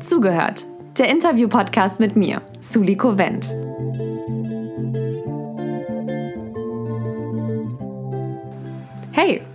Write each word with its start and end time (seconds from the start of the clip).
Zugehört. 0.00 0.66
Der 0.98 1.08
Interview-Podcast 1.08 2.00
mit 2.00 2.16
mir, 2.16 2.42
Suliko 2.60 3.16
Wendt. 3.16 3.56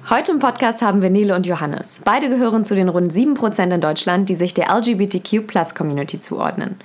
Heute 0.10 0.32
im 0.32 0.40
Podcast 0.40 0.82
haben 0.82 1.02
wir 1.02 1.10
Nele 1.10 1.36
und 1.36 1.46
Johannes. 1.46 2.02
Beide 2.04 2.30
gehören 2.30 2.66
zu 2.66 2.76
den 2.76 2.90
rund 2.90 3.14
7% 3.14 3.74
in 3.74 3.82
Deutschland, 3.82 4.28
die 4.30 4.36
sich 4.36 4.54
der 4.54 4.70
LGBTQ-Plus-Community 4.70 6.20
zuordnen. 6.20 6.78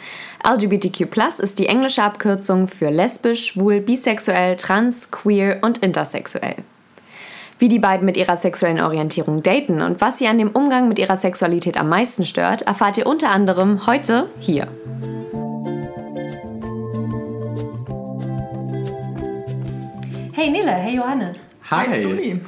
LGBTQ 0.46 1.06
ist 1.40 1.58
die 1.58 1.66
englische 1.66 2.02
Abkürzung 2.02 2.68
für 2.68 2.90
lesbisch, 2.90 3.46
schwul, 3.46 3.80
bisexuell, 3.80 4.56
trans, 4.56 5.10
queer 5.10 5.58
und 5.62 5.78
intersexuell. 5.78 6.56
Wie 7.58 7.68
die 7.68 7.80
beiden 7.80 8.06
mit 8.06 8.16
ihrer 8.16 8.36
sexuellen 8.36 8.80
Orientierung 8.80 9.42
daten 9.42 9.82
und 9.82 10.00
was 10.00 10.18
sie 10.18 10.28
an 10.28 10.38
dem 10.38 10.50
Umgang 10.50 10.86
mit 10.86 11.00
ihrer 11.00 11.16
Sexualität 11.16 11.76
am 11.76 11.88
meisten 11.88 12.24
stört, 12.24 12.62
erfahrt 12.62 12.98
ihr 12.98 13.06
unter 13.06 13.30
anderem 13.30 13.86
heute 13.86 14.28
hier. 14.38 14.68
Hey 20.32 20.50
Nele, 20.50 20.70
hey 20.70 20.94
Johannes. 20.94 21.36
Hi. 21.68 21.86
Hi, 21.88 22.00
Suli. 22.00 22.40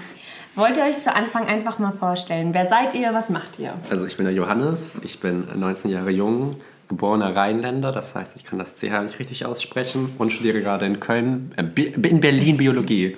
Wollt 0.57 0.77
ihr 0.77 0.85
euch 0.85 0.99
zu 0.99 1.15
Anfang 1.15 1.47
einfach 1.47 1.79
mal 1.79 1.93
vorstellen? 1.93 2.53
Wer 2.53 2.69
seid 2.69 2.95
ihr? 2.95 3.15
Was 3.15 3.31
macht 3.31 3.59
ihr? 3.59 3.75
Also 3.89 4.07
ich 4.07 4.17
bin 4.17 4.27
der 4.27 4.35
Johannes, 4.35 5.01
ich 5.05 5.21
bin 5.21 5.47
19 5.55 5.91
Jahre 5.91 6.11
jung, 6.11 6.57
geborener 6.89 7.37
Rheinländer, 7.37 7.93
das 7.93 8.17
heißt, 8.17 8.35
ich 8.37 8.45
kann 8.45 8.59
das 8.59 8.77
CH 8.77 9.03
nicht 9.05 9.19
richtig 9.21 9.47
aussprechen 9.47 10.13
und 10.19 10.33
studiere 10.33 10.61
gerade 10.61 10.87
in 10.87 10.99
Köln, 10.99 11.53
äh, 11.57 11.83
in 11.83 12.21
Berlin 12.21 12.57
Biologie. 12.57 13.17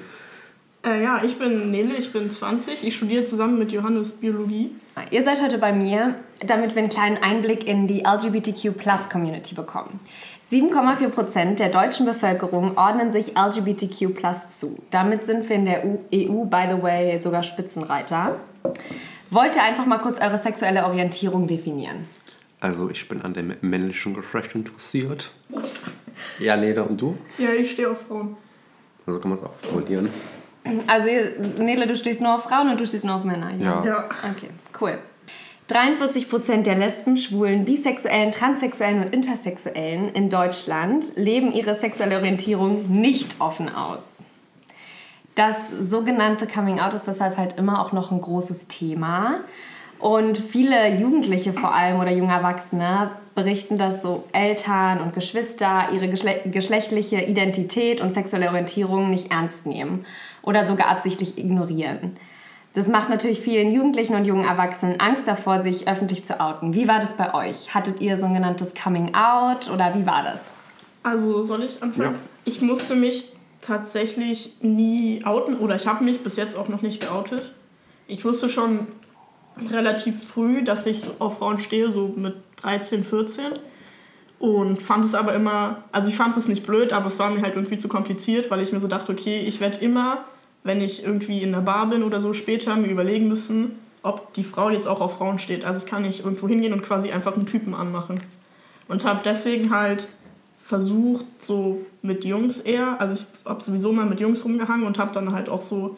Äh, 0.84 1.02
ja, 1.02 1.22
ich 1.24 1.38
bin 1.38 1.70
Nele, 1.70 1.96
ich 1.96 2.12
bin 2.12 2.30
20. 2.30 2.84
Ich 2.84 2.96
studiere 2.96 3.24
zusammen 3.24 3.58
mit 3.58 3.72
Johannes 3.72 4.20
Biologie. 4.20 4.70
Ihr 5.10 5.22
seid 5.22 5.40
heute 5.40 5.58
bei 5.58 5.72
mir, 5.72 6.16
damit 6.44 6.74
wir 6.74 6.82
einen 6.82 6.90
kleinen 6.90 7.18
Einblick 7.18 7.66
in 7.66 7.86
die 7.86 8.04
LGBTQ-Plus-Community 8.04 9.54
bekommen. 9.54 10.00
7,4% 10.52 11.54
der 11.54 11.70
deutschen 11.70 12.04
Bevölkerung 12.04 12.76
ordnen 12.76 13.10
sich 13.10 13.32
LGBTQ 13.38 14.14
zu. 14.50 14.78
Damit 14.90 15.24
sind 15.24 15.48
wir 15.48 15.56
in 15.56 15.64
der 15.64 15.82
EU, 15.82 16.44
by 16.44 16.66
the 16.70 16.82
way, 16.82 17.18
sogar 17.18 17.42
Spitzenreiter. 17.42 18.36
Wollt 19.30 19.56
ihr 19.56 19.62
einfach 19.62 19.86
mal 19.86 19.96
kurz 19.96 20.20
eure 20.20 20.38
sexuelle 20.38 20.84
Orientierung 20.84 21.46
definieren? 21.46 22.06
Also 22.60 22.90
ich 22.90 23.08
bin 23.08 23.22
an 23.22 23.32
dem 23.32 23.54
männlichen 23.62 24.12
Geschlecht 24.12 24.54
interessiert. 24.54 25.32
Ja, 26.38 26.54
Leda, 26.54 26.82
und 26.82 27.00
du? 27.00 27.16
Ja, 27.38 27.48
ich 27.58 27.70
stehe 27.70 27.90
auf 27.90 28.02
Frauen. 28.06 28.36
Also 29.06 29.20
kann 29.20 29.30
man 29.30 29.38
es 29.38 29.44
auch 29.44 29.52
formulieren. 29.52 30.10
Also, 30.86 31.08
Nele, 31.58 31.86
du 31.86 31.96
stehst 31.96 32.20
nur 32.20 32.34
auf 32.34 32.44
Frauen 32.44 32.68
und 32.68 32.78
du 32.78 32.86
stehst 32.86 33.04
nur 33.04 33.16
auf 33.16 33.24
Männer. 33.24 33.50
Ja. 33.58 33.82
Ja. 33.84 34.04
Okay, 34.30 34.50
cool. 34.80 34.98
43% 35.68 36.62
der 36.62 36.74
Lesben, 36.74 37.16
Schwulen, 37.16 37.64
Bisexuellen, 37.64 38.32
Transsexuellen 38.32 39.04
und 39.04 39.14
Intersexuellen 39.14 40.08
in 40.10 40.28
Deutschland 40.28 41.16
leben 41.16 41.52
ihre 41.52 41.74
sexuelle 41.74 42.16
Orientierung 42.16 42.90
nicht 42.90 43.40
offen 43.40 43.74
aus. 43.74 44.24
Das 45.34 45.70
sogenannte 45.70 46.46
Coming 46.46 46.78
Out 46.78 46.94
ist 46.94 47.06
deshalb 47.06 47.38
halt 47.38 47.58
immer 47.58 47.80
auch 47.80 47.92
noch 47.92 48.12
ein 48.12 48.20
großes 48.20 48.66
Thema. 48.66 49.40
Und 49.98 50.36
viele 50.36 50.96
Jugendliche 50.96 51.52
vor 51.52 51.72
allem 51.72 52.00
oder 52.00 52.10
junge 52.10 52.32
Erwachsene 52.32 53.12
berichten, 53.34 53.76
dass 53.78 54.02
so 54.02 54.24
Eltern 54.32 55.00
und 55.00 55.14
Geschwister 55.14 55.90
ihre 55.92 56.08
geschle 56.08 56.40
geschlechtliche 56.46 57.20
Identität 57.20 58.00
und 58.00 58.12
sexuelle 58.12 58.48
Orientierung 58.48 59.10
nicht 59.10 59.30
ernst 59.30 59.64
nehmen 59.64 60.04
oder 60.42 60.66
sogar 60.66 60.88
absichtlich 60.88 61.38
ignorieren. 61.38 62.16
Das 62.74 62.88
macht 62.88 63.10
natürlich 63.10 63.40
vielen 63.40 63.70
Jugendlichen 63.70 64.14
und 64.14 64.24
jungen 64.24 64.44
Erwachsenen 64.44 64.98
Angst 64.98 65.28
davor, 65.28 65.62
sich 65.62 65.88
öffentlich 65.88 66.24
zu 66.24 66.40
outen. 66.40 66.74
Wie 66.74 66.88
war 66.88 67.00
das 67.00 67.16
bei 67.16 67.34
euch? 67.34 67.74
Hattet 67.74 68.00
ihr 68.00 68.16
so 68.16 68.24
ein 68.24 68.34
genanntes 68.34 68.72
Coming 68.74 69.14
Out 69.14 69.70
oder 69.70 69.94
wie 69.94 70.06
war 70.06 70.22
das? 70.22 70.52
Also 71.02 71.44
soll 71.44 71.64
ich 71.64 71.82
anfangen? 71.82 72.12
Ja. 72.12 72.18
Ich 72.44 72.62
musste 72.62 72.94
mich 72.94 73.32
tatsächlich 73.60 74.56
nie 74.60 75.22
outen 75.24 75.58
oder 75.58 75.76
ich 75.76 75.86
habe 75.86 76.02
mich 76.02 76.22
bis 76.22 76.36
jetzt 76.36 76.56
auch 76.56 76.68
noch 76.68 76.80
nicht 76.82 77.02
geoutet. 77.02 77.52
Ich 78.06 78.24
wusste 78.24 78.48
schon 78.48 78.86
relativ 79.70 80.26
früh, 80.26 80.64
dass 80.64 80.86
ich 80.86 81.06
auf 81.18 81.38
Frauen 81.38 81.60
stehe, 81.60 81.90
so 81.90 82.12
mit 82.16 82.36
13, 82.62 83.04
14. 83.04 83.44
Und 84.38 84.82
fand 84.82 85.04
es 85.04 85.14
aber 85.14 85.34
immer, 85.34 85.84
also 85.92 86.08
ich 86.08 86.16
fand 86.16 86.36
es 86.36 86.48
nicht 86.48 86.66
blöd, 86.66 86.92
aber 86.92 87.06
es 87.06 87.18
war 87.18 87.30
mir 87.30 87.42
halt 87.42 87.54
irgendwie 87.54 87.78
zu 87.78 87.86
kompliziert, 87.86 88.50
weil 88.50 88.60
ich 88.60 88.72
mir 88.72 88.80
so 88.80 88.88
dachte, 88.88 89.12
okay, 89.12 89.40
ich 89.40 89.60
werde 89.60 89.78
immer, 89.78 90.24
wenn 90.64 90.80
ich 90.80 91.04
irgendwie 91.04 91.42
in 91.42 91.52
der 91.52 91.60
Bar 91.60 91.88
bin 91.88 92.02
oder 92.02 92.20
so 92.20 92.34
später, 92.34 92.76
mir 92.76 92.88
überlegen 92.88 93.28
müssen, 93.28 93.78
ob 94.02 94.32
die 94.34 94.44
Frau 94.44 94.70
jetzt 94.70 94.86
auch 94.86 95.00
auf 95.00 95.18
Frauen 95.18 95.38
steht. 95.38 95.64
Also 95.64 95.84
ich 95.84 95.90
kann 95.90 96.02
nicht 96.02 96.24
irgendwo 96.24 96.48
hingehen 96.48 96.72
und 96.72 96.82
quasi 96.82 97.10
einfach 97.10 97.34
einen 97.34 97.46
Typen 97.46 97.74
anmachen. 97.74 98.20
Und 98.88 99.04
habe 99.04 99.20
deswegen 99.24 99.74
halt 99.74 100.08
versucht, 100.60 101.24
so 101.38 101.84
mit 102.02 102.24
Jungs 102.24 102.58
eher, 102.58 103.00
also 103.00 103.14
ich 103.14 103.26
habe 103.44 103.62
sowieso 103.62 103.92
mal 103.92 104.06
mit 104.06 104.20
Jungs 104.20 104.44
rumgehangen 104.44 104.86
und 104.86 104.98
habe 104.98 105.12
dann 105.12 105.32
halt 105.32 105.48
auch 105.48 105.60
so 105.60 105.96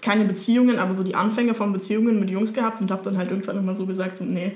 keine 0.00 0.24
Beziehungen, 0.24 0.78
aber 0.78 0.94
so 0.94 1.02
die 1.02 1.14
Anfänge 1.14 1.54
von 1.54 1.72
Beziehungen 1.72 2.20
mit 2.20 2.30
Jungs 2.30 2.52
gehabt 2.52 2.80
und 2.80 2.90
habe 2.90 3.04
dann 3.04 3.18
halt 3.18 3.30
irgendwann 3.30 3.58
immer 3.58 3.74
so 3.74 3.86
gesagt, 3.86 4.18
so, 4.18 4.24
nee. 4.24 4.52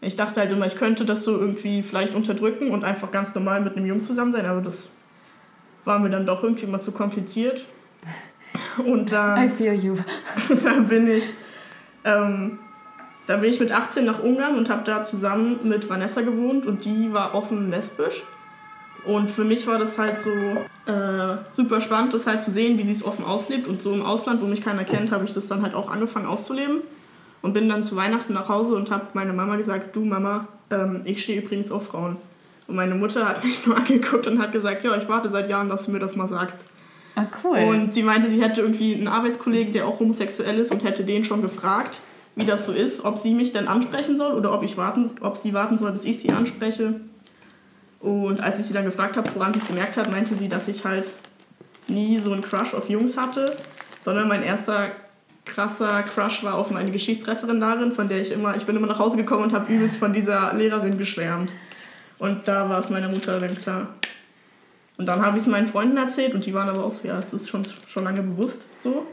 Ich 0.00 0.16
dachte 0.16 0.40
halt 0.40 0.52
immer, 0.52 0.66
ich 0.66 0.76
könnte 0.76 1.06
das 1.06 1.24
so 1.24 1.38
irgendwie 1.38 1.82
vielleicht 1.82 2.14
unterdrücken 2.14 2.70
und 2.70 2.84
einfach 2.84 3.10
ganz 3.10 3.34
normal 3.34 3.62
mit 3.62 3.76
einem 3.76 3.86
Jungen 3.86 4.02
zusammen 4.02 4.32
sein, 4.32 4.44
aber 4.44 4.60
das 4.60 4.92
war 5.84 5.98
mir 5.98 6.10
dann 6.10 6.26
doch 6.26 6.42
irgendwie 6.42 6.66
mal 6.66 6.80
zu 6.80 6.92
kompliziert. 6.92 7.64
Und 8.84 9.12
dann 9.12 9.50
feel 9.50 9.74
you. 9.74 9.96
dann 10.64 10.88
bin 10.88 11.08
ich, 11.08 11.34
ähm, 12.04 12.58
dann 13.26 13.40
bin 13.40 13.50
ich 13.50 13.60
mit 13.60 13.72
18 13.72 14.04
nach 14.04 14.22
Ungarn 14.22 14.56
und 14.56 14.68
habe 14.70 14.84
da 14.84 15.02
zusammen 15.02 15.60
mit 15.64 15.88
Vanessa 15.88 16.22
gewohnt 16.22 16.66
und 16.66 16.84
die 16.84 17.12
war 17.12 17.34
offen 17.34 17.70
lesbisch. 17.70 18.22
Und 19.04 19.30
für 19.30 19.44
mich 19.44 19.66
war 19.66 19.78
das 19.78 19.98
halt 19.98 20.18
so 20.20 20.30
äh, 20.30 21.36
super 21.52 21.80
spannend, 21.80 22.14
das 22.14 22.26
halt 22.26 22.42
zu 22.42 22.50
sehen, 22.50 22.78
wie 22.78 22.84
sie 22.84 22.90
es 22.90 23.04
offen 23.04 23.24
auslebt. 23.24 23.68
Und 23.68 23.82
so 23.82 23.92
im 23.92 24.02
Ausland, 24.02 24.40
wo 24.40 24.46
mich 24.46 24.62
keiner 24.62 24.84
kennt, 24.84 25.12
habe 25.12 25.24
ich 25.24 25.32
das 25.32 25.46
dann 25.46 25.62
halt 25.62 25.74
auch 25.74 25.90
angefangen 25.90 26.26
auszuleben. 26.26 26.80
Und 27.42 27.52
bin 27.52 27.68
dann 27.68 27.84
zu 27.84 27.96
Weihnachten 27.96 28.32
nach 28.32 28.48
Hause 28.48 28.74
und 28.74 28.90
habe 28.90 29.08
meiner 29.12 29.34
Mama 29.34 29.56
gesagt, 29.56 29.94
du 29.94 30.04
Mama, 30.04 30.48
ähm, 30.70 31.02
ich 31.04 31.22
stehe 31.22 31.42
übrigens 31.42 31.70
auf 31.70 31.88
Frauen. 31.88 32.16
Und 32.66 32.76
meine 32.76 32.94
Mutter 32.94 33.28
hat 33.28 33.44
mich 33.44 33.66
nur 33.66 33.76
angeguckt 33.76 34.26
und 34.26 34.40
hat 34.40 34.52
gesagt, 34.52 34.84
ja, 34.84 34.96
ich 34.96 35.08
warte 35.08 35.30
seit 35.30 35.50
Jahren, 35.50 35.68
dass 35.68 35.84
du 35.84 35.92
mir 35.92 35.98
das 35.98 36.16
mal 36.16 36.28
sagst. 36.28 36.60
Ah, 37.16 37.26
cool. 37.44 37.58
Und 37.58 37.94
sie 37.94 38.02
meinte, 38.02 38.28
sie 38.28 38.42
hätte 38.42 38.60
irgendwie 38.60 38.94
einen 38.94 39.08
Arbeitskollegen, 39.08 39.72
der 39.72 39.86
auch 39.86 40.00
homosexuell 40.00 40.58
ist 40.58 40.72
und 40.72 40.82
hätte 40.82 41.04
den 41.04 41.24
schon 41.24 41.42
gefragt, 41.42 42.00
wie 42.36 42.44
das 42.44 42.66
so 42.66 42.72
ist, 42.72 43.04
ob 43.04 43.18
sie 43.18 43.34
mich 43.34 43.52
denn 43.52 43.68
ansprechen 43.68 44.16
soll 44.16 44.32
oder 44.32 44.52
ob, 44.52 44.62
ich 44.62 44.76
warten, 44.76 45.08
ob 45.20 45.36
sie 45.36 45.54
warten 45.54 45.78
soll, 45.78 45.92
bis 45.92 46.04
ich 46.04 46.18
sie 46.18 46.30
anspreche. 46.30 47.00
Und 48.00 48.40
als 48.40 48.58
ich 48.58 48.66
sie 48.66 48.74
dann 48.74 48.84
gefragt 48.84 49.16
habe, 49.16 49.30
woran 49.34 49.54
sie 49.54 49.60
es 49.60 49.66
gemerkt 49.66 49.96
hat, 49.96 50.10
meinte 50.10 50.34
sie, 50.34 50.48
dass 50.48 50.68
ich 50.68 50.84
halt 50.84 51.10
nie 51.86 52.18
so 52.18 52.32
einen 52.32 52.42
Crush 52.42 52.74
auf 52.74 52.88
Jungs 52.88 53.16
hatte, 53.16 53.56
sondern 54.02 54.28
mein 54.28 54.42
erster 54.42 54.90
krasser 55.44 56.02
Crush 56.02 56.42
war 56.42 56.54
auf 56.54 56.70
meine 56.70 56.90
Geschichtsreferendarin, 56.90 57.92
von 57.92 58.08
der 58.08 58.20
ich 58.20 58.32
immer, 58.32 58.56
ich 58.56 58.66
bin 58.66 58.76
immer 58.76 58.86
nach 58.86 58.98
Hause 58.98 59.16
gekommen 59.16 59.44
und 59.44 59.52
habe 59.52 59.72
übelst 59.72 59.96
von 59.96 60.12
dieser 60.12 60.52
Lehrerin 60.54 60.98
geschwärmt. 60.98 61.52
Und 62.18 62.48
da 62.48 62.68
war 62.68 62.80
es 62.80 62.90
meiner 62.90 63.08
Mutter 63.08 63.38
dann 63.38 63.56
klar. 63.56 63.88
Und 64.96 65.06
dann 65.06 65.22
habe 65.22 65.36
ich 65.36 65.42
es 65.42 65.48
meinen 65.48 65.66
Freunden 65.66 65.96
erzählt 65.96 66.34
und 66.34 66.46
die 66.46 66.54
waren 66.54 66.68
aber 66.68 66.84
auch 66.84 66.92
so, 66.92 67.08
ja, 67.08 67.18
es 67.18 67.32
ist 67.32 67.48
schon, 67.48 67.64
schon 67.86 68.04
lange 68.04 68.22
bewusst 68.22 68.62
so. 68.78 69.06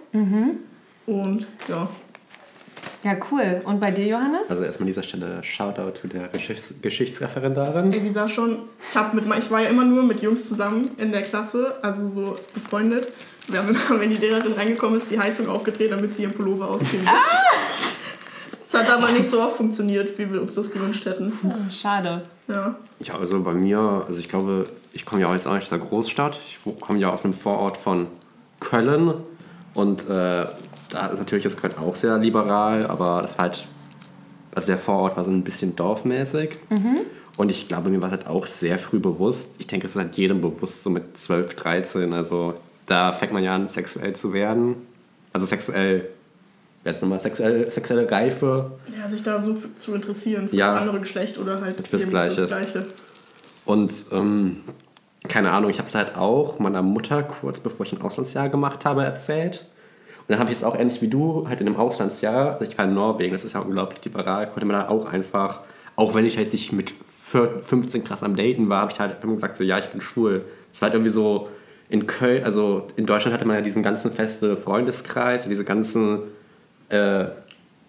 Und 1.07 1.47
ja, 1.67 1.89
ja, 3.03 3.15
cool. 3.31 3.61
Und 3.65 3.79
bei 3.79 3.89
dir, 3.89 4.05
Johannes? 4.05 4.49
Also 4.49 4.63
erstmal 4.63 4.83
an 4.83 4.87
dieser 4.87 5.03
Stelle 5.03 5.43
Shoutout 5.43 5.99
zu 5.99 6.07
der 6.07 6.27
Geschichts 6.27 6.73
Geschichtsreferendarin. 6.81 7.91
ey, 7.91 7.99
die 7.99 8.11
sah 8.11 8.27
schon, 8.27 8.59
ich, 8.89 8.95
hab 8.95 9.13
mit, 9.13 9.25
ich 9.39 9.49
war 9.49 9.61
ja 9.61 9.69
immer 9.69 9.85
nur 9.85 10.03
mit 10.03 10.21
Jungs 10.21 10.47
zusammen 10.47 10.91
in 10.97 11.11
der 11.11 11.23
Klasse, 11.23 11.79
also 11.81 12.09
so 12.09 12.35
befreundet. 12.53 13.07
Wir 13.47 13.59
haben 13.59 13.69
immer, 13.69 13.81
wenn 13.99 14.11
die 14.11 14.17
Lehrerin 14.17 14.53
reingekommen 14.53 14.97
ist, 14.97 15.09
die 15.09 15.19
Heizung 15.19 15.49
aufgedreht, 15.49 15.91
damit 15.91 16.13
sie 16.13 16.23
ihren 16.23 16.33
Pullover 16.33 16.69
ausziehen 16.69 17.03
muss. 17.03 17.13
Es 18.67 18.73
hat 18.79 18.89
aber 18.89 19.11
nicht 19.11 19.27
so 19.27 19.41
oft 19.41 19.57
funktioniert, 19.57 20.17
wie 20.17 20.31
wir 20.31 20.41
uns 20.41 20.55
das 20.55 20.71
gewünscht 20.71 21.05
hätten. 21.05 21.33
Oh, 21.43 21.71
schade. 21.71 22.21
Ja. 22.47 22.75
Ja, 22.99 23.17
also 23.17 23.41
bei 23.41 23.53
mir, 23.53 24.05
also 24.07 24.19
ich 24.19 24.29
glaube, 24.29 24.65
ich 24.93 25.05
komme 25.05 25.21
ja 25.21 25.29
auch 25.29 25.33
jetzt 25.33 25.47
auch 25.47 25.53
nicht 25.53 25.63
aus 25.63 25.69
der 25.69 25.79
Großstadt. 25.79 26.39
Ich 26.45 26.59
komme 26.79 26.99
ja 26.99 27.09
aus 27.11 27.23
einem 27.23 27.33
Vorort 27.33 27.77
von 27.77 28.07
Köln. 28.59 29.13
Und 29.73 30.01
äh, 30.09 30.45
da 30.89 31.07
ist 31.07 31.19
natürlich 31.19 31.43
das 31.45 31.57
Köln 31.57 31.73
auch 31.77 31.95
sehr 31.95 32.17
liberal, 32.17 32.85
aber 32.87 33.23
es 33.23 33.37
war 33.37 33.43
halt, 33.45 33.65
also 34.53 34.67
der 34.67 34.77
Vorort 34.77 35.15
war 35.15 35.23
so 35.23 35.31
ein 35.31 35.43
bisschen 35.43 35.75
dorfmäßig. 35.75 36.57
Und 37.37 37.49
ich 37.49 37.67
glaube, 37.69 37.89
mir 37.89 38.01
war 38.01 38.07
es 38.07 38.11
halt 38.11 38.27
auch 38.27 38.45
sehr 38.45 38.77
früh 38.77 38.99
bewusst. 38.99 39.55
Ich 39.59 39.67
denke, 39.67 39.85
es 39.85 39.91
ist 39.95 39.97
halt 40.01 40.17
jedem 40.17 40.41
bewusst, 40.41 40.83
so 40.83 40.89
mit 40.89 41.15
12, 41.17 41.55
13. 41.55 42.11
Also 42.13 42.55
da 42.85 43.13
fängt 43.13 43.31
man 43.31 43.43
ja 43.43 43.55
an, 43.55 43.67
sexuell 43.69 44.13
zu 44.13 44.33
werden. 44.33 44.75
Also 45.31 45.47
sexuell, 45.47 46.09
wer 46.83 46.89
ist 46.91 47.01
nochmal, 47.01 47.21
sexuell, 47.21 47.71
sexuelle 47.71 48.11
Reife. 48.11 48.71
ja, 48.99 49.09
sich 49.09 49.23
da 49.23 49.41
so 49.41 49.55
zu 49.77 49.95
interessieren 49.95 50.49
für 50.49 50.55
Ja. 50.57 50.73
das 50.73 50.81
andere 50.81 50.99
Geschlecht 50.99 51.37
oder 51.37 51.61
halt 51.61 51.87
Fürs 51.87 52.09
Gleiche. 52.09 52.35
Fürs 52.35 52.47
Gleiche. 52.49 52.85
Und 53.65 54.05
ähm, 54.11 54.63
keine 55.27 55.51
Ahnung, 55.51 55.69
ich 55.69 55.77
habe 55.77 55.87
es 55.87 55.95
halt 55.95 56.15
auch 56.15 56.59
meiner 56.59 56.81
Mutter 56.81 57.23
kurz 57.23 57.59
bevor 57.59 57.85
ich 57.85 57.93
ein 57.93 58.01
Auslandsjahr 58.01 58.49
gemacht 58.49 58.85
habe 58.85 59.03
erzählt. 59.03 59.65
Und 60.19 60.29
dann 60.29 60.39
habe 60.39 60.51
ich 60.51 60.57
es 60.57 60.63
auch 60.63 60.75
ähnlich 60.75 61.01
wie 61.01 61.07
du, 61.07 61.47
halt 61.47 61.61
in 61.61 61.67
einem 61.67 61.77
Auslandsjahr, 61.77 62.61
ich 62.61 62.77
war 62.77 62.85
in 62.85 62.93
Norwegen, 62.93 63.33
das 63.33 63.43
ist 63.43 63.53
ja 63.53 63.59
unglaublich 63.59 64.03
liberal, 64.03 64.47
konnte 64.49 64.65
man 64.65 64.77
da 64.77 64.89
auch 64.89 65.05
einfach, 65.05 65.61
auch 65.95 66.15
wenn 66.15 66.25
ich 66.25 66.37
halt 66.37 66.51
nicht 66.51 66.71
mit 66.71 66.93
15 67.07 68.03
krass 68.03 68.23
am 68.23 68.35
Daten 68.35 68.69
war, 68.69 68.81
habe 68.81 68.91
ich 68.91 68.99
halt 68.99 69.23
immer 69.23 69.33
gesagt, 69.33 69.57
so 69.57 69.63
ja, 69.63 69.77
ich 69.79 69.87
bin 69.87 70.01
schwul. 70.01 70.45
Es 70.71 70.81
war 70.81 70.87
halt 70.87 70.95
irgendwie 70.95 71.11
so, 71.11 71.49
in 71.91 72.07
Köln, 72.07 72.45
also 72.45 72.87
in 72.95 73.05
Deutschland 73.05 73.33
hatte 73.33 73.45
man 73.45 73.57
ja 73.57 73.61
diesen 73.61 73.83
ganzen 73.83 74.11
feste 74.11 74.55
Freundeskreis, 74.55 75.47
diese 75.47 75.65
ganzen, 75.65 76.19
äh, 76.87 77.25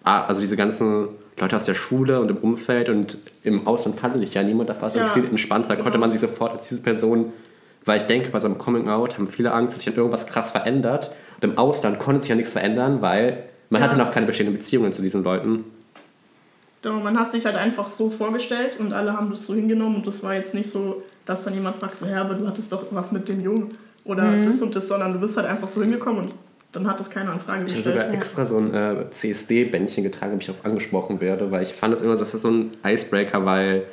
also 0.03 0.41
diese 0.41 0.57
ganzen 0.57 1.07
Leute 1.39 1.55
aus 1.55 1.65
der 1.65 1.75
Schule 1.75 2.19
und 2.19 2.29
im 2.29 2.37
Umfeld 2.37 2.89
und 2.89 3.17
im 3.43 3.67
Ausland 3.67 3.97
kannte 3.97 4.19
dich 4.19 4.33
ja 4.33 4.43
niemand, 4.43 4.69
da 4.69 4.79
war 4.79 4.87
es 4.87 4.95
ja. 4.95 5.07
viel 5.09 5.25
entspannter, 5.25 5.75
da 5.75 5.81
konnte 5.81 5.97
man 5.97 6.11
sich 6.11 6.19
sofort 6.19 6.53
als 6.53 6.69
diese 6.69 6.81
Person, 6.81 7.33
weil 7.85 7.97
ich 7.97 8.03
denke, 8.03 8.29
bei 8.29 8.39
so 8.39 8.47
einem 8.47 8.57
Coming 8.57 8.89
Out 8.89 9.17
haben 9.17 9.27
viele 9.27 9.51
Angst, 9.51 9.75
dass 9.75 9.83
sich 9.83 9.95
irgendwas 9.95 10.27
krass 10.27 10.51
verändert 10.51 11.11
und 11.41 11.51
im 11.51 11.57
Ausland 11.57 11.99
konnte 11.99 12.21
sich 12.21 12.29
ja 12.29 12.35
nichts 12.35 12.53
verändern, 12.53 13.01
weil 13.01 13.43
man 13.69 13.81
ja. 13.81 13.87
hatte 13.87 13.97
noch 13.97 14.11
keine 14.11 14.25
bestehenden 14.27 14.55
Beziehungen 14.55 14.93
zu 14.93 15.01
diesen 15.01 15.23
Leuten. 15.23 15.65
Man 16.83 17.17
hat 17.17 17.31
sich 17.31 17.45
halt 17.45 17.55
einfach 17.55 17.87
so 17.87 18.09
vorgestellt 18.09 18.77
und 18.77 18.91
alle 18.91 19.13
haben 19.13 19.31
das 19.31 19.45
so 19.45 19.53
hingenommen 19.53 19.97
und 19.97 20.07
das 20.07 20.21
war 20.21 20.35
jetzt 20.35 20.53
nicht 20.53 20.69
so, 20.69 21.01
dass 21.25 21.45
dann 21.45 21.53
jemand 21.53 21.77
fragt, 21.77 21.97
so, 21.97 22.05
ja, 22.05 22.21
aber 22.21 22.33
du 22.33 22.45
hattest 22.45 22.73
doch 22.73 22.83
was 22.91 23.13
mit 23.13 23.29
dem 23.29 23.41
Jungen 23.41 23.69
oder 24.03 24.23
mhm. 24.23 24.43
das 24.43 24.61
und 24.61 24.75
das, 24.75 24.89
sondern 24.89 25.13
du 25.13 25.19
bist 25.19 25.37
halt 25.37 25.47
einfach 25.47 25.69
so 25.69 25.81
hingekommen 25.81 26.25
und 26.25 26.33
dann 26.73 26.87
hat 26.87 26.99
das 26.99 27.09
keine 27.09 27.31
Anfrage 27.31 27.63
gestellt. 27.63 27.85
Ich 27.85 27.91
habe 27.91 28.01
sogar 28.01 28.13
extra 28.13 28.45
so 28.45 28.57
ein 28.57 28.73
äh, 28.73 29.09
CSD-Bändchen 29.09 30.03
getragen, 30.03 30.31
damit 30.31 30.43
ich 30.43 30.47
darauf 30.47 30.65
angesprochen 30.65 31.21
werde, 31.21 31.51
weil 31.51 31.63
ich 31.63 31.73
fand 31.73 31.93
das 31.93 32.01
immer 32.01 32.15
so, 32.15 32.21
das 32.21 32.33
ist 32.33 32.41
so 32.41 32.49
ein 32.51 32.71
Icebreaker, 32.85 33.45
weil 33.45 33.85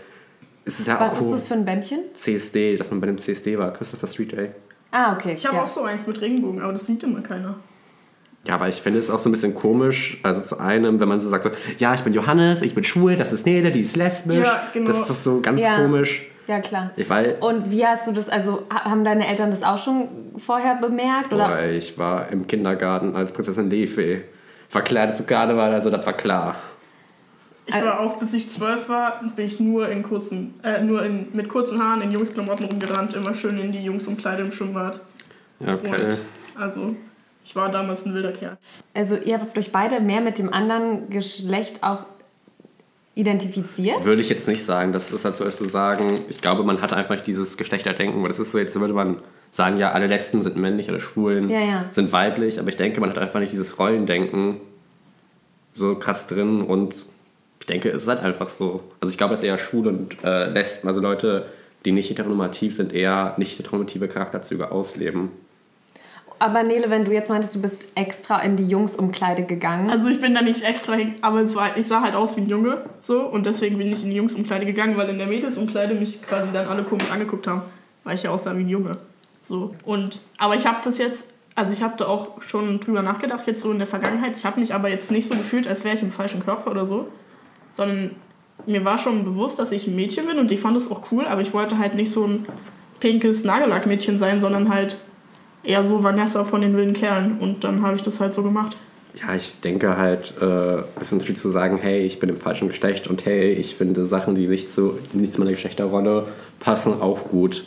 es 0.65 0.81
ist 0.81 0.89
ja 0.89 0.99
Was 0.99 1.19
auch 1.19 1.27
ist 1.27 1.33
das 1.33 1.47
für 1.47 1.55
ein 1.55 1.65
Bändchen? 1.65 2.01
CSD, 2.15 2.77
dass 2.77 2.91
man 2.91 3.01
bei 3.01 3.07
dem 3.07 3.19
CSD 3.19 3.59
war, 3.59 3.73
Christopher 3.73 4.07
Street 4.07 4.33
Day. 4.33 4.51
Ah, 4.91 5.15
okay. 5.15 5.35
Ich 5.35 5.47
habe 5.47 5.57
ja. 5.57 5.63
auch 5.63 5.67
so 5.67 5.83
eins 5.83 6.07
mit 6.07 6.21
Regenbogen, 6.21 6.61
aber 6.63 6.73
das 6.73 6.87
sieht 6.87 7.03
immer 7.03 7.21
keiner. 7.21 7.57
Ja, 8.47 8.55
aber 8.55 8.69
ich 8.69 8.77
finde 8.77 8.99
es 8.99 9.11
auch 9.11 9.19
so 9.19 9.29
ein 9.29 9.33
bisschen 9.33 9.55
komisch, 9.55 10.19
also 10.23 10.41
zu 10.41 10.59
einem, 10.59 10.99
wenn 10.99 11.09
man 11.09 11.21
so 11.21 11.29
sagt, 11.29 11.45
so, 11.45 11.51
ja, 11.79 11.93
ich 11.95 12.01
bin 12.01 12.15
Johannes, 12.15 12.63
ich 12.63 12.75
bin 12.75 12.85
schwul, 12.85 13.17
das 13.17 13.33
ist 13.33 13.45
Nele, 13.45 13.71
die 13.71 13.81
ist 13.81 13.97
lesbisch. 13.97 14.47
Ja, 14.47 14.69
genau. 14.73 14.87
Das 14.87 15.01
ist 15.01 15.11
doch 15.11 15.15
so 15.15 15.41
ganz 15.43 15.61
ja. 15.61 15.77
komisch. 15.77 16.27
Ja, 16.47 16.61
klar. 16.61 16.91
Ich, 16.97 17.09
weil, 17.09 17.37
und 17.41 17.71
wie 17.71 17.87
hast 17.87 18.09
du 18.09 18.13
das, 18.13 18.29
also 18.29 18.65
haben 18.71 19.05
deine 19.05 19.29
Eltern 19.29 19.51
das 19.51 19.63
auch 19.63 19.79
schon 19.79 20.09
vorher 20.37 20.77
bemerkt? 20.77 21.33
Oder? 21.33 21.49
Boah, 21.49 21.63
ich 21.63 21.97
war 21.99 22.29
im 22.31 22.47
Kindergarten 22.47 23.15
als 23.15 23.33
Prinzessin 23.33 23.71
Lefe 23.71 24.23
verkleidet 24.69 25.17
zu 25.17 25.25
Karneval, 25.25 25.73
also 25.73 25.91
das 25.91 26.05
war 26.05 26.13
klar. 26.13 26.57
Ich 27.67 27.85
war 27.85 28.01
auch, 28.01 28.17
bis 28.17 28.35
ich 28.35 28.51
zwölf 28.51 28.89
war, 28.89 29.21
bin 29.37 29.45
ich 29.47 29.61
nur 29.61 29.89
in 29.89 30.03
kurzen, 30.03 30.55
äh, 30.65 30.83
nur 30.83 31.05
in, 31.05 31.29
mit 31.33 31.49
kurzen 31.49 31.81
Haaren 31.81 32.03
in 32.03 32.11
Jungsklamotten 32.11 32.67
rumgerannt, 32.67 33.15
immer 33.15 33.35
schön 33.35 33.59
in 33.59 33.71
die 33.71 33.85
Jungsumkleide 33.85 34.43
im 34.43 34.51
Schwimmbad. 34.51 35.01
Ja, 35.61 35.75
okay. 35.75 35.91
Und 35.91 36.19
also, 36.61 36.97
ich 37.45 37.55
war 37.55 37.71
damals 37.71 38.07
ein 38.07 38.15
wilder 38.15 38.33
Kerl. 38.33 38.59
Also, 38.93 39.17
ihr 39.17 39.39
habt 39.39 39.57
euch 39.57 39.71
beide 39.71 40.01
mehr 40.01 40.21
mit 40.21 40.39
dem 40.39 40.53
anderen 40.53 41.11
Geschlecht 41.11 41.83
auch 41.83 42.07
identifiziert? 43.15 44.05
Würde 44.05 44.23
ich 44.23 44.29
jetzt 44.29 44.49
nicht 44.49 44.65
sagen. 44.65 44.93
Das 44.93 45.11
ist 45.11 45.25
halt 45.25 45.37
so, 45.37 45.45
als 45.45 45.57
zu 45.57 45.65
sagen, 45.65 46.21
ich 46.29 46.41
glaube, 46.41 46.65
man 46.65 46.81
hat 46.81 46.93
einfach 46.93 47.21
dieses 47.21 47.57
Geschlechterdenken, 47.57 48.23
weil 48.23 48.29
das 48.29 48.39
ist 48.39 48.53
so, 48.53 48.59
jetzt 48.59 48.79
würde 48.79 48.95
man 48.95 49.19
sagen, 49.51 49.77
ja, 49.79 49.93
alle 49.93 50.07
Lesben 50.07 50.43
sind 50.43 50.57
männlich, 50.57 50.89
alle 50.89 51.01
Schwulen 51.01 51.51
ja, 51.51 51.61
ja. 51.61 51.85
sind 51.91 52.13
weiblich, 52.13 52.61
aber 52.61 52.69
ich 52.69 52.77
denke, 52.77 53.01
man 53.01 53.11
hat 53.11 53.19
einfach 53.19 53.41
nicht 53.41 53.53
dieses 53.53 53.79
Rollendenken 53.79 54.57
so 55.75 55.97
krass 55.97 56.29
drin 56.29 56.63
und 56.63 56.95
ich 57.59 57.67
denke, 57.67 57.91
es 57.91 58.03
ist 58.03 58.09
halt 58.09 58.21
einfach 58.21 58.49
so. 58.49 58.83
Also 59.01 59.11
ich 59.11 59.19
glaube, 59.19 59.35
es 59.35 59.41
ist 59.41 59.47
eher 59.47 59.59
schwul 59.59 59.89
und 59.89 60.17
äh, 60.25 60.49
Lesben, 60.49 60.89
also 60.89 61.01
Leute, 61.01 61.47
die 61.85 61.93
nicht 61.93 62.11
heteronormativ 62.11 62.75
sind, 62.75 62.93
eher 62.93 63.35
nicht 63.39 63.59
heteronormative 63.59 64.09
Charakterzüge 64.09 64.71
ausleben. 64.71 65.31
Aber 66.41 66.63
Nele, 66.63 66.89
wenn 66.89 67.05
du 67.05 67.13
jetzt 67.13 67.29
meintest, 67.29 67.55
du 67.55 67.61
bist 67.61 67.85
extra 67.95 68.41
in 68.41 68.57
die 68.57 68.67
Jungsumkleide 68.67 69.43
gegangen. 69.43 69.91
Also 69.91 70.09
ich 70.09 70.23
bin 70.23 70.35
da 70.35 70.41
nicht 70.41 70.63
extra 70.63 70.95
hin, 70.95 71.17
aber 71.21 71.41
es 71.41 71.55
war, 71.55 71.77
ich 71.77 71.87
sah 71.87 72.01
halt 72.01 72.15
aus 72.15 72.35
wie 72.35 72.41
ein 72.41 72.49
Junge 72.49 72.83
so 73.03 73.21
und 73.21 73.45
deswegen 73.45 73.77
bin 73.77 73.93
ich 73.93 74.03
in 74.05 74.09
die 74.09 74.17
Jungsumkleide 74.17 74.65
gegangen, 74.65 74.97
weil 74.97 75.11
in 75.11 75.19
der 75.19 75.27
Mädelsumkleide 75.27 75.95
mich 75.95 76.23
quasi 76.23 76.49
dann 76.51 76.67
alle 76.67 76.83
komisch 76.85 77.11
angeguckt 77.13 77.47
haben, 77.47 77.61
weil 78.05 78.15
ich 78.15 78.23
ja 78.23 78.31
aussah 78.31 78.57
wie 78.57 78.63
ein 78.63 78.71
Junge. 78.71 78.97
So 79.43 79.75
und 79.85 80.19
aber 80.39 80.57
ich 80.57 80.67
habe 80.67 80.79
das 80.83 80.97
jetzt, 80.97 81.31
also 81.57 81.75
ich 81.75 81.83
habe 81.83 81.95
da 81.99 82.07
auch 82.07 82.41
schon 82.41 82.81
drüber 82.81 83.03
nachgedacht 83.03 83.47
jetzt 83.47 83.61
so 83.61 83.71
in 83.71 83.77
der 83.77 83.87
Vergangenheit. 83.87 84.35
Ich 84.35 84.47
habe 84.47 84.61
mich 84.61 84.73
aber 84.73 84.89
jetzt 84.89 85.11
nicht 85.11 85.29
so 85.29 85.35
gefühlt, 85.35 85.69
als 85.69 85.85
wäre 85.85 85.95
ich 85.95 86.03
im 86.03 86.11
falschen 86.11 86.43
Körper 86.43 86.71
oder 86.71 86.87
so, 86.87 87.09
sondern 87.75 88.13
mir 88.65 88.83
war 88.87 88.97
schon 88.97 89.27
bewusst, 89.27 89.59
dass 89.59 89.73
ich 89.73 89.87
ein 89.87 89.95
Mädchen 89.95 90.27
bin 90.27 90.39
und 90.39 90.51
ich 90.51 90.61
fand 90.61 90.79
es 90.79 90.91
auch 90.91 91.13
cool, 91.13 91.27
aber 91.27 91.43
ich 91.43 91.53
wollte 91.53 91.77
halt 91.77 91.95
nicht 91.97 92.11
so 92.11 92.25
ein 92.25 92.47
pinkes 92.99 93.45
Nagellackmädchen 93.45 94.19
sein, 94.19 94.41
sondern 94.41 94.73
halt 94.73 94.97
eher 95.63 95.85
so 95.85 96.03
Vanessa 96.03 96.45
von 96.45 96.61
den 96.61 96.77
wilden 96.77 96.95
Kerlen. 96.95 97.39
Und 97.39 97.65
dann 97.65 97.83
habe 97.83 97.97
ich 97.97 98.03
das 98.03 98.21
halt 98.21 98.35
so 98.35 98.43
gemacht. 98.43 98.77
Ja, 99.15 99.35
ich 99.35 99.61
denke 99.61 99.97
halt, 99.97 100.35
äh, 100.41 100.83
es 101.01 101.13
ist 101.13 101.19
natürlich 101.19 101.41
zu 101.41 101.51
sagen, 101.51 101.79
hey, 101.81 102.01
ich 102.01 102.21
bin 102.21 102.29
im 102.29 102.37
falschen 102.37 102.69
Geschlecht 102.69 103.09
und 103.09 103.25
hey, 103.27 103.53
ich 103.53 103.75
finde 103.75 104.05
Sachen, 104.05 104.35
die 104.35 104.47
nicht 104.47 104.71
zu, 104.71 104.99
nicht 105.13 105.33
zu 105.33 105.41
meiner 105.41 105.51
Geschlechterrolle 105.51 106.27
passen, 106.61 107.01
auch 107.01 107.29
gut. 107.29 107.65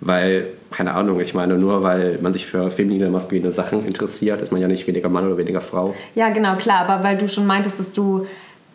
Weil, 0.00 0.48
keine 0.70 0.94
Ahnung, 0.94 1.20
ich 1.20 1.34
meine, 1.34 1.58
nur 1.58 1.82
weil 1.82 2.18
man 2.22 2.32
sich 2.32 2.46
für 2.46 2.70
feminine, 2.70 3.10
maskuline 3.10 3.52
Sachen 3.52 3.86
interessiert, 3.86 4.40
ist 4.40 4.50
man 4.50 4.60
ja 4.60 4.66
nicht 4.66 4.86
weniger 4.86 5.08
Mann 5.08 5.26
oder 5.26 5.36
weniger 5.36 5.60
Frau. 5.60 5.94
Ja, 6.14 6.30
genau, 6.30 6.56
klar, 6.56 6.88
aber 6.88 7.04
weil 7.04 7.18
du 7.18 7.28
schon 7.28 7.46
meintest, 7.46 7.78
dass 7.78 7.92
du 7.92 8.26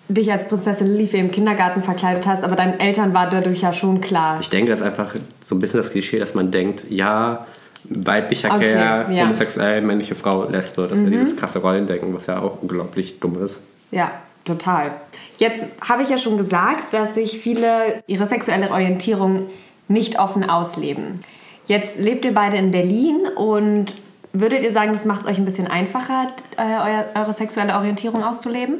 dich 0.08 0.32
als 0.32 0.48
Prinzessin 0.48 0.88
Lilife 0.88 1.18
im 1.18 1.32
Kindergarten 1.32 1.82
verkleidet 1.82 2.28
hast, 2.28 2.44
aber 2.44 2.56
deinen 2.56 2.80
Eltern 2.80 3.14
war 3.14 3.28
dadurch 3.30 3.62
ja 3.62 3.74
schon 3.74 4.02
klar. 4.02 4.38
Ich 4.40 4.52
denke, 4.52 4.70
das 4.70 4.82
ist 4.82 4.86
einfach 4.86 5.16
so 5.44 5.56
ein 5.56 5.60
bisschen 5.60 5.80
das 5.80 5.90
Klischee, 5.90 6.20
dass 6.20 6.36
man 6.36 6.52
denkt, 6.52 6.86
ja, 6.90 7.48
weiblicher 7.90 8.54
okay, 8.54 8.74
Kerl, 8.74 9.14
ja. 9.14 9.24
homosexuell, 9.24 9.82
männliche 9.82 10.16
Frau, 10.16 10.50
Lesbe. 10.50 10.88
Das 10.90 11.00
mhm. 11.00 11.06
ist 11.06 11.12
ja 11.12 11.20
dieses 11.20 11.38
krasse 11.38 11.60
Rollendenken, 11.60 12.14
was 12.14 12.28
ja 12.28 12.42
auch 12.42 12.62
unglaublich 12.62 13.20
dumm 13.20 13.42
ist. 13.44 13.64
Ja, 13.92 14.12
total. 14.44 14.92
Jetzt 15.38 15.68
habe 15.82 16.04
ich 16.04 16.10
ja 16.10 16.18
schon 16.18 16.38
gesagt, 16.38 16.94
dass 16.94 17.16
sich 17.16 17.40
viele 17.40 18.04
ihre 18.08 18.26
sexuelle 18.26 18.72
Orientierung 18.72 19.50
nicht 19.88 20.20
offen 20.20 20.50
ausleben. 20.50 21.20
Jetzt 21.66 22.00
lebt 22.00 22.26
ihr 22.26 22.34
beide 22.34 22.58
in 22.58 22.72
Berlin 22.72 23.28
und 23.36 23.94
würdet 24.34 24.64
ihr 24.64 24.72
sagen, 24.72 24.94
das 24.94 25.06
macht 25.06 25.22
es 25.22 25.28
euch 25.28 25.38
ein 25.38 25.46
bisschen 25.46 25.68
einfacher, 25.68 26.28
äh, 26.58 27.18
eure 27.18 27.34
sexuelle 27.34 27.76
Orientierung 27.76 28.24
auszuleben? 28.24 28.76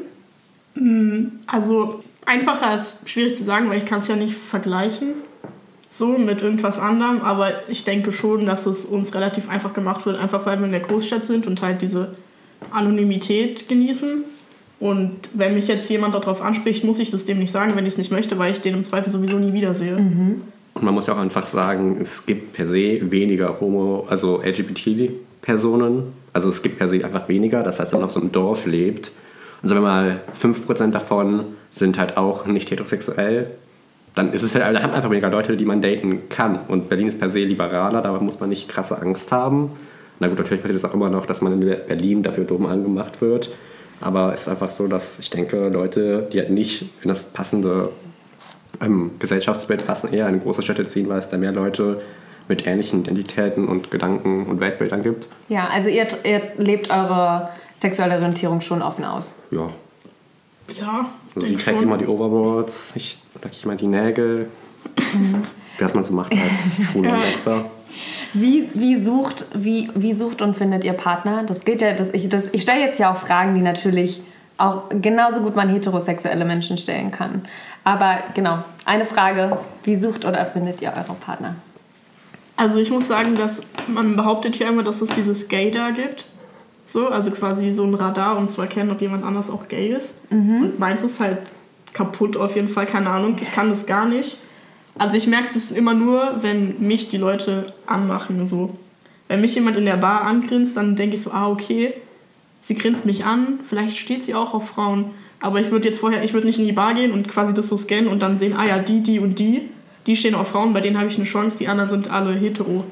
Mm, 0.74 1.40
also 1.46 2.00
einfacher 2.26 2.74
ist 2.74 3.08
schwierig 3.08 3.36
zu 3.36 3.44
sagen, 3.44 3.68
weil 3.68 3.78
ich 3.78 3.86
kann 3.86 4.00
es 4.00 4.08
ja 4.08 4.16
nicht 4.16 4.36
vergleichen 4.36 5.14
so 5.88 6.18
mit 6.18 6.42
irgendwas 6.42 6.78
anderem, 6.78 7.20
aber 7.20 7.52
ich 7.68 7.84
denke 7.84 8.12
schon, 8.12 8.46
dass 8.46 8.66
es 8.66 8.84
uns 8.84 9.14
relativ 9.14 9.48
einfach 9.48 9.72
gemacht 9.72 10.04
wird, 10.06 10.18
einfach 10.18 10.46
weil 10.46 10.58
wir 10.58 10.66
in 10.66 10.72
der 10.72 10.80
Großstadt 10.80 11.24
sind 11.24 11.46
und 11.46 11.62
halt 11.62 11.82
diese 11.82 12.14
Anonymität 12.70 13.68
genießen. 13.68 14.24
Und 14.78 15.12
wenn 15.32 15.54
mich 15.54 15.68
jetzt 15.68 15.88
jemand 15.88 16.14
darauf 16.14 16.42
anspricht, 16.42 16.84
muss 16.84 16.98
ich 16.98 17.10
das 17.10 17.24
dem 17.24 17.38
nicht 17.38 17.50
sagen, 17.50 17.72
wenn 17.76 17.86
ich 17.86 17.94
es 17.94 17.98
nicht 17.98 18.10
möchte, 18.10 18.38
weil 18.38 18.52
ich 18.52 18.60
den 18.60 18.74
im 18.74 18.84
Zweifel 18.84 19.10
sowieso 19.10 19.38
nie 19.38 19.52
wiedersehe. 19.52 19.96
Mhm. 19.96 20.42
Und 20.74 20.82
man 20.82 20.92
muss 20.92 21.06
ja 21.06 21.14
auch 21.14 21.18
einfach 21.18 21.46
sagen, 21.46 21.98
es 22.02 22.26
gibt 22.26 22.52
per 22.52 22.66
se 22.66 23.00
weniger 23.10 23.58
Homo, 23.60 24.06
also 24.10 24.42
LGBT-Personen. 24.42 26.12
Also 26.34 26.50
es 26.50 26.62
gibt 26.62 26.78
per 26.78 26.88
se 26.88 27.02
einfach 27.02 27.28
weniger. 27.28 27.62
Das 27.62 27.80
heißt, 27.80 27.92
wenn 27.92 28.00
man 28.00 28.06
auf 28.06 28.12
so 28.12 28.20
einem 28.20 28.32
Dorf 28.32 28.66
lebt, 28.66 29.12
und 29.62 29.70
sagen 29.70 29.80
wir 29.80 29.88
mal, 29.88 30.20
5% 30.38 30.90
davon 30.90 31.44
sind 31.70 31.98
halt 31.98 32.18
auch 32.18 32.44
nicht 32.44 32.70
heterosexuell, 32.70 33.52
dann 34.16 34.32
ist 34.32 34.42
es 34.42 34.54
ja, 34.54 34.72
da 34.72 34.82
haben 34.82 34.94
einfach 34.94 35.10
weniger 35.10 35.28
Leute, 35.28 35.56
die 35.56 35.66
man 35.66 35.82
daten 35.82 36.28
kann. 36.30 36.60
Und 36.68 36.88
Berlin 36.88 37.06
ist 37.06 37.20
per 37.20 37.28
se 37.28 37.40
liberaler, 37.40 38.00
da 38.00 38.18
muss 38.18 38.40
man 38.40 38.48
nicht 38.48 38.66
krasse 38.68 39.00
Angst 39.00 39.30
haben. 39.30 39.72
Na 40.18 40.26
gut, 40.28 40.38
natürlich 40.38 40.62
passiert 40.62 40.78
es 40.78 40.84
auch 40.86 40.94
immer 40.94 41.10
noch, 41.10 41.26
dass 41.26 41.42
man 41.42 41.52
in 41.52 41.60
Berlin 41.60 42.22
dafür 42.22 42.44
dumm 42.44 42.64
angemacht 42.64 43.20
wird. 43.20 43.50
Aber 44.00 44.32
es 44.32 44.42
ist 44.42 44.48
einfach 44.48 44.70
so, 44.70 44.88
dass 44.88 45.18
ich 45.18 45.28
denke, 45.28 45.68
Leute, 45.68 46.28
die 46.32 46.38
halt 46.38 46.48
nicht 46.48 46.86
in 47.02 47.08
das 47.08 47.26
passende 47.26 47.90
ähm, 48.80 49.10
Gesellschaftsbild 49.18 49.86
passen, 49.86 50.12
eher 50.14 50.28
in 50.30 50.40
große 50.40 50.62
Städte 50.62 50.88
ziehen, 50.88 51.10
weil 51.10 51.18
es 51.18 51.28
da 51.28 51.36
mehr 51.36 51.52
Leute 51.52 52.00
mit 52.48 52.66
ähnlichen 52.66 53.02
Identitäten 53.02 53.68
und 53.68 53.90
Gedanken 53.90 54.46
und 54.46 54.60
Weltbildern 54.60 55.02
gibt. 55.02 55.28
Ja, 55.50 55.68
also 55.68 55.90
ihr, 55.90 56.06
ihr 56.24 56.40
lebt 56.56 56.90
eure 56.90 57.50
sexuelle 57.78 58.14
Orientierung 58.14 58.62
schon 58.62 58.80
offen 58.80 59.04
aus. 59.04 59.38
Ja, 59.50 59.68
ja. 60.72 61.06
Also 61.34 61.46
sie 61.46 61.56
trägt 61.56 61.82
immer 61.82 61.98
die 61.98 62.06
Overboards, 62.06 62.92
ich 62.94 63.18
lacke 63.42 63.56
immer 63.64 63.76
die 63.76 63.86
Nägel. 63.86 64.48
Mhm. 64.96 65.42
Was 65.78 65.94
man 65.94 66.02
so 66.04 66.14
macht 66.14 66.32
als 66.32 66.78
ja. 66.94 67.64
Wie, 68.34 68.68
wie, 68.74 69.02
sucht, 69.02 69.46
wie, 69.54 69.90
wie 69.94 70.12
sucht 70.12 70.42
und 70.42 70.54
findet 70.54 70.84
ihr 70.84 70.92
Partner? 70.92 71.44
Das 71.44 71.64
gilt 71.64 71.80
ja, 71.80 71.94
das, 71.94 72.12
ich, 72.12 72.28
das, 72.28 72.48
ich 72.52 72.62
stelle 72.62 72.80
jetzt 72.80 72.98
ja 72.98 73.10
auch 73.10 73.16
Fragen, 73.16 73.54
die 73.54 73.62
natürlich 73.62 74.20
auch 74.58 74.82
genauso 74.90 75.40
gut 75.40 75.56
man 75.56 75.68
heterosexuelle 75.68 76.44
Menschen 76.44 76.76
stellen 76.76 77.10
kann. 77.10 77.42
Aber 77.84 78.18
genau, 78.34 78.58
eine 78.84 79.04
Frage, 79.04 79.56
wie 79.84 79.96
sucht 79.96 80.24
oder 80.24 80.44
findet 80.44 80.82
ihr 80.82 80.92
eure 80.94 81.14
Partner? 81.14 81.54
Also 82.56 82.80
ich 82.80 82.90
muss 82.90 83.06
sagen, 83.06 83.36
dass 83.36 83.62
man 83.86 84.16
behauptet 84.16 84.58
ja 84.58 84.68
immer, 84.68 84.82
dass 84.82 85.02
es 85.02 85.10
dieses 85.10 85.48
Gay 85.48 85.70
da 85.70 85.90
gibt. 85.90 86.26
So, 86.86 87.08
also 87.08 87.30
quasi 87.32 87.72
so 87.72 87.84
ein 87.84 87.94
Radar, 87.94 88.38
um 88.38 88.48
zu 88.48 88.60
erkennen, 88.62 88.90
ob 88.90 89.00
jemand 89.00 89.24
anders 89.24 89.50
auch 89.50 89.68
gay 89.68 89.88
ist. 89.88 90.30
Mhm. 90.30 90.62
Und 90.62 90.78
meins 90.78 91.02
ist 91.02 91.20
halt 91.20 91.38
kaputt 91.96 92.36
auf 92.36 92.54
jeden 92.54 92.68
Fall, 92.68 92.86
keine 92.86 93.08
Ahnung, 93.08 93.36
ich 93.40 93.52
kann 93.52 93.70
das 93.70 93.86
gar 93.86 94.06
nicht. 94.06 94.38
Also 94.98 95.16
ich 95.16 95.26
merke 95.26 95.56
es 95.56 95.72
immer 95.72 95.94
nur, 95.94 96.36
wenn 96.40 96.78
mich 96.80 97.08
die 97.08 97.16
Leute 97.16 97.72
anmachen. 97.86 98.46
So. 98.46 98.76
Wenn 99.28 99.40
mich 99.40 99.54
jemand 99.54 99.76
in 99.76 99.86
der 99.86 99.96
Bar 99.96 100.22
angrinst, 100.22 100.76
dann 100.76 100.94
denke 100.94 101.16
ich 101.16 101.22
so, 101.22 101.30
ah, 101.32 101.48
okay, 101.48 101.94
sie 102.60 102.74
grinst 102.74 103.06
mich 103.06 103.24
an, 103.24 103.60
vielleicht 103.64 103.96
steht 103.96 104.22
sie 104.22 104.34
auch 104.34 104.54
auf 104.54 104.68
Frauen. 104.68 105.10
Aber 105.40 105.60
ich 105.60 105.70
würde 105.70 105.88
jetzt 105.88 106.00
vorher, 106.00 106.22
ich 106.22 106.34
würde 106.34 106.46
nicht 106.46 106.58
in 106.58 106.66
die 106.66 106.72
Bar 106.72 106.94
gehen 106.94 107.12
und 107.12 107.28
quasi 107.28 107.54
das 107.54 107.68
so 107.68 107.76
scannen 107.76 108.08
und 108.08 108.20
dann 108.20 108.38
sehen, 108.38 108.54
ah 108.56 108.66
ja, 108.66 108.78
die, 108.78 109.02
die 109.02 109.20
und 109.20 109.38
die, 109.38 109.68
die 110.06 110.16
stehen 110.16 110.34
auf 110.34 110.48
Frauen, 110.48 110.72
bei 110.72 110.80
denen 110.80 110.98
habe 110.98 111.08
ich 111.08 111.16
eine 111.16 111.24
Chance, 111.24 111.58
die 111.58 111.68
anderen 111.68 111.90
sind 111.90 112.10
alle 112.10 112.34
hetero. 112.34 112.84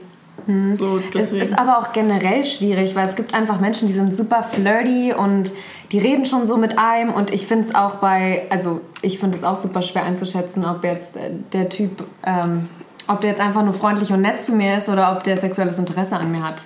Hm. 0.47 0.77
So, 0.77 1.01
es 1.15 1.33
ist 1.33 1.59
aber 1.59 1.79
auch 1.79 1.93
generell 1.93 2.45
schwierig, 2.45 2.95
weil 2.95 3.09
es 3.09 3.17
gibt 3.17 3.35
einfach 3.35 3.61
Menschen, 3.61 3.89
die 3.89 3.95
sind 3.95 4.15
super 4.15 4.43
flirty 4.43 5.15
und 5.15 5.53
die 5.93 5.99
reden 5.99 6.27
schon 6.27 6.47
so 6.47 6.57
mit 6.57 6.79
einem 6.79 7.13
und 7.13 7.33
ich 7.33 7.47
finde 7.47 7.65
es 7.65 7.75
auch 7.75 7.97
bei, 7.97 8.43
also 8.51 8.81
ich 9.01 9.19
finde 9.19 9.39
es 9.39 9.45
auch 9.45 9.57
super 9.57 9.83
schwer 9.83 10.05
einzuschätzen, 10.05 10.65
ob 10.65 10.85
jetzt 10.85 11.17
äh, 11.17 11.31
der 11.53 11.69
Typ, 11.69 12.05
ähm, 12.25 12.69
ob 13.09 13.21
der 13.21 13.31
jetzt 13.31 13.41
einfach 13.41 13.65
nur 13.65 13.75
freundlich 13.75 14.13
und 14.13 14.21
nett 14.21 14.41
zu 14.41 14.53
mir 14.53 14.77
ist 14.77 14.89
oder 14.89 15.13
ob 15.13 15.25
der 15.25 15.37
sexuelles 15.37 15.79
Interesse 15.79 16.17
an 16.17 16.31
mir 16.31 16.43
hat. 16.43 16.61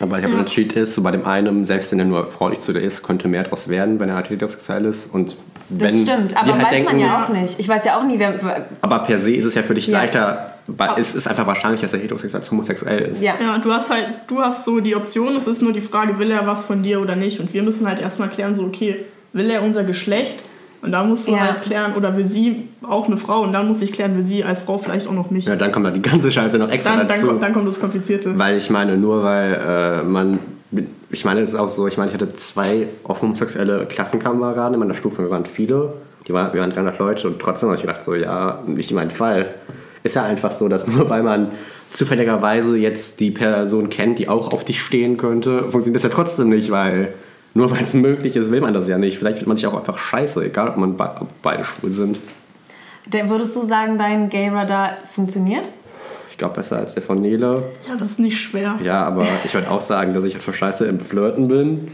Aber 0.00 0.18
ich 0.18 0.24
habe 0.24 0.34
ja. 0.34 0.44
Cheat 0.44 0.72
ist, 0.72 0.94
so 0.94 1.02
bei 1.02 1.10
dem 1.10 1.26
einen, 1.26 1.64
selbst 1.66 1.92
wenn 1.92 1.98
er 1.98 2.06
nur 2.06 2.24
freundlich 2.24 2.62
zu 2.62 2.72
dir 2.72 2.80
ist, 2.80 3.02
könnte 3.02 3.28
mehr 3.28 3.42
daraus 3.42 3.68
werden, 3.68 4.00
wenn 4.00 4.08
er 4.08 4.14
halt 4.14 4.30
heterosexuell 4.30 4.86
ist. 4.86 5.12
Und 5.12 5.36
das 5.70 5.92
wenn 5.92 6.02
stimmt, 6.02 6.36
aber 6.36 6.52
halt 6.52 6.62
weiß 6.62 6.70
denken, 6.70 6.90
man 6.90 6.98
ja 6.98 7.24
auch 7.24 7.28
nicht. 7.28 7.58
Ich 7.58 7.68
weiß 7.68 7.84
ja 7.84 7.98
auch 7.98 8.04
nie, 8.04 8.18
wer. 8.18 8.66
Aber 8.80 8.98
per 9.00 9.18
se 9.18 9.32
ist 9.32 9.46
es 9.46 9.54
ja 9.54 9.62
für 9.62 9.74
dich 9.74 9.86
ja. 9.86 10.00
leichter, 10.00 10.54
weil 10.66 10.90
es 10.98 11.14
ist 11.14 11.28
einfach 11.28 11.46
wahrscheinlich, 11.46 11.80
dass 11.80 11.92
er 11.94 12.00
heterosexuell 12.00 12.40
als 12.40 12.50
homosexuell 12.50 13.00
ist. 13.02 13.22
Ja. 13.22 13.34
ja, 13.40 13.58
du 13.58 13.72
hast 13.72 13.90
halt, 13.90 14.08
du 14.26 14.40
hast 14.40 14.64
so 14.64 14.80
die 14.80 14.96
Option, 14.96 15.36
es 15.36 15.46
ist 15.46 15.62
nur 15.62 15.72
die 15.72 15.80
Frage, 15.80 16.18
will 16.18 16.30
er 16.30 16.46
was 16.46 16.62
von 16.62 16.82
dir 16.82 17.00
oder 17.00 17.16
nicht. 17.16 17.40
Und 17.40 17.54
wir 17.54 17.62
müssen 17.62 17.86
halt 17.86 18.00
erstmal 18.00 18.28
klären, 18.28 18.56
so, 18.56 18.64
okay, 18.64 19.04
will 19.32 19.48
er 19.48 19.62
unser 19.62 19.84
Geschlecht? 19.84 20.42
Und 20.82 20.92
da 20.92 21.04
musst 21.04 21.28
du 21.28 21.32
ja. 21.32 21.40
halt 21.40 21.62
klären, 21.62 21.94
oder 21.94 22.16
will 22.16 22.24
sie 22.24 22.68
auch 22.82 23.06
eine 23.06 23.18
Frau? 23.18 23.42
Und 23.42 23.52
dann 23.52 23.68
muss 23.68 23.82
ich 23.82 23.92
klären, 23.92 24.16
will 24.16 24.24
sie 24.24 24.44
als 24.44 24.62
Frau 24.62 24.78
vielleicht 24.78 25.06
auch 25.06 25.12
noch 25.12 25.30
mich. 25.30 25.44
Ja, 25.44 25.54
dann 25.54 25.72
kommt 25.72 25.86
da 25.86 25.90
die 25.90 26.02
ganze 26.02 26.30
Scheiße 26.30 26.58
noch 26.58 26.70
extra 26.70 26.96
dann, 26.96 27.06
dazu. 27.06 27.26
Dann, 27.26 27.40
dann 27.40 27.52
kommt 27.52 27.68
das 27.68 27.78
Komplizierte. 27.78 28.38
Weil 28.38 28.56
ich 28.56 28.70
meine, 28.70 28.96
nur 28.96 29.22
weil 29.22 29.54
äh, 29.54 30.02
man 30.02 30.38
ich 31.10 31.24
meine, 31.24 31.40
es 31.40 31.50
ist 31.50 31.58
auch 31.58 31.68
so, 31.68 31.88
ich 31.88 31.96
meine, 31.96 32.10
ich 32.10 32.14
hatte 32.14 32.32
zwei 32.34 32.86
homosexuelle 33.06 33.86
Klassenkameraden 33.86 34.74
in 34.74 34.80
meiner 34.80 34.94
Stufe, 34.94 35.22
wir 35.22 35.30
waren 35.30 35.46
viele, 35.46 35.92
die 36.26 36.32
waren, 36.32 36.52
wir 36.52 36.60
waren 36.60 36.70
300 36.70 36.98
Leute 36.98 37.28
und 37.28 37.40
trotzdem 37.40 37.68
habe 37.68 37.76
ich 37.76 37.82
gedacht, 37.82 38.04
so, 38.04 38.14
ja, 38.14 38.62
nicht 38.66 38.92
mein 38.92 39.10
Fall. 39.10 39.54
Ist 40.02 40.16
ja 40.16 40.24
einfach 40.24 40.52
so, 40.52 40.68
dass 40.68 40.86
nur 40.88 41.10
weil 41.10 41.22
man 41.22 41.50
zufälligerweise 41.90 42.76
jetzt 42.76 43.18
die 43.20 43.32
Person 43.32 43.90
kennt, 43.90 44.18
die 44.20 44.28
auch 44.28 44.52
auf 44.52 44.64
dich 44.64 44.80
stehen 44.80 45.16
könnte, 45.16 45.62
funktioniert 45.62 45.96
das 45.96 46.04
ja 46.04 46.10
trotzdem 46.10 46.50
nicht, 46.50 46.70
weil 46.70 47.12
nur 47.54 47.70
weil 47.72 47.82
es 47.82 47.94
möglich 47.94 48.36
ist, 48.36 48.52
will 48.52 48.60
man 48.60 48.72
das 48.72 48.86
ja 48.86 48.96
nicht. 48.96 49.18
Vielleicht 49.18 49.38
wird 49.38 49.48
man 49.48 49.56
sich 49.56 49.66
auch 49.66 49.74
einfach 49.74 49.98
scheiße, 49.98 50.44
egal 50.44 50.68
ob 50.68 50.76
man 50.76 50.96
be 50.96 51.26
beide 51.42 51.64
schwul 51.64 51.90
sind. 51.90 52.20
Würdest 53.10 53.56
du 53.56 53.62
sagen, 53.62 53.98
dein 53.98 54.28
Gay-Radar 54.28 54.98
funktioniert? 55.12 55.68
Ich 56.40 56.42
glaube, 56.42 56.54
besser 56.54 56.78
als 56.78 56.94
der 56.94 57.02
von 57.02 57.20
Nele. 57.20 57.64
Ja, 57.86 57.96
das 57.98 58.12
ist 58.12 58.18
nicht 58.18 58.40
schwer. 58.40 58.78
Ja, 58.82 59.02
aber 59.02 59.26
ich 59.44 59.52
würde 59.52 59.70
auch 59.70 59.82
sagen, 59.82 60.14
dass 60.14 60.24
ich 60.24 60.32
halt 60.32 60.42
für 60.42 60.54
scheiße 60.54 60.86
im 60.86 60.98
Flirten 60.98 61.48
bin. 61.48 61.88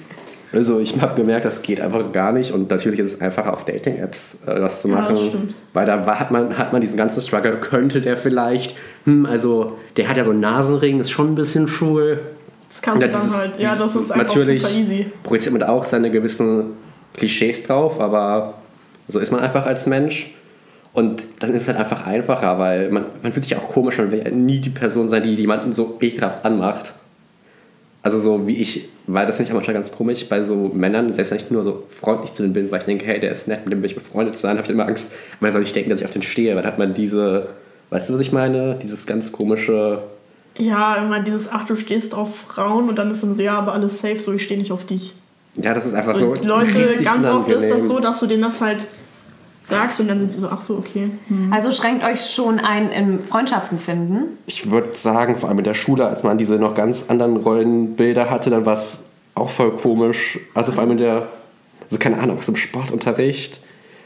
Also 0.53 0.79
ich 0.79 1.01
habe 1.01 1.17
gemerkt, 1.17 1.45
das 1.45 1.63
geht 1.63 1.81
einfach 1.81 2.13
gar 2.13 2.31
nicht 2.31 2.53
und 2.53 2.71
natürlich 2.71 3.01
ist 3.01 3.07
es 3.07 3.21
einfacher 3.21 3.53
auf 3.53 3.65
Dating-Apps 3.65 4.45
äh, 4.47 4.61
das 4.61 4.83
zu 4.83 4.87
machen. 4.87 5.17
Ja, 5.17 5.21
das 5.21 5.27
stimmt. 5.27 5.55
Weil 5.73 5.87
da 5.87 6.21
hat 6.21 6.31
man, 6.31 6.57
hat 6.57 6.73
man 6.73 6.81
diesen 6.81 6.97
ganzen 6.97 7.23
Struggle, 7.23 7.57
könnte 7.57 8.01
der 8.01 8.17
vielleicht, 8.17 8.77
hm, 9.03 9.27
also 9.27 9.77
der 9.97 10.09
hat 10.09 10.17
ja 10.17 10.23
so 10.23 10.31
einen 10.31 10.39
Nasenring, 10.39 11.01
ist 11.01 11.11
schon 11.11 11.33
ein 11.33 11.35
bisschen 11.35 11.67
schwul, 11.67 12.21
das 12.69 12.81
kannst 12.81 13.03
ja, 13.03 13.09
du 13.09 13.15
dann 13.15 13.33
halt, 13.33 13.59
ja, 13.59 13.75
das 13.75 13.97
ist 13.97 14.13
einfach 14.13 14.29
natürlich 14.29 14.63
super 14.63 14.75
easy. 14.77 15.07
projiziert 15.25 15.55
man 15.55 15.65
auch 15.65 15.83
seine 15.83 16.09
gewissen 16.09 16.67
Klischees 17.15 17.65
drauf, 17.65 18.01
aber 18.01 18.55
so 19.09 19.19
ist 19.19 19.33
man 19.33 19.41
einfach 19.41 19.67
als 19.67 19.89
Mensch. 19.89 20.37
Und 20.97 21.23
dann 21.41 21.53
ist 21.53 21.63
es 21.63 21.69
halt 21.69 21.77
einfach 21.77 22.07
einfacher, 22.07 22.59
weil 22.59 22.91
man, 22.91 23.05
man 23.23 23.31
fühlt 23.31 23.45
sich 23.45 23.55
auch 23.55 23.69
komisch, 23.69 23.99
man 23.99 24.11
will 24.11 24.23
ja 24.25 24.31
nie 24.31 24.61
die 24.61 24.71
Person 24.71 25.11
sein, 25.11 25.23
die 25.23 25.35
jemanden 25.35 25.75
so 25.75 25.99
ekelhaft 26.01 26.47
anmacht. 26.47 26.95
Also 28.03 28.19
so 28.19 28.47
wie 28.47 28.57
ich, 28.57 28.89
weil 29.07 29.27
das 29.27 29.37
finde 29.37 29.49
ich 29.49 29.53
auch 29.53 29.57
manchmal 29.57 29.75
ganz 29.75 29.93
komisch 29.93 30.27
bei 30.27 30.43
so 30.43 30.71
Männern, 30.73 31.13
selbst 31.13 31.33
wenn 31.33 31.39
ich 31.39 31.51
nur 31.51 31.63
so 31.65 31.85
freundlich 31.91 32.33
zu 32.33 32.45
denen 32.45 32.55
bin, 32.55 32.71
weil 32.71 32.79
ich 32.79 32.87
denke, 32.87 33.05
hey, 33.05 33.21
der 33.21 33.31
ist 33.31 33.47
nett, 33.47 33.67
mit 33.67 33.75
dem 33.75 33.83
will 33.83 33.91
ich 33.91 33.95
befreundet 33.95 34.39
sein, 34.39 34.57
habe 34.57 34.65
ich 34.65 34.71
immer 34.71 34.87
Angst, 34.87 35.13
weil 35.41 35.53
soll 35.53 35.61
nicht 35.61 35.77
denken, 35.77 35.91
dass 35.91 36.01
ich 36.01 36.07
auf 36.07 36.13
den 36.13 36.23
stehe, 36.23 36.57
weil 36.57 36.63
dann 36.63 36.73
hat 36.73 36.79
man 36.79 36.95
diese, 36.95 37.49
weißt 37.91 38.09
du, 38.09 38.15
was 38.15 38.21
ich 38.23 38.33
meine? 38.33 38.79
Dieses 38.83 39.07
ganz 39.07 39.33
komische 39.33 39.99
ja, 40.59 40.95
immer 40.95 41.21
dieses, 41.21 41.53
ach, 41.53 41.67
du 41.67 41.77
stehst 41.77 42.15
auf 42.15 42.35
Frauen 42.39 42.89
und 42.89 42.99
dann 42.99 43.11
ist 43.11 43.23
dann 43.23 43.35
so, 43.35 43.43
ja, 43.43 43.59
aber 43.59 43.75
alles 43.75 44.01
safe, 44.01 44.21
so, 44.21 44.33
ich 44.33 44.45
stehe 44.45 44.59
nicht 44.59 44.73
auf 44.73 44.87
dich. 44.87 45.13
Ja, 45.57 45.75
das 45.75 45.87
ist 45.87 45.95
einfach 45.95 46.17
so. 46.17 46.35
so 46.35 46.45
Leute, 46.45 46.97
ganz 47.05 47.29
oft 47.29 47.51
ist 47.51 47.71
das 47.71 47.87
so, 47.87 48.01
dass 48.01 48.21
du 48.21 48.27
denen 48.27 48.43
das 48.43 48.61
halt 48.61 48.87
sagst 49.67 50.01
und 50.01 50.09
dann 50.09 50.21
sind 50.21 50.33
sie 50.33 50.39
so, 50.39 50.49
ach 50.49 50.63
so, 50.63 50.77
okay. 50.77 51.11
Hm. 51.29 51.53
Also 51.53 51.73
schränkt 51.73 52.05
euch 52.05 52.31
schon 52.31 52.59
ein 52.59 52.91
im 52.91 53.21
Freundschaften 53.21 53.79
finden? 53.79 54.39
Ich 54.47 54.71
würde 54.71 54.97
sagen, 54.97 55.37
vor 55.37 55.49
allem 55.49 55.59
in 55.59 55.65
der 55.65 55.75
Schule, 55.75 56.07
als 56.07 56.23
man 56.23 56.39
diese 56.39 56.57
noch 56.57 56.75
ganz 56.75 57.07
anderen 57.09 57.37
Rollenbilder 57.37 58.31
hatte, 58.31 58.51
dann 58.51 58.65
war 58.65 58.75
es 58.75 59.05
auch 59.35 59.51
voll 59.51 59.73
komisch. 59.73 60.39
Also 60.55 60.73
vor 60.73 60.83
allem 60.83 60.93
in 60.93 60.99
der, 60.99 61.27
also 61.85 61.99
keine 61.99 62.19
Ahnung, 62.19 62.39
aus 62.39 62.47
dem 62.47 62.57
Sportunterricht. 62.57 63.61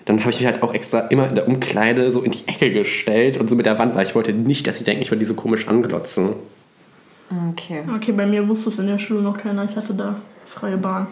Dann 0.07 0.21
habe 0.21 0.31
ich 0.31 0.41
mich 0.41 0.47
halt 0.47 0.63
auch 0.63 0.73
extra 0.73 1.01
immer 1.01 1.29
in 1.29 1.35
der 1.35 1.47
Umkleide 1.47 2.11
so 2.11 2.23
in 2.23 2.33
die 2.33 2.49
Ecke 2.49 2.73
gestellt 2.73 3.37
und 3.37 3.51
so 3.51 3.55
mit 3.55 3.67
der 3.67 3.79
Wand, 3.79 3.95
weil 3.95 4.07
ich 4.07 4.15
wollte 4.15 4.33
nicht, 4.33 4.67
dass 4.67 4.79
sie 4.79 4.85
denken, 4.85 5.03
ich 5.03 5.11
würde 5.11 5.21
die 5.21 5.27
so 5.27 5.35
komisch 5.35 5.69
anglotzen. 5.69 6.31
Okay. 7.51 7.83
Okay, 7.97 8.13
bei 8.13 8.27
mir 8.27 8.49
wusste 8.49 8.71
es 8.71 8.79
in 8.79 8.87
der 8.87 8.99
Schule 8.99 9.21
noch 9.21 9.37
keiner. 9.37 9.65
Ich 9.65 9.77
hatte 9.77 9.95
da 9.95 10.17
freie 10.47 10.79
Bahn. 10.79 11.07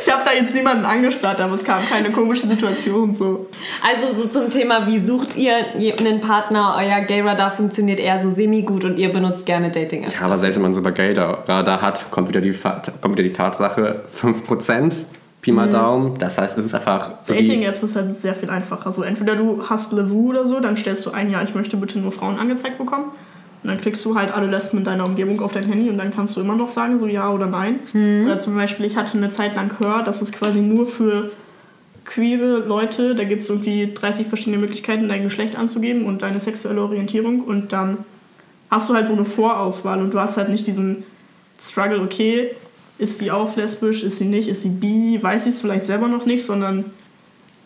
Ich 0.00 0.12
habe 0.12 0.22
da 0.24 0.32
jetzt 0.32 0.54
niemanden 0.54 0.84
angestarrt, 0.84 1.40
aber 1.40 1.54
es 1.54 1.64
kam 1.64 1.84
keine 1.86 2.10
komische 2.10 2.46
Situation 2.46 3.14
so. 3.14 3.48
Also 3.82 4.14
so 4.14 4.28
zum 4.28 4.50
Thema, 4.50 4.86
wie 4.86 5.00
sucht 5.00 5.36
ihr 5.36 5.54
einen 5.98 6.20
Partner? 6.20 6.76
Euer 6.78 7.00
Gay-Radar 7.00 7.50
funktioniert 7.50 8.00
eher 8.00 8.20
so 8.20 8.30
semi-gut 8.30 8.84
und 8.84 8.98
ihr 8.98 9.12
benutzt 9.12 9.46
gerne 9.46 9.70
Dating-Apps. 9.70 10.14
Ja, 10.14 10.26
aber 10.26 10.38
selbst 10.38 10.56
wenn 10.56 10.62
man 10.62 10.74
so 10.74 10.82
bei 10.82 10.90
Gay-Radar 10.90 11.82
hat, 11.82 12.10
kommt 12.10 12.28
wieder, 12.28 12.40
die, 12.40 12.52
kommt 12.52 13.16
wieder 13.16 13.28
die 13.28 13.32
Tatsache, 13.32 14.02
5%. 14.20 15.06
Pi 15.42 15.52
mal 15.52 15.68
mhm. 15.68 15.70
Daumen. 15.70 16.18
Das 16.18 16.38
heißt, 16.38 16.58
es 16.58 16.66
ist 16.66 16.74
einfach 16.74 17.10
so. 17.22 17.32
Dating-Apps 17.32 17.82
ist 17.82 17.96
halt 17.96 18.14
sehr 18.20 18.34
viel 18.34 18.50
einfacher. 18.50 18.86
Also 18.86 19.02
entweder 19.02 19.36
du 19.36 19.68
hast 19.68 19.92
Levu 19.92 20.30
oder 20.30 20.44
so, 20.44 20.60
dann 20.60 20.76
stellst 20.76 21.06
du 21.06 21.12
ein, 21.12 21.30
ja, 21.30 21.42
ich 21.42 21.54
möchte 21.54 21.76
bitte 21.76 21.98
nur 21.98 22.12
Frauen 22.12 22.38
angezeigt 22.38 22.78
bekommen. 22.78 23.06
Und 23.62 23.68
dann 23.68 23.80
kriegst 23.80 24.04
du 24.04 24.14
halt 24.14 24.32
alle 24.32 24.46
Lesben 24.46 24.78
in 24.78 24.84
deiner 24.84 25.04
Umgebung 25.04 25.40
auf 25.40 25.52
dein 25.52 25.64
Handy 25.64 25.90
und 25.90 25.98
dann 25.98 26.14
kannst 26.14 26.36
du 26.36 26.40
immer 26.40 26.56
noch 26.56 26.68
sagen, 26.68 26.98
so 26.98 27.06
ja 27.06 27.30
oder 27.30 27.46
nein. 27.46 27.80
Mhm. 27.92 28.24
Oder 28.24 28.38
zum 28.40 28.54
Beispiel, 28.54 28.86
ich 28.86 28.96
hatte 28.96 29.18
eine 29.18 29.28
Zeit 29.28 29.54
lang 29.54 29.68
gehört, 29.68 30.08
dass 30.08 30.22
es 30.22 30.32
quasi 30.32 30.60
nur 30.60 30.86
für 30.86 31.30
queere 32.06 32.58
Leute, 32.58 33.14
da 33.14 33.24
gibt 33.24 33.42
es 33.42 33.50
irgendwie 33.50 33.92
30 33.92 34.26
verschiedene 34.26 34.58
Möglichkeiten, 34.58 35.08
dein 35.08 35.22
Geschlecht 35.22 35.56
anzugeben 35.56 36.06
und 36.06 36.22
deine 36.22 36.40
sexuelle 36.40 36.82
Orientierung 36.82 37.42
und 37.42 37.72
dann 37.72 37.98
hast 38.70 38.88
du 38.88 38.94
halt 38.94 39.08
so 39.08 39.14
eine 39.14 39.24
Vorauswahl 39.24 40.00
und 40.00 40.12
du 40.12 40.18
hast 40.18 40.36
halt 40.36 40.48
nicht 40.48 40.66
diesen 40.66 41.04
Struggle, 41.60 42.00
okay, 42.00 42.50
ist 42.98 43.20
die 43.20 43.30
auch 43.30 43.56
lesbisch, 43.56 44.02
ist 44.02 44.18
sie 44.18 44.24
nicht, 44.24 44.48
ist 44.48 44.62
sie 44.62 44.70
bi, 44.70 45.18
weiß 45.22 45.44
sie 45.44 45.50
es 45.50 45.60
vielleicht 45.60 45.84
selber 45.84 46.08
noch 46.08 46.26
nicht, 46.26 46.44
sondern 46.44 46.86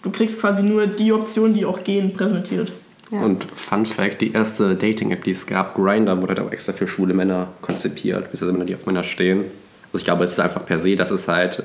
du 0.03 0.11
kriegst 0.11 0.41
quasi 0.41 0.63
nur 0.63 0.87
die 0.87 1.13
Option, 1.13 1.55
die 1.55 1.65
auch 1.65 1.83
gehen, 1.85 2.15
präsentiert. 2.15 2.73
Ja. 3.11 3.21
Und 3.23 3.45
Fun 3.45 3.87
Fact: 3.87 4.21
Die 4.21 4.33
erste 4.33 4.77
Dating-App, 4.77 5.25
die 5.25 5.33
es 5.33 5.47
gab, 5.47 5.75
Grinder, 5.75 6.21
wurde 6.21 6.35
halt 6.35 6.41
auch 6.41 6.53
extra 6.53 6.73
für 6.73 6.87
schwule 6.87 7.15
Männer 7.15 7.49
konzipiert, 7.61 8.31
bis 8.31 8.41
Männer, 8.43 8.65
die 8.65 8.75
auf 8.75 8.87
Männer 8.87 9.03
stehen. 9.03 9.45
Also 9.87 9.99
ich 9.99 10.05
glaube, 10.05 10.25
es 10.25 10.33
ist 10.33 10.41
einfach 10.41 10.65
per 10.65 10.79
se, 10.79 10.97
dass 10.97 11.11
es 11.11 11.29
halt, 11.29 11.63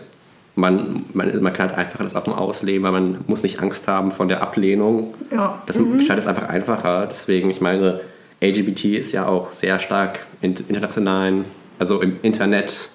man, 0.56 1.06
man, 1.14 1.42
man 1.42 1.54
kann 1.54 1.70
halt 1.70 1.78
einfach 1.78 2.04
das 2.04 2.16
offen 2.16 2.34
ausleben, 2.34 2.84
weil 2.84 2.92
man 2.92 3.20
muss 3.28 3.44
nicht 3.44 3.60
Angst 3.60 3.88
haben 3.88 4.12
von 4.12 4.28
der 4.28 4.42
Ablehnung. 4.42 5.14
Ja. 5.32 5.62
Das 5.66 5.80
mhm. 5.80 6.00
es 6.00 6.28
einfach 6.28 6.50
einfacher. 6.50 7.08
Deswegen, 7.10 7.50
ich 7.50 7.62
meine, 7.62 8.02
LGBT 8.42 8.86
ist 8.86 9.12
ja 9.12 9.28
auch 9.28 9.52
sehr 9.52 9.80
stark 9.80 10.26
in 10.42 10.56
internationalen, 10.68 11.46
also 11.80 12.02
im 12.02 12.18
Internet 12.22 12.90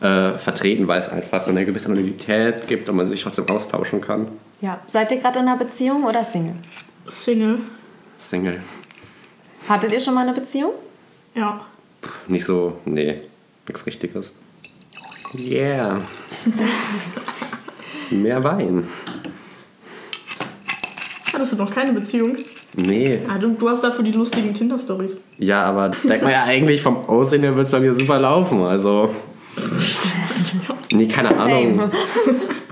äh, 0.00 0.38
vertreten, 0.38 0.88
weil 0.88 0.98
es 0.98 1.08
einfach 1.08 1.42
so 1.42 1.50
eine 1.50 1.64
gewisse 1.64 1.88
Anonymität 1.88 2.66
gibt 2.66 2.88
und 2.88 2.96
man 2.96 3.08
sich 3.08 3.22
trotzdem 3.22 3.48
austauschen 3.48 4.00
kann. 4.00 4.28
Ja. 4.60 4.80
Seid 4.86 5.12
ihr 5.12 5.18
gerade 5.18 5.40
in 5.40 5.48
einer 5.48 5.56
Beziehung 5.56 6.04
oder 6.04 6.22
Single? 6.22 6.54
Single. 7.06 7.58
Single. 8.18 8.60
Hattet 9.68 9.92
ihr 9.92 10.00
schon 10.00 10.14
mal 10.14 10.22
eine 10.22 10.32
Beziehung? 10.32 10.72
Ja. 11.34 11.64
Nicht 12.28 12.44
so, 12.44 12.78
nee, 12.84 13.22
nichts 13.66 13.86
Richtiges. 13.86 14.34
Yeah. 15.34 16.00
Mehr 18.10 18.42
Wein. 18.44 18.88
Hattest 21.32 21.52
du 21.52 21.56
noch 21.56 21.72
keine 21.72 21.92
Beziehung? 21.92 22.36
Nee. 22.74 23.20
Ah, 23.28 23.38
du, 23.38 23.52
du 23.52 23.68
hast 23.68 23.82
dafür 23.82 24.04
die 24.04 24.12
lustigen 24.12 24.52
Tinder-Stories. 24.52 25.24
Ja, 25.38 25.64
aber 25.64 25.90
denkt 25.90 26.22
man 26.22 26.32
ja 26.32 26.44
eigentlich 26.44 26.82
vom 26.82 27.08
Aussehen 27.08 27.42
her 27.42 27.56
wird 27.56 27.66
es 27.66 27.72
bei 27.72 27.80
mir 27.80 27.94
super 27.94 28.18
laufen. 28.18 28.62
Also. 28.62 29.14
Nee, 30.90 31.06
keine 31.06 31.36
Ahnung 31.36 31.90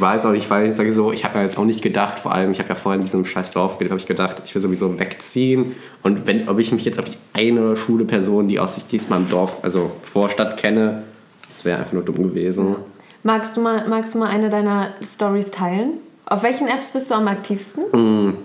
weiß 0.00 0.26
auch 0.26 0.32
nicht, 0.32 0.48
weil 0.50 0.70
ich 0.70 0.76
sage 0.76 0.92
so, 0.92 1.12
ich 1.12 1.24
habe 1.24 1.38
ja 1.38 1.44
jetzt 1.44 1.58
auch 1.58 1.64
nicht 1.64 1.82
gedacht, 1.82 2.18
vor 2.18 2.32
allem, 2.32 2.50
ich 2.50 2.58
habe 2.58 2.68
ja 2.68 2.74
vorhin 2.74 3.00
in 3.00 3.06
diesem 3.06 3.24
scheiß 3.24 3.52
Dorf 3.52 3.78
gelebt, 3.78 3.92
habe 3.92 4.00
ich 4.00 4.06
gedacht, 4.06 4.42
ich 4.44 4.54
will 4.54 4.62
sowieso 4.62 4.98
wegziehen. 4.98 5.76
Und 6.02 6.26
wenn, 6.26 6.48
ob 6.48 6.58
ich 6.58 6.72
mich 6.72 6.84
jetzt 6.84 6.98
auf 6.98 7.06
die 7.06 7.16
eine 7.32 7.76
Schule 7.76 8.04
Person, 8.04 8.48
die 8.48 8.58
aus 8.58 8.74
sich 8.74 8.86
diesmal 8.86 9.20
im 9.20 9.28
Dorf, 9.28 9.62
also 9.62 9.90
Vorstadt 10.02 10.56
kenne, 10.56 11.02
das 11.46 11.64
wäre 11.64 11.78
einfach 11.78 11.92
nur 11.92 12.04
dumm 12.04 12.22
gewesen. 12.22 12.76
Magst 13.22 13.56
du 13.56 13.60
mal, 13.60 13.86
magst 13.88 14.14
du 14.14 14.18
mal 14.18 14.28
eine 14.28 14.48
deiner 14.48 14.90
Stories 15.02 15.50
teilen? 15.50 15.94
Auf 16.26 16.42
welchen 16.42 16.68
Apps 16.68 16.92
bist 16.92 17.10
du 17.10 17.14
am 17.14 17.28
aktivsten? 17.28 17.84
Mm, 17.92 18.36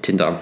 Tinder. 0.00 0.40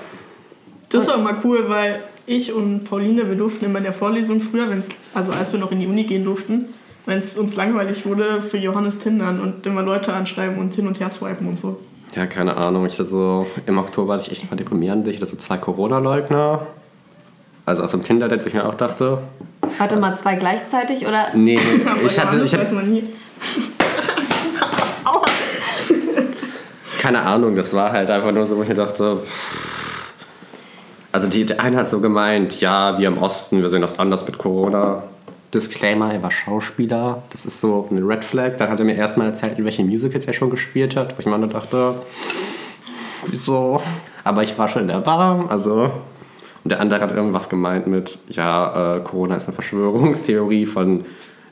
Das 0.90 1.06
war 1.06 1.16
immer 1.16 1.36
cool, 1.44 1.64
weil 1.68 2.00
ich 2.26 2.52
und 2.52 2.84
Pauline, 2.84 3.28
wir 3.28 3.36
durften 3.36 3.64
immer 3.64 3.78
in 3.78 3.84
der 3.84 3.92
Vorlesung 3.92 4.40
früher, 4.40 4.68
wenn's, 4.68 4.86
also 5.14 5.32
als 5.32 5.52
wir 5.52 5.58
noch 5.58 5.72
in 5.72 5.80
die 5.80 5.86
Uni 5.86 6.04
gehen 6.04 6.24
durften, 6.24 6.66
wenn 7.06 7.18
es 7.18 7.38
uns 7.38 7.56
langweilig 7.56 8.06
wurde, 8.06 8.42
für 8.42 8.58
Johannes 8.58 8.98
Tindern 8.98 9.40
und 9.40 9.66
immer 9.66 9.82
Leute 9.82 10.12
anschreiben 10.12 10.58
und 10.58 10.74
hin 10.74 10.86
und 10.86 11.00
her 11.00 11.10
swipen 11.10 11.46
und 11.46 11.58
so. 11.58 11.78
Ja, 12.14 12.26
keine 12.26 12.56
Ahnung. 12.56 12.86
Ich 12.86 12.94
hatte 12.94 13.04
so, 13.04 13.46
im 13.66 13.78
Oktober 13.78 14.14
hatte 14.14 14.24
ich 14.24 14.32
echt 14.32 14.50
mal 14.50 14.56
deprimierend. 14.56 15.06
Ich 15.06 15.16
hatte 15.16 15.26
so 15.26 15.36
zwei 15.36 15.56
Corona-Leugner. 15.56 16.66
Also 17.66 17.82
aus 17.82 17.92
dem 17.92 18.02
Tinder-Date, 18.02 18.42
wo 18.42 18.48
ich 18.48 18.54
mir 18.54 18.66
auch 18.66 18.74
dachte. 18.74 19.22
Hatte 19.78 19.96
mal 19.96 20.14
zwei 20.16 20.34
gleichzeitig 20.34 21.06
oder? 21.06 21.28
Nee, 21.34 21.60
Aber 21.86 22.02
ich 22.02 22.18
hatte, 22.18 22.36
ich 22.38 22.52
weiß 22.52 22.60
hatte 22.60 22.74
man 22.74 22.88
nie. 22.88 23.04
Aua. 25.04 25.24
keine 27.00 27.22
Ahnung. 27.22 27.54
Das 27.54 27.72
war 27.74 27.92
halt 27.92 28.10
einfach 28.10 28.32
nur 28.32 28.44
so, 28.44 28.56
wo 28.56 28.62
ich 28.62 28.68
mir 28.68 28.74
dachte. 28.74 29.18
Also 31.12 31.28
die, 31.28 31.44
der 31.44 31.60
eine 31.60 31.76
hat 31.76 31.90
so 31.90 32.00
gemeint, 32.00 32.60
ja, 32.60 32.98
wir 32.98 33.08
im 33.08 33.18
Osten, 33.18 33.62
wir 33.62 33.68
sehen 33.68 33.82
das 33.82 33.98
anders 33.98 34.26
mit 34.26 34.38
Corona. 34.38 35.02
Disclaimer, 35.52 36.12
er 36.12 36.22
war 36.22 36.30
Schauspieler. 36.30 37.22
Das 37.30 37.44
ist 37.46 37.60
so 37.60 37.88
eine 37.90 38.00
Red 38.06 38.24
Flag. 38.24 38.56
Dann 38.58 38.70
hat 38.70 38.78
er 38.78 38.84
mir 38.84 38.94
erstmal 38.94 39.26
erzählt, 39.28 39.58
in 39.58 39.64
welchen 39.64 39.88
Musicals 39.88 40.26
er 40.26 40.32
schon 40.32 40.50
gespielt 40.50 40.96
hat, 40.96 41.16
wo 41.16 41.20
ich 41.20 41.26
mir 41.26 41.38
nur 41.38 41.48
dachte, 41.48 41.94
wieso? 43.26 43.80
Aber 44.24 44.42
ich 44.42 44.56
war 44.58 44.68
schon 44.68 44.82
in 44.82 44.88
der 44.88 44.98
Bar, 45.00 45.50
also. 45.50 45.90
Und 46.62 46.70
der 46.70 46.80
andere 46.80 47.00
hat 47.00 47.12
irgendwas 47.12 47.48
gemeint 47.48 47.86
mit, 47.86 48.18
ja, 48.28 48.96
äh, 48.96 49.00
Corona 49.00 49.36
ist 49.36 49.46
eine 49.48 49.54
Verschwörungstheorie 49.54 50.66
von 50.66 51.04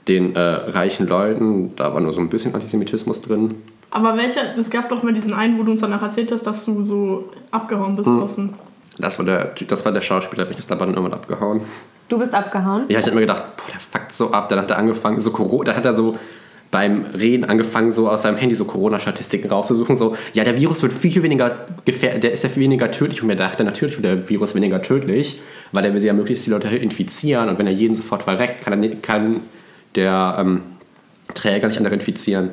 den 0.07 0.37
äh, 0.37 0.40
reichen 0.40 1.07
Leuten. 1.07 1.75
Da 1.76 1.93
war 1.95 2.00
nur 2.00 2.12
so 2.12 2.21
ein 2.21 2.28
bisschen 2.28 2.55
Antisemitismus 2.55 3.21
drin. 3.23 3.57
Aber 3.90 4.17
welcher, 4.17 4.43
es 4.57 4.69
gab 4.71 4.90
doch 4.90 5.02
mal 5.02 5.14
diesen 5.14 5.33
einen, 5.33 5.59
wo 5.59 5.62
du 5.62 5.71
uns 5.71 5.81
danach 5.81 6.02
erzählt 6.02 6.31
hast, 6.31 6.47
dass 6.47 6.64
du 6.67 6.85
so 6.85 7.31
abgehauen 7.50 7.97
bist 7.97 8.09
Hm. 8.09 8.23
außen. 8.23 8.55
Das 8.99 9.19
war 9.19 9.26
der, 9.26 9.52
das 9.67 9.85
war 9.85 9.93
der 9.93 10.00
Schauspieler, 10.00 10.49
welches 10.49 10.67
da 10.67 10.75
dann 10.75 10.90
irgendwann 10.90 11.14
abgehauen. 11.14 11.61
Du 12.09 12.19
bist 12.19 12.35
abgehauen? 12.35 12.85
Ja, 12.88 13.00
ich 13.00 13.07
hab 13.07 13.14
mir 13.14 13.21
gedacht, 13.21 13.57
boah, 13.57 13.71
der 13.71 13.81
fuckt 13.81 14.12
so 14.12 14.33
ab. 14.33 14.49
Dann 14.49 14.61
hat 14.61 14.71
er 14.71 14.78
angefangen, 14.78 15.21
so 15.21 15.31
Corona, 15.31 15.64
dann 15.64 15.76
hat 15.76 15.85
er 15.85 15.95
so 15.95 16.19
beim 16.71 17.05
Reden 17.07 17.45
angefangen, 17.45 17.93
so 17.93 18.11
aus 18.11 18.23
seinem 18.23 18.37
Handy 18.37 18.55
so 18.55 18.64
Corona-Statistiken 18.64 19.50
rauszusuchen. 19.50 19.97
So, 19.97 20.17
ja, 20.35 20.45
der 20.45 20.57
Virus 20.57 20.83
wird 20.83 20.93
viel, 20.93 21.23
weniger 21.23 21.57
gefährdet, 21.85 22.25
der 22.25 22.33
ist 22.33 22.43
ja 22.43 22.50
viel 22.50 22.62
weniger 22.62 22.90
tödlich. 22.90 23.23
Und 23.23 23.28
mir 23.28 23.37
dachte, 23.37 23.64
natürlich 23.64 23.97
wird 23.97 24.05
der 24.05 24.28
Virus 24.28 24.55
weniger 24.55 24.83
tödlich, 24.83 25.40
weil 25.73 25.85
er 25.85 25.95
will 25.95 26.05
ja 26.05 26.12
möglichst 26.12 26.47
die 26.47 26.50
Leute 26.50 26.69
infizieren. 26.69 27.49
Und 27.49 27.59
wenn 27.59 27.67
er 27.67 27.73
jeden 27.73 27.95
sofort 27.95 28.25
verreckt, 28.25 28.64
kann, 28.64 28.83
er, 28.83 28.97
kann 28.97 29.40
der 29.95 30.37
ähm, 30.40 30.62
Träger 31.35 31.69
nicht 31.69 31.78
andere 31.78 31.95
infizieren. 31.95 32.50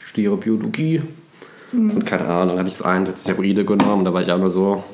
Ich 0.00 0.06
studiere 0.06 0.36
Biologie. 0.36 1.02
Und 1.72 2.06
keine 2.06 2.26
Ahnung, 2.26 2.58
hatte 2.58 2.68
ich 2.68 2.76
so 2.76 2.84
ein 2.84 3.08
Steroide 3.16 3.64
genommen. 3.64 4.04
Da 4.04 4.12
war 4.14 4.22
ich 4.22 4.30
auch 4.30 4.38
nur 4.38 4.50
so, 4.50 4.84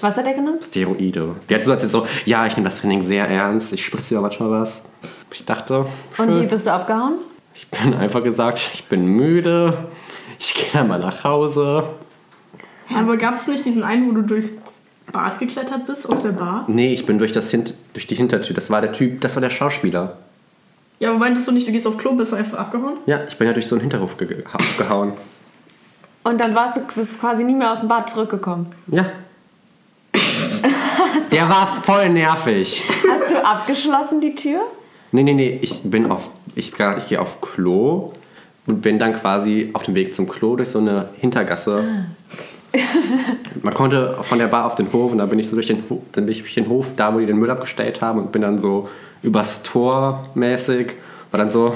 Was 0.00 0.16
hat 0.16 0.26
er 0.26 0.34
genommen? 0.34 0.58
Steroide. 0.62 1.34
Die 1.48 1.54
hat 1.54 1.64
so 1.64 1.72
erzählt 1.72 1.92
so, 1.92 2.06
ja, 2.24 2.46
ich 2.46 2.56
nehme 2.56 2.68
das 2.68 2.80
Training 2.80 3.02
sehr 3.02 3.28
ernst, 3.28 3.72
ich 3.72 3.84
spritze 3.84 4.14
ja 4.14 4.20
manchmal 4.20 4.50
was. 4.50 4.84
Ich 5.32 5.44
dachte, 5.44 5.86
Und 6.16 6.28
wie 6.28 6.38
schön. 6.38 6.48
bist 6.48 6.66
du 6.66 6.72
abgehauen? 6.72 7.14
Ich 7.54 7.68
bin 7.68 7.92
einfach 7.94 8.22
gesagt, 8.22 8.60
ich 8.72 8.84
bin 8.84 9.04
müde, 9.06 9.74
ich 10.38 10.54
gehe 10.54 10.64
dann 10.72 10.88
mal 10.88 10.98
nach 11.00 11.24
Hause. 11.24 11.84
Aber 12.94 13.16
gab 13.16 13.34
es 13.36 13.48
nicht 13.48 13.64
diesen 13.64 13.82
einen, 13.82 14.08
wo 14.08 14.12
du 14.12 14.22
durchs 14.22 14.52
Bad 15.12 15.38
geklettert 15.38 15.86
bist, 15.86 16.08
aus 16.08 16.22
der 16.22 16.30
Bar? 16.32 16.64
Nee, 16.68 16.94
ich 16.94 17.04
bin 17.04 17.18
durch, 17.18 17.32
das 17.32 17.50
Hint 17.50 17.74
durch 17.94 18.06
die 18.06 18.14
Hintertür. 18.14 18.54
Das 18.54 18.70
war 18.70 18.80
der 18.80 18.92
Typ, 18.92 19.20
das 19.20 19.34
war 19.36 19.40
der 19.42 19.50
Schauspieler. 19.50 20.16
Ja, 21.00 21.10
aber 21.10 21.18
meintest 21.18 21.48
du 21.48 21.52
nicht, 21.52 21.66
du 21.68 21.72
gehst 21.72 21.86
auf 21.86 21.96
Klo, 21.98 22.12
bist 22.14 22.32
du 22.32 22.36
einfach 22.36 22.58
abgehauen? 22.58 22.98
Ja, 23.06 23.20
ich 23.28 23.36
bin 23.36 23.46
ja 23.46 23.52
durch 23.52 23.66
so 23.66 23.74
einen 23.74 23.82
Hinterhof 23.82 24.16
ge 24.16 24.26
ge- 24.28 24.44
gehauen. 24.78 25.12
Und 26.24 26.40
dann 26.40 26.54
warst 26.54 26.76
du 26.76 26.80
quasi 26.82 27.44
nie 27.44 27.54
mehr 27.54 27.70
aus 27.72 27.80
dem 27.80 27.88
Bad 27.88 28.08
zurückgekommen. 28.10 28.66
Ja. 28.88 29.06
Der 31.30 31.48
war 31.48 31.66
voll 31.82 32.08
nervig. 32.10 32.82
Hast 33.10 33.30
du 33.32 33.44
abgeschlossen 33.44 34.20
die 34.20 34.34
Tür? 34.34 34.60
Nee, 35.12 35.22
nee, 35.22 35.34
nee, 35.34 35.58
ich 35.62 35.82
bin 35.84 36.10
auf, 36.10 36.28
ich, 36.54 36.72
ich 36.98 37.06
gehe 37.08 37.20
auf 37.20 37.40
Klo 37.40 38.12
und 38.66 38.80
bin 38.82 38.98
dann 38.98 39.14
quasi 39.14 39.70
auf 39.72 39.82
dem 39.84 39.94
Weg 39.94 40.14
zum 40.14 40.28
Klo 40.28 40.56
durch 40.56 40.70
so 40.70 40.78
eine 40.78 41.08
Hintergasse. 41.20 41.84
Man 43.62 43.72
konnte 43.74 44.18
von 44.22 44.38
der 44.38 44.46
Bar 44.48 44.66
auf 44.66 44.74
den 44.74 44.92
Hof 44.92 45.12
und 45.12 45.18
dann 45.18 45.28
bin 45.28 45.38
ich 45.38 45.48
so 45.48 45.54
durch 45.54 45.66
den, 45.66 45.82
Ho- 45.88 46.02
dann 46.12 46.26
bin 46.26 46.32
ich 46.32 46.40
durch 46.40 46.54
den 46.54 46.68
Hof, 46.68 46.86
da 46.96 47.14
wo 47.14 47.18
die 47.18 47.26
den 47.26 47.36
Müll 47.38 47.50
abgestellt 47.50 48.02
haben 48.02 48.18
und 48.18 48.32
bin 48.32 48.42
dann 48.42 48.58
so 48.58 48.88
übers 49.22 49.62
Tor 49.62 50.22
mäßig, 50.34 50.92
war 51.30 51.38
dann 51.38 51.48
so 51.50 51.74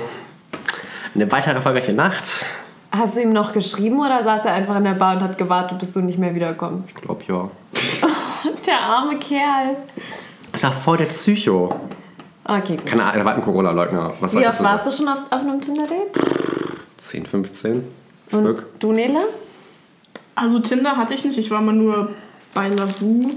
eine 1.14 1.30
weitere 1.32 1.54
erfolgreiche 1.54 1.92
Nacht. 1.92 2.44
Hast 2.90 3.16
du 3.16 3.22
ihm 3.22 3.32
noch 3.32 3.52
geschrieben 3.54 3.98
oder 4.00 4.22
saß 4.22 4.44
er 4.44 4.52
einfach 4.52 4.76
in 4.76 4.84
der 4.84 4.92
Bar 4.92 5.16
und 5.16 5.22
hat 5.22 5.38
gewartet, 5.38 5.78
bis 5.78 5.92
du 5.94 6.00
nicht 6.00 6.18
mehr 6.18 6.34
wiederkommst? 6.34 6.88
Ich 6.88 6.94
glaube, 6.94 7.22
ja. 7.28 7.48
Der 8.66 8.80
arme 8.80 9.18
Kerl. 9.18 9.76
Das 10.52 10.64
war 10.64 10.72
voll 10.72 10.98
der 10.98 11.06
Psycho. 11.06 11.80
Okay, 12.44 12.76
gut. 12.76 12.86
Keine 12.86 13.02
Ahnung, 13.04 13.16
er 13.16 13.24
war 13.24 13.34
ein 13.34 13.42
Corona-Leugner. 13.42 14.14
Was 14.20 14.34
Wie 14.34 14.46
oft 14.46 14.56
sagen? 14.56 14.64
warst 14.70 14.86
du 14.86 14.90
schon 14.92 15.08
auf, 15.08 15.20
auf 15.30 15.40
einem 15.40 15.60
Tinder-Date? 15.60 16.12
10, 16.96 17.26
15 17.26 17.84
Und 18.32 18.40
Stück. 18.44 18.80
du, 18.80 18.92
Nele? 18.92 19.20
Also 20.34 20.58
Tinder 20.58 20.96
hatte 20.96 21.14
ich 21.14 21.24
nicht, 21.24 21.38
ich 21.38 21.50
war 21.50 21.60
mal 21.62 21.74
nur 21.74 22.10
bei 22.54 22.68
Lavu. 22.68 23.30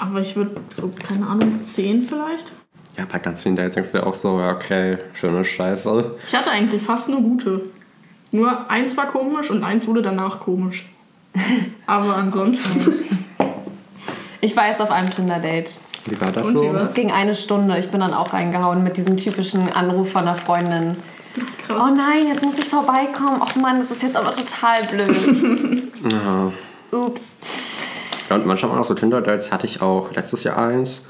Aber 0.00 0.20
ich 0.20 0.36
würde 0.36 0.60
so, 0.70 0.92
keine 1.06 1.26
Ahnung, 1.26 1.60
10 1.66 2.02
vielleicht. 2.02 2.52
Ja, 2.96 3.04
bei 3.10 3.18
ganz 3.18 3.42
vielen 3.42 3.56
Dates 3.56 3.74
denkst 3.74 3.90
du 3.92 3.98
dir 3.98 4.06
auch 4.06 4.14
so, 4.14 4.38
ja, 4.38 4.52
okay, 4.52 4.98
schöne 5.14 5.44
Scheiße. 5.44 6.16
Ich 6.26 6.34
hatte 6.34 6.50
eigentlich 6.50 6.80
fast 6.82 7.08
nur 7.08 7.20
gute. 7.20 7.62
Nur 8.30 8.70
eins 8.70 8.96
war 8.96 9.06
komisch 9.06 9.50
und 9.50 9.64
eins 9.64 9.86
wurde 9.86 10.02
danach 10.02 10.40
komisch. 10.40 10.88
Aber 11.86 12.16
ansonsten. 12.16 12.92
Ich 14.40 14.56
war 14.56 14.66
erst 14.66 14.80
auf 14.80 14.90
einem 14.90 15.10
Tinder-Date. 15.10 15.78
Wie 16.06 16.20
war 16.20 16.30
das 16.30 16.46
Und 16.46 16.52
so? 16.52 16.64
Es 16.76 16.94
ging 16.94 17.10
eine 17.10 17.34
Stunde. 17.34 17.78
Ich 17.78 17.90
bin 17.90 18.00
dann 18.00 18.14
auch 18.14 18.32
reingehauen 18.32 18.82
mit 18.82 18.96
diesem 18.96 19.16
typischen 19.16 19.70
Anruf 19.72 20.12
von 20.12 20.22
einer 20.22 20.36
Freundin. 20.36 20.96
Krass. 21.66 21.76
Oh 21.80 21.94
nein, 21.94 22.26
jetzt 22.28 22.44
muss 22.44 22.58
ich 22.58 22.68
vorbeikommen. 22.68 23.40
Och 23.42 23.56
Mann, 23.56 23.80
das 23.80 23.90
ist 23.90 24.02
jetzt 24.02 24.16
aber 24.16 24.30
total 24.30 24.84
blöd. 24.84 25.82
Ja. 26.08 26.52
Ups. 26.96 27.22
Ja, 28.30 28.36
und 28.36 28.46
manchmal 28.46 28.78
auch 28.78 28.84
so 28.84 28.94
Tinder-Dates 28.94 29.50
hatte 29.50 29.66
ich 29.66 29.82
auch 29.82 30.12
letztes 30.12 30.44
Jahr 30.44 30.56
eins. 30.56 31.00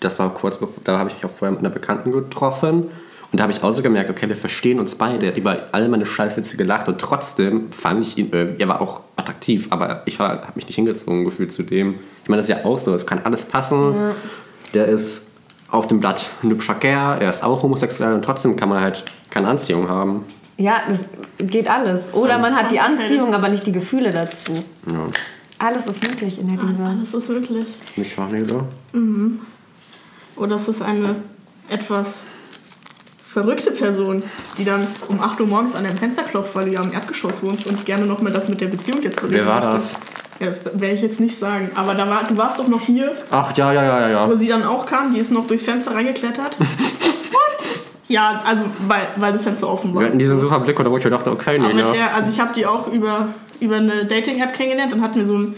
Das 0.00 0.18
war 0.18 0.30
kurz 0.34 0.58
bevor, 0.58 0.82
da 0.82 0.98
habe 0.98 1.08
ich 1.08 1.14
mich 1.16 1.24
auch 1.24 1.30
vorher 1.30 1.52
mit 1.52 1.60
einer 1.60 1.70
Bekannten 1.70 2.10
getroffen. 2.10 2.90
Und 3.32 3.38
da 3.38 3.44
habe 3.44 3.52
ich 3.52 3.62
auch 3.62 3.72
so 3.72 3.82
gemerkt, 3.82 4.10
okay, 4.10 4.28
wir 4.28 4.36
verstehen 4.36 4.78
uns 4.78 4.94
beide. 4.94 5.24
Er 5.24 5.32
hat 5.32 5.38
über 5.38 5.68
all 5.72 5.88
meine 5.88 6.04
Scheißwitze 6.04 6.58
gelacht 6.58 6.86
und 6.88 7.00
trotzdem 7.00 7.72
fand 7.72 8.06
ich 8.06 8.18
ihn, 8.18 8.30
äh, 8.32 8.56
er 8.58 8.68
war 8.68 8.82
auch 8.82 9.00
attraktiv, 9.16 9.68
aber 9.70 10.02
ich 10.04 10.18
habe 10.18 10.42
mich 10.54 10.66
nicht 10.66 10.76
hingezogen 10.76 11.24
gefühlt 11.24 11.50
zu 11.50 11.62
dem. 11.62 11.94
Ich 12.22 12.28
meine, 12.28 12.38
das 12.42 12.50
ist 12.50 12.56
ja 12.58 12.64
auch 12.66 12.76
so, 12.76 12.94
es 12.94 13.06
kann 13.06 13.20
alles 13.24 13.46
passen. 13.46 13.94
Der 14.74 14.86
ist 14.86 15.26
auf 15.70 15.86
dem 15.86 15.98
Blatt 16.00 16.28
ein 16.42 16.50
hübscher 16.50 16.74
Kerl, 16.74 17.22
er 17.22 17.30
ist 17.30 17.42
auch 17.42 17.62
homosexuell 17.62 18.12
und 18.12 18.22
trotzdem 18.22 18.54
kann 18.56 18.68
man 18.68 18.80
halt 18.82 19.02
keine 19.30 19.48
Anziehung 19.48 19.88
haben. 19.88 20.26
Ja, 20.58 20.82
das 20.86 21.06
geht 21.38 21.68
alles. 21.70 22.12
Oder 22.12 22.38
man 22.38 22.54
hat 22.54 22.70
die 22.70 22.80
Anziehung, 22.80 23.32
aber 23.34 23.48
nicht 23.48 23.66
die 23.66 23.72
Gefühle 23.72 24.12
dazu. 24.12 24.52
Ja, 24.86 25.08
Alles 25.58 25.86
ist 25.86 26.02
möglich 26.06 26.38
in 26.38 26.48
der 26.48 26.62
Liebe. 26.62 26.84
Alles 26.84 27.14
ist 27.14 27.28
wirklich. 27.30 27.66
nicht 27.96 28.18
wahr, 28.18 28.28
Nele? 28.30 28.64
Oder 30.36 30.56
es 30.56 30.68
ist 30.68 30.82
eine 30.82 31.16
etwas 31.70 32.24
verrückte 33.32 33.70
Person, 33.70 34.22
die 34.58 34.64
dann 34.64 34.86
um 35.08 35.20
8 35.20 35.40
Uhr 35.40 35.46
morgens 35.46 35.74
an 35.74 35.84
deinem 35.84 35.96
Fenster 35.96 36.22
klopft, 36.22 36.54
weil 36.54 36.66
du 36.66 36.72
ja 36.72 36.80
am 36.80 36.92
Erdgeschoss 36.92 37.42
wohnst 37.42 37.66
und 37.66 37.84
gerne 37.86 38.04
noch 38.04 38.20
mal 38.20 38.32
das 38.32 38.48
mit 38.48 38.60
der 38.60 38.66
Beziehung 38.66 39.02
jetzt 39.02 39.18
Wer 39.22 39.46
war 39.46 39.56
möchte. 39.56 39.72
das? 39.72 39.96
Ja, 40.38 40.48
das 40.48 40.64
werde 40.80 40.94
ich 40.94 41.02
jetzt 41.02 41.18
nicht 41.18 41.36
sagen. 41.36 41.70
Aber 41.74 41.94
da 41.94 42.08
war, 42.08 42.24
du 42.24 42.36
warst 42.36 42.58
doch 42.58 42.68
noch 42.68 42.82
hier, 42.82 43.12
Ach, 43.30 43.56
ja, 43.56 43.72
ja, 43.72 43.82
ja, 43.84 44.08
ja, 44.08 44.26
wo 44.26 44.32
ja. 44.32 44.36
sie 44.36 44.48
dann 44.48 44.64
auch 44.64 44.84
kam. 44.84 45.14
Die 45.14 45.20
ist 45.20 45.30
noch 45.30 45.46
durchs 45.46 45.64
Fenster 45.64 45.94
reingeklettert. 45.94 46.58
What? 46.60 47.80
Ja, 48.08 48.42
also 48.44 48.64
weil, 48.86 49.08
weil 49.16 49.32
das 49.32 49.44
Fenster 49.44 49.68
offen 49.68 49.94
war. 49.94 50.00
Wir 50.00 50.08
hatten 50.08 50.18
diesen 50.18 50.38
super 50.38 50.60
Blick, 50.60 50.78
oder 50.78 50.90
wo 50.90 50.98
ich 50.98 51.04
mir 51.04 51.10
dachte, 51.10 51.30
okay, 51.30 51.58
Aber 51.58 51.68
Nele. 51.68 51.84
mit 51.86 51.94
der, 51.94 52.14
also 52.14 52.28
ich 52.28 52.38
habe 52.38 52.52
die 52.52 52.66
auch 52.66 52.86
über, 52.88 53.28
über 53.60 53.76
eine 53.76 54.04
Dating-App 54.04 54.52
kennengelernt. 54.52 54.92
Dann 54.92 55.00
hatten 55.00 55.16
wir 55.16 55.26
so 55.26 55.38
ein 55.38 55.54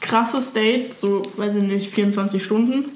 krasses 0.00 0.54
Date, 0.54 0.94
so, 0.94 1.22
weiß 1.36 1.56
ich 1.56 1.62
nicht, 1.62 1.94
24 1.94 2.42
Stunden. 2.42 2.86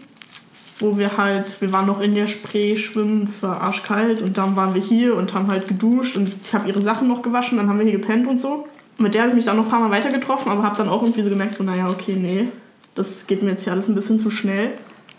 Wo 0.81 0.99
wir 0.99 1.17
halt, 1.17 1.61
wir 1.61 1.73
waren 1.73 1.87
noch 1.87 2.01
in 2.01 2.15
der 2.15 2.27
Spree 2.27 2.75
schwimmen, 2.75 3.25
es 3.25 3.43
war 3.43 3.61
arschkalt 3.61 4.21
und 4.21 4.37
dann 4.37 4.57
waren 4.57 4.75
wir 4.75 4.83
hier 4.83 5.17
und 5.17 5.33
haben 5.33 5.49
halt 5.49 5.69
geduscht 5.69 6.17
und 6.17 6.29
ich 6.29 6.55
habe 6.55 6.69
ihre 6.69 6.83
Sachen 6.83 7.07
noch 7.07 7.23
gewaschen, 7.23 7.59
dann 7.59 7.69
haben 7.69 7.79
wir 7.79 7.87
hier 7.87 7.99
gepennt 7.99 8.27
und 8.27 8.41
so. 8.41 8.67
Mit 8.99 9.15
der 9.15 9.23
habe 9.23 9.31
ich 9.31 9.37
mich 9.37 9.45
dann 9.45 9.57
noch 9.57 9.65
ein 9.65 9.71
paar 9.71 9.81
Mal 9.81 9.91
weiter 9.91 10.11
getroffen, 10.11 10.51
aber 10.51 10.63
habe 10.63 10.77
dann 10.77 10.89
auch 10.89 11.03
irgendwie 11.03 11.23
so 11.23 11.31
gemerkt, 11.31 11.55
so, 11.55 11.63
naja, 11.63 11.89
okay, 11.89 12.17
nee, 12.17 12.49
das 12.95 13.27
geht 13.27 13.43
mir 13.43 13.51
jetzt 13.51 13.65
hier 13.65 13.73
alles 13.73 13.89
ein 13.89 13.95
bisschen 13.95 14.19
zu 14.19 14.31
schnell. 14.31 14.73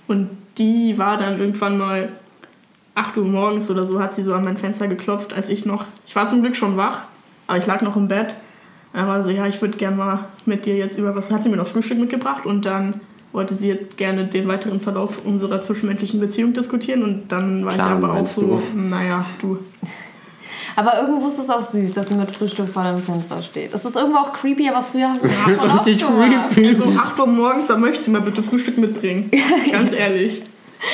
Und 0.07 0.29
die 0.57 0.97
war 0.97 1.17
dann 1.17 1.39
irgendwann 1.39 1.77
mal 1.77 2.09
8 2.95 3.17
Uhr 3.17 3.25
morgens 3.25 3.69
oder 3.69 3.85
so, 3.85 3.99
hat 3.99 4.15
sie 4.15 4.23
so 4.23 4.33
an 4.33 4.43
mein 4.43 4.57
Fenster 4.57 4.87
geklopft, 4.87 5.33
als 5.33 5.49
ich 5.49 5.65
noch, 5.65 5.85
ich 6.05 6.15
war 6.15 6.27
zum 6.27 6.41
Glück 6.41 6.55
schon 6.55 6.77
wach, 6.77 7.03
aber 7.47 7.57
ich 7.57 7.65
lag 7.65 7.81
noch 7.81 7.95
im 7.95 8.07
Bett. 8.07 8.35
Dann 8.93 9.23
sie 9.23 9.29
so, 9.29 9.35
ja, 9.35 9.45
ich 9.47 9.61
würde 9.61 9.77
gerne 9.77 9.97
mal 9.97 10.19
mit 10.45 10.65
dir 10.65 10.77
jetzt 10.77 10.97
über 10.97 11.15
was, 11.15 11.29
hat 11.31 11.43
sie 11.43 11.49
mir 11.49 11.57
noch 11.57 11.67
Frühstück 11.67 11.99
mitgebracht 11.99 12.45
und 12.45 12.65
dann 12.65 13.01
wollte 13.35 13.53
sie 13.53 13.77
gerne 13.97 14.25
den 14.25 14.47
weiteren 14.47 14.79
Verlauf 14.79 15.25
unserer 15.25 15.61
zwischenmenschlichen 15.61 16.19
Beziehung 16.19 16.53
diskutieren 16.53 17.03
und 17.03 17.31
dann 17.31 17.65
war 17.65 17.73
Plan, 17.73 17.99
ich 17.99 18.03
aber 18.03 18.13
auch 18.13 18.25
so, 18.25 18.61
naja, 18.73 19.25
du. 19.41 19.59
Aber 20.77 20.99
irgendwo 20.99 21.27
ist 21.27 21.39
es 21.39 21.49
auch 21.49 21.61
süß, 21.61 21.93
dass 21.93 22.07
sie 22.07 22.15
mit 22.15 22.31
Frühstück 22.31 22.67
vor 22.67 22.83
dem 22.83 23.01
Fenster 23.01 23.41
steht. 23.41 23.73
Es 23.73 23.85
ist 23.85 23.95
irgendwo 23.95 24.19
auch 24.19 24.33
creepy, 24.33 24.67
aber 24.69 24.81
früher 24.81 25.09
habe 25.09 25.19
ich 25.19 25.59
das 25.59 25.63
oft 25.63 25.85
gemacht. 25.85 26.53
creepy. 26.53 26.75
So 26.75 26.85
8 26.85 27.19
Uhr 27.19 27.27
morgens, 27.27 27.67
da 27.67 27.77
möchte 27.77 28.03
sie 28.03 28.11
mal 28.11 28.21
bitte 28.21 28.43
Frühstück 28.43 28.77
mitbringen. 28.77 29.31
Ganz 29.71 29.93
ehrlich. 29.93 30.41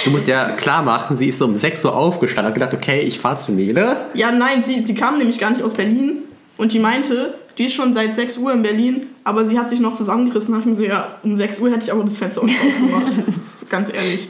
Du 0.06 0.12
musst 0.12 0.28
ja 0.28 0.52
klar 0.52 0.84
machen, 0.84 1.18
sie 1.18 1.28
ist 1.28 1.40
so 1.40 1.46
um 1.46 1.56
6 1.56 1.86
Uhr 1.86 1.96
aufgestanden, 1.96 2.48
hat 2.48 2.54
gedacht, 2.54 2.74
okay, 2.74 3.02
ich 3.02 3.20
fahr 3.20 3.38
zu 3.38 3.52
Nele. 3.52 3.98
Ja, 4.14 4.32
nein, 4.32 4.64
sie, 4.64 4.86
sie 4.86 4.94
kam 4.94 5.18
nämlich 5.18 5.40
gar 5.40 5.50
nicht 5.50 5.64
aus 5.64 5.74
Berlin. 5.74 6.24
Und 6.58 6.74
die 6.74 6.80
meinte, 6.80 7.34
die 7.58 7.66
ist 7.66 7.74
schon 7.74 7.94
seit 7.94 8.16
6 8.16 8.38
Uhr 8.38 8.54
in 8.54 8.62
Berlin, 8.64 9.08
aber 9.24 9.46
sie 9.46 9.60
hat 9.60 9.70
sich 9.70 9.80
noch 9.80 9.96
zusammengerissen. 9.96 10.52
Da 10.54 10.58
hab 10.58 10.62
ich 10.62 10.70
mir 10.70 10.76
so, 10.76 10.84
ja, 10.86 11.16
um 11.24 11.36
6 11.36 11.60
Uhr 11.60 11.70
hätte 11.72 11.86
ich 11.86 11.92
aber 11.92 12.04
das 12.04 12.18
Fenster 12.18 12.42
auch 12.42 12.46
nicht 12.46 12.60
aufgemacht. 12.62 13.14
so, 13.60 13.66
ganz 13.70 13.92
ehrlich. 13.94 14.30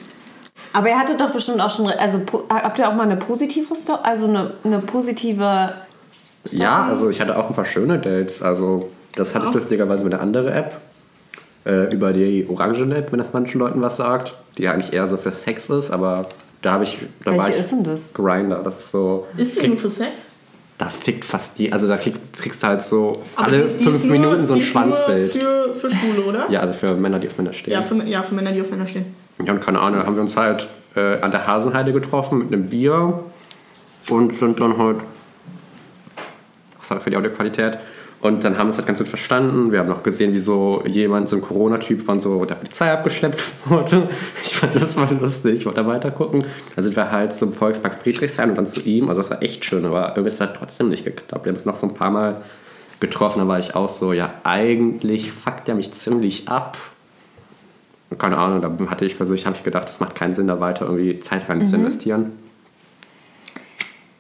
Aber 0.74 0.88
ihr 0.90 0.98
hattet 0.98 1.20
doch 1.20 1.32
bestimmt 1.32 1.60
auch 1.62 1.70
schon, 1.70 1.88
also 1.88 2.20
po- 2.26 2.44
habt 2.50 2.80
ihr 2.80 2.88
auch 2.90 2.96
mal 2.96 3.04
eine 3.04 3.18
positive 3.18 3.76
Story, 3.76 4.00
also 4.04 4.28
eine, 4.28 4.54
eine 4.64 4.80
positive 4.80 5.74
Story? 6.46 6.62
Ja, 6.62 6.86
also 6.88 7.10
ich 7.10 7.20
hatte 7.20 7.38
auch 7.38 7.50
ein 7.50 7.56
paar 7.56 7.66
schöne 7.66 8.00
Dates. 8.00 8.42
Also 8.42 8.90
das 9.16 9.36
hatte 9.36 9.48
ich 9.50 9.54
lustigerweise 9.54 10.04
mit 10.04 10.14
einer 10.14 10.22
anderen 10.22 10.48
App. 10.48 10.80
Äh, 11.64 11.94
über 11.94 12.12
die 12.12 12.48
Orangen-App, 12.50 13.12
wenn 13.12 13.20
das 13.20 13.34
manchen 13.34 13.60
Leuten 13.60 13.82
was 13.82 13.98
sagt. 13.98 14.34
Die 14.58 14.68
eigentlich 14.68 14.94
eher 14.94 15.06
so 15.08 15.18
für 15.18 15.32
Sex 15.32 15.70
ist, 15.70 15.92
aber 15.92 16.26
da 16.64 16.72
habe 16.72 16.86
ich... 16.86 16.98
Da 17.24 17.38
war 17.38 17.46
Welche 17.46 17.60
ich 17.60 17.66
ist 17.66 17.72
denn 17.72 17.84
das? 17.84 18.14
Grinder, 18.14 18.62
das 18.64 18.80
ist 18.80 18.92
so... 18.92 19.28
Ist 19.38 19.60
sie 19.60 19.68
nur 19.68 19.78
für 19.78 19.90
Sex? 19.90 20.26
Da 20.82 20.89
fickt 20.89 21.24
fast 21.26 21.60
die... 21.60 21.72
Also 21.72 21.88
da 21.88 21.96
krieg, 21.96 22.15
kriegst 22.36 22.63
du 22.63 22.67
halt 22.67 22.82
so 22.82 23.22
Aber 23.36 23.46
alle 23.50 23.67
die- 23.67 23.78
die 23.78 23.84
fünf 23.84 24.04
nur- 24.06 24.12
Minuten 24.13 24.46
so 24.48 24.56
ein 24.56 24.62
Schwanzbild. 24.63 25.32
Für, 25.32 25.76
für 25.76 25.91
Schwule, 25.91 26.22
oder? 26.28 26.50
Ja, 26.50 26.62
also 26.62 26.74
für 26.74 26.96
Männer, 26.96 27.20
die 27.20 27.28
auf 27.28 27.38
Männer 27.38 27.54
stehen. 27.54 27.74
Ja, 27.74 27.84
für, 27.84 27.96
ja, 28.04 28.24
für 28.24 28.34
Männer, 28.34 28.52
die 28.52 28.62
auf 28.62 28.72
Männer 28.72 28.88
stehen. 28.88 29.06
Ja, 29.46 29.54
und 29.54 29.62
keine 29.62 29.80
Ahnung, 29.80 30.00
da 30.00 30.08
haben 30.08 30.15
wir 30.15 30.24
uns 30.24 30.36
halt 30.36 30.67
äh, 30.96 31.22
an 31.22 31.30
der 31.30 31.46
Hasenheide 31.46 31.94
getroffen 31.94 32.39
mit 32.39 32.48
einem 32.48 32.65
Bier 32.67 33.20
und 34.10 34.39
sind 34.39 34.60
dann 34.60 34.76
halt. 34.80 34.98
Was 36.80 36.89
hat 36.89 37.04
für 37.04 37.12
die 37.12 37.17
Audioqualität? 37.17 37.78
Und 38.22 38.44
dann 38.44 38.54
haben 38.58 38.68
wir 38.68 38.70
uns 38.70 38.78
halt 38.78 38.86
ganz 38.86 39.00
gut 39.00 39.08
verstanden. 39.08 39.72
Wir 39.72 39.80
haben 39.80 39.90
noch 39.90 40.04
gesehen, 40.04 40.32
wie 40.32 40.40
so 40.40 40.84
jemand, 40.86 41.28
so 41.28 41.38
ein 41.38 41.42
Corona-Typ 41.42 42.04
von 42.04 42.22
so 42.22 42.46
der 42.46 42.54
Polizei 42.56 42.92
abgeschleppt 42.92 43.42
wurde. 43.66 44.10
Ich 44.44 44.56
fand 44.56 44.76
das 44.76 44.96
mal 44.96 45.12
lustig, 45.20 45.62
ich 45.62 45.66
wollte 45.66 45.82
da 45.82 45.88
weiter 45.88 46.12
gucken. 46.12 46.46
Dann 46.76 46.84
sind 46.84 46.96
wir 46.96 47.12
halt 47.12 47.34
zum 47.34 47.52
Volkspark 47.52 47.96
Friedrichshain 47.96 48.52
und 48.52 48.56
dann 48.56 48.68
zu 48.68 48.82
ihm. 48.82 49.10
Also 49.10 49.22
das 49.22 49.32
war 49.32 49.42
echt 49.42 49.66
schön, 49.66 49.86
aber 49.86 50.10
irgendwie 50.10 50.28
hat 50.28 50.34
es 50.34 50.40
halt 50.40 50.56
trotzdem 50.56 50.90
nicht 50.90 51.04
geklappt. 51.04 51.46
Wir 51.46 51.50
haben 51.50 51.58
uns 51.58 51.66
noch 51.66 51.78
so 51.78 51.88
ein 51.88 51.96
paar 51.96 52.12
Mal 52.12 52.42
getroffen, 53.00 53.40
da 53.40 53.48
war 53.48 53.58
ich 53.58 53.74
auch 53.74 53.90
so, 53.90 54.14
ja, 54.14 54.32
eigentlich 54.44 55.32
fuckt 55.32 55.68
er 55.68 55.74
mich 55.74 55.92
ziemlich 55.92 56.48
ab. 56.48 56.78
Und 58.12 58.20
Keine 58.20 58.38
Ahnung, 58.38 58.62
da 58.62 58.92
hatte 58.92 59.06
ich 59.06 59.18
persönlich 59.18 59.48
habe 59.48 59.56
ich 59.56 59.64
gedacht, 59.64 59.88
das 59.88 60.00
macht 60.00 60.14
keinen 60.14 60.36
Sinn, 60.36 60.46
da 60.46 60.60
weiter 60.60 60.86
irgendwie 60.86 61.20
Zeit 61.22 61.50
rein 61.50 61.66
zu 61.66 61.78
investieren. 61.78 62.34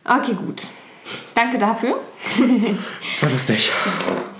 Okay, 0.03 0.33
gut. 0.33 0.63
Danke 1.35 1.57
dafür. 1.57 1.99
Das 3.13 3.23
war 3.23 3.29
lustig. 3.29 3.71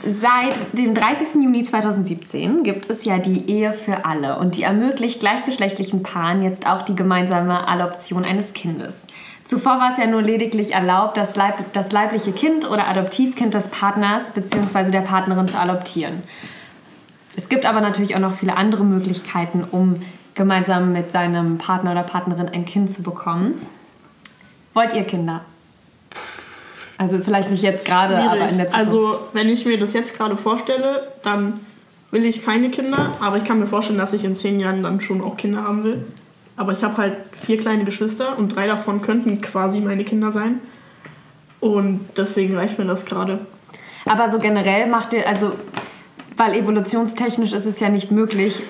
Seit 0.06 0.56
dem 0.74 0.94
30. 0.94 1.44
Juni 1.44 1.64
2017 1.64 2.64
gibt 2.64 2.90
es 2.90 3.06
ja 3.06 3.20
die 3.20 3.50
Ehe 3.50 3.74
für 3.74 4.06
alle 4.06 4.38
und 4.40 4.56
die 4.56 4.64
ermöglicht 4.64 5.20
gleichgeschlechtlichen 5.20 6.04
Paaren 6.04 6.42
jetzt 6.42 6.68
auch 6.68 6.82
die 6.82 6.96
gemeinsame 6.96 7.68
Adoption 7.68 8.26
eines 8.26 8.54
Kindes. 8.54 9.06
Zuvor 9.44 9.80
war 9.80 9.92
es 9.92 9.98
ja 9.98 10.08
nur 10.08 10.22
lediglich 10.22 10.74
erlaubt, 10.74 11.18
das, 11.18 11.36
Leib 11.36 11.74
das 11.74 11.92
leibliche 11.92 12.32
Kind 12.32 12.70
oder 12.70 12.88
Adoptivkind 12.88 13.54
des 13.54 13.70
Partners 13.70 14.32
bzw. 14.32 14.92
der 14.92 15.02
Partnerin 15.02 15.48
zu 15.48 15.60
adoptieren. 15.60 16.24
Es 17.36 17.50
gibt 17.50 17.66
aber 17.66 17.82
natürlich 17.82 18.16
auch 18.16 18.20
noch 18.20 18.38
viele 18.38 18.56
andere 18.56 18.84
Möglichkeiten, 18.84 19.64
um 19.70 20.02
gemeinsam 20.36 20.94
mit 20.94 21.12
seinem 21.12 21.58
Partner 21.58 21.92
oder 21.92 22.04
Partnerin 22.04 22.50
ein 22.50 22.66
Kind 22.66 22.92
zu 22.92 23.04
bekommen. 23.04 23.66
Wollt 24.74 24.94
ihr 24.94 25.04
Kinder? 25.04 25.42
Also 27.02 27.18
vielleicht 27.18 27.50
nicht 27.50 27.64
jetzt 27.64 27.88
gerade, 27.88 28.16
aber 28.16 28.48
in 28.48 28.58
der 28.60 28.68
Zukunft. 28.68 28.76
Also, 28.76 29.20
wenn 29.34 29.50
ich 29.50 29.66
mir 29.66 29.80
das 29.80 29.94
jetzt 29.94 30.16
gerade 30.16 30.38
vorstelle, 30.38 31.08
dann 31.24 31.60
will 32.12 32.24
ich 32.26 32.46
keine 32.46 32.70
Kinder, 32.70 33.14
aber 33.20 33.38
ich 33.38 33.44
kann 33.44 33.60
mir 33.60 33.66
vorstellen, 33.66 33.98
dass 33.98 34.14
ich 34.14 34.24
in 34.24 34.36
zehn 34.36 34.60
Jahren 34.60 34.84
dann 34.84 35.02
schon 35.02 35.20
auch 35.20 35.36
Kinder 35.36 35.64
haben 35.64 35.84
will. 35.84 36.06
Aber 36.58 36.74
ich 36.74 36.84
habe 36.84 36.98
halt 36.98 37.16
vier 37.32 37.58
kleine 37.58 37.86
Geschwister 37.86 38.38
und 38.38 38.56
drei 38.56 38.68
davon 38.68 39.02
könnten 39.02 39.42
quasi 39.42 39.80
meine 39.80 40.04
Kinder 40.04 40.32
sein. 40.32 40.60
Und 41.60 42.02
deswegen 42.18 42.56
reicht 42.56 42.78
mir 42.78 42.86
das 42.86 43.08
gerade. 43.08 43.40
Aber 44.06 44.30
so 44.30 44.38
generell 44.38 44.86
macht 44.86 45.14
ihr, 45.14 45.28
also, 45.28 45.54
weil 46.38 46.54
evolutionstechnisch 46.54 47.54
ist 47.54 47.66
es 47.66 47.80
ja 47.80 47.90
nicht 47.90 48.12
möglich, 48.12 48.62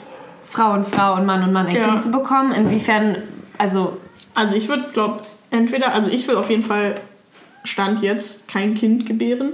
Frau 0.50 0.72
und 0.72 0.88
Frau 0.88 1.16
und 1.16 1.26
Mann 1.26 1.44
und 1.44 1.52
Mann 1.52 1.68
ein 1.68 1.76
Ja. 1.76 1.84
Kind 1.86 2.02
zu 2.02 2.12
bekommen. 2.12 2.54
Inwiefern, 2.54 3.18
also, 3.58 3.98
Also 4.36 4.56
ich 4.56 4.70
würde, 4.70 4.86
glaube 4.94 5.20
entweder, 5.50 5.94
also 5.94 6.10
ich 6.10 6.26
will 6.30 6.38
auf 6.38 6.50
jeden 6.50 6.64
Fall 6.64 6.96
Stand 7.64 8.02
jetzt 8.02 8.48
kein 8.48 8.76
Kind 8.76 9.06
gebären. 9.06 9.54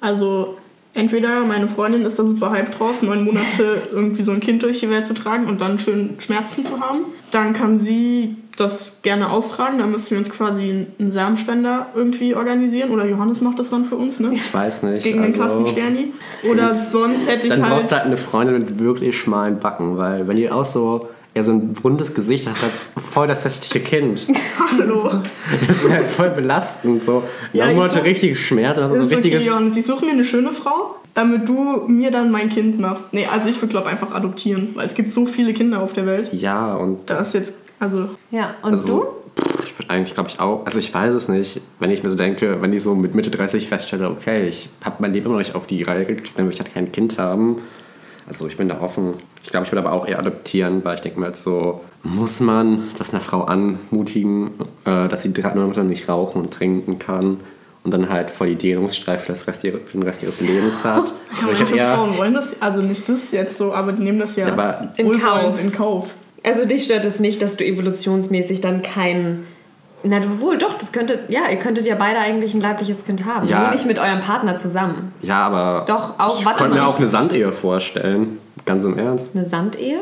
Also 0.00 0.56
entweder 0.94 1.44
meine 1.44 1.68
Freundin 1.68 2.02
ist 2.02 2.18
da 2.18 2.24
super 2.24 2.50
hype 2.50 2.76
drauf, 2.76 3.02
neun 3.02 3.24
Monate 3.24 3.82
irgendwie 3.92 4.22
so 4.22 4.32
ein 4.32 4.40
Kind 4.40 4.62
durch 4.62 4.80
die 4.80 4.90
Welt 4.90 5.06
zu 5.06 5.14
tragen 5.14 5.46
und 5.46 5.60
dann 5.60 5.78
schön 5.78 6.16
Schmerzen 6.18 6.64
zu 6.64 6.80
haben. 6.80 7.00
Dann 7.30 7.52
kann 7.52 7.78
sie 7.78 8.36
das 8.58 9.00
gerne 9.02 9.30
austragen. 9.30 9.78
Dann 9.78 9.90
müssten 9.90 10.12
wir 10.12 10.18
uns 10.18 10.30
quasi 10.30 10.86
einen 10.98 11.10
Samenspender 11.10 11.86
irgendwie 11.94 12.34
organisieren. 12.34 12.90
Oder 12.90 13.06
Johannes 13.06 13.40
macht 13.40 13.58
das 13.58 13.70
dann 13.70 13.84
für 13.84 13.96
uns, 13.96 14.20
ne? 14.20 14.30
Ich 14.32 14.52
weiß 14.52 14.82
nicht. 14.84 15.04
Gegen 15.04 15.22
den 15.22 15.40
also, 15.40 15.62
Kassensterni. 15.62 16.12
Oder 16.50 16.74
sonst 16.74 17.28
hätte 17.28 17.46
ich 17.46 17.54
Dann 17.54 17.62
brauchst 17.62 17.80
halt. 17.82 17.90
du 17.90 17.94
halt 17.96 18.06
eine 18.06 18.16
Freundin 18.16 18.58
mit 18.58 18.78
wirklich 18.78 19.18
schmalen 19.18 19.58
Backen, 19.58 19.96
weil 19.96 20.26
wenn 20.26 20.36
die 20.36 20.50
auch 20.50 20.64
so 20.64 21.08
eher 21.38 21.44
so 21.44 21.52
ein 21.52 21.74
rundes 21.82 22.14
Gesicht 22.14 22.46
hat, 22.48 22.56
hat 22.60 22.70
voll 23.02 23.26
das 23.28 23.44
hässliche 23.44 23.80
Kind. 23.80 24.26
Hallo. 24.78 25.10
Das 25.66 25.76
ist 25.84 25.88
halt 25.88 26.08
voll 26.08 26.30
belastend. 26.30 27.02
So. 27.02 27.22
Ja, 27.52 27.64
Ja, 27.64 27.70
ich 27.70 27.76
Monate 27.76 27.94
such- 27.98 28.04
richtig 28.04 28.38
Schmerz, 28.44 28.78
also 28.78 28.94
so 28.94 29.00
ein 29.00 29.06
Ist 29.06 29.12
okay, 29.12 29.14
richtiges. 29.22 29.46
Johannes. 29.46 29.76
Ich 29.76 29.86
suche 29.86 30.04
mir 30.04 30.12
eine 30.12 30.24
schöne 30.24 30.52
Frau, 30.52 30.96
damit 31.14 31.48
du 31.48 31.84
mir 31.86 32.10
dann 32.10 32.30
mein 32.30 32.48
Kind 32.48 32.78
machst. 32.80 33.12
Nee, 33.12 33.26
also 33.32 33.48
ich 33.48 33.56
würde 33.62 33.68
glaube 33.70 33.88
einfach 33.88 34.12
adoptieren, 34.12 34.70
weil 34.74 34.86
es 34.86 34.94
gibt 34.94 35.12
so 35.12 35.26
viele 35.26 35.52
Kinder 35.54 35.80
auf 35.80 35.92
der 35.92 36.06
Welt. 36.06 36.30
ja, 36.32 36.74
und 36.74 37.08
Da 37.08 37.18
ist 37.20 37.34
jetzt, 37.34 37.58
also 37.80 38.08
ja. 38.30 38.54
Und 38.62 38.72
Also, 38.72 39.14
pff, 39.38 39.64
ich 39.64 39.78
würde 39.78 39.90
eigentlich, 39.90 40.14
glaube 40.14 40.28
ich, 40.30 40.40
auch. 40.40 40.66
Also, 40.66 40.78
ich 40.80 40.92
weiß 40.92 41.14
es 41.14 41.28
nicht. 41.28 41.60
Wenn 41.78 41.90
ich 41.92 42.02
mir 42.02 42.08
so 42.10 42.16
denke, 42.16 42.60
wenn 42.60 42.72
ich 42.72 42.82
so 42.82 42.94
mit 42.96 43.14
Mitte 43.14 43.30
30 43.30 43.68
feststelle, 43.68 44.10
okay, 44.10 44.48
ich 44.48 44.68
habe 44.84 44.96
mein 44.98 45.12
Leben 45.12 45.30
noch 45.30 45.38
nicht 45.38 45.54
auf 45.54 45.66
die 45.68 45.82
Reihe 45.84 46.04
gekriegt, 46.04 46.32
dann 46.36 46.46
will 46.46 46.52
ich 46.52 46.58
halt 46.60 46.74
kein 46.74 46.90
Kind 46.92 47.18
haben. 47.18 47.58
Also, 48.28 48.46
ich 48.46 48.56
bin 48.56 48.68
da 48.68 48.80
offen. 48.80 49.14
Ich 49.42 49.50
glaube, 49.50 49.64
ich 49.66 49.72
würde 49.72 49.86
aber 49.86 49.92
auch 49.96 50.06
eher 50.06 50.18
adoptieren, 50.18 50.84
weil 50.84 50.96
ich 50.96 51.00
denke 51.00 51.18
mir 51.18 51.26
halt 51.26 51.36
so, 51.36 51.80
muss 52.02 52.40
man 52.40 52.84
das 52.98 53.12
einer 53.14 53.22
Frau 53.22 53.42
anmutigen, 53.44 54.50
äh, 54.84 55.08
dass 55.08 55.22
sie 55.22 55.32
drei 55.32 55.54
Monate 55.54 55.84
nicht 55.84 56.08
rauchen 56.08 56.42
und 56.42 56.52
trinken 56.52 56.98
kann 56.98 57.40
und 57.84 57.92
dann 57.94 58.10
halt 58.10 58.30
voll 58.30 58.48
die 58.48 58.56
Dehnungsstreif 58.56 59.22
für, 59.22 59.28
das 59.28 59.46
Rest 59.46 59.64
ihre, 59.64 59.78
für 59.78 59.96
den 59.96 60.02
Rest 60.02 60.22
ihres 60.22 60.40
Lebens 60.40 60.84
hat? 60.84 61.04
ja, 61.40 61.46
halt 61.46 61.58
manche 61.58 61.76
eher- 61.76 61.94
Frauen 61.94 62.16
wollen 62.18 62.34
das, 62.34 62.60
also 62.60 62.82
nicht 62.82 63.08
das 63.08 63.32
jetzt 63.32 63.56
so, 63.56 63.72
aber 63.72 63.92
die 63.92 64.02
nehmen 64.02 64.18
das 64.18 64.36
ja, 64.36 64.46
Ja, 64.48 64.52
aber- 64.52 64.92
In 64.96 65.18
Kauf. 65.18 65.58
in 65.60 65.72
Kauf. 65.72 66.14
Also 66.44 66.64
dich 66.66 66.84
stört 66.84 67.04
es 67.04 67.18
nicht, 67.20 67.40
dass 67.42 67.56
du 67.56 67.64
evolutionsmäßig 67.64 68.60
dann 68.60 68.82
kein. 68.82 69.44
Na 70.04 70.20
wohl, 70.40 70.56
doch, 70.58 70.74
das 70.78 70.92
könntet, 70.92 71.30
ja, 71.30 71.48
ihr 71.50 71.56
könntet 71.58 71.84
ja 71.86 71.94
beide 71.96 72.18
eigentlich 72.20 72.54
ein 72.54 72.60
leibliches 72.60 73.04
Kind 73.04 73.24
haben. 73.24 73.46
Ja. 73.48 73.62
Nur 73.62 73.70
nicht 73.72 73.86
mit 73.86 73.98
eurem 73.98 74.20
Partner 74.20 74.56
zusammen. 74.56 75.12
Ja, 75.22 75.44
aber 75.46 75.84
Doch, 75.86 76.18
auch- 76.18 76.38
ich 76.38 76.44
warte 76.46 76.58
konnte 76.58 76.76
mal, 76.76 76.82
mir 76.82 76.88
ich- 76.88 76.94
auch 76.94 76.98
eine 76.98 77.08
Sandehe 77.08 77.50
vorstellen. 77.52 78.38
Ganz 78.64 78.84
im 78.84 78.96
Ernst. 78.98 79.30
Eine 79.34 79.44
Sandehe? 79.44 80.00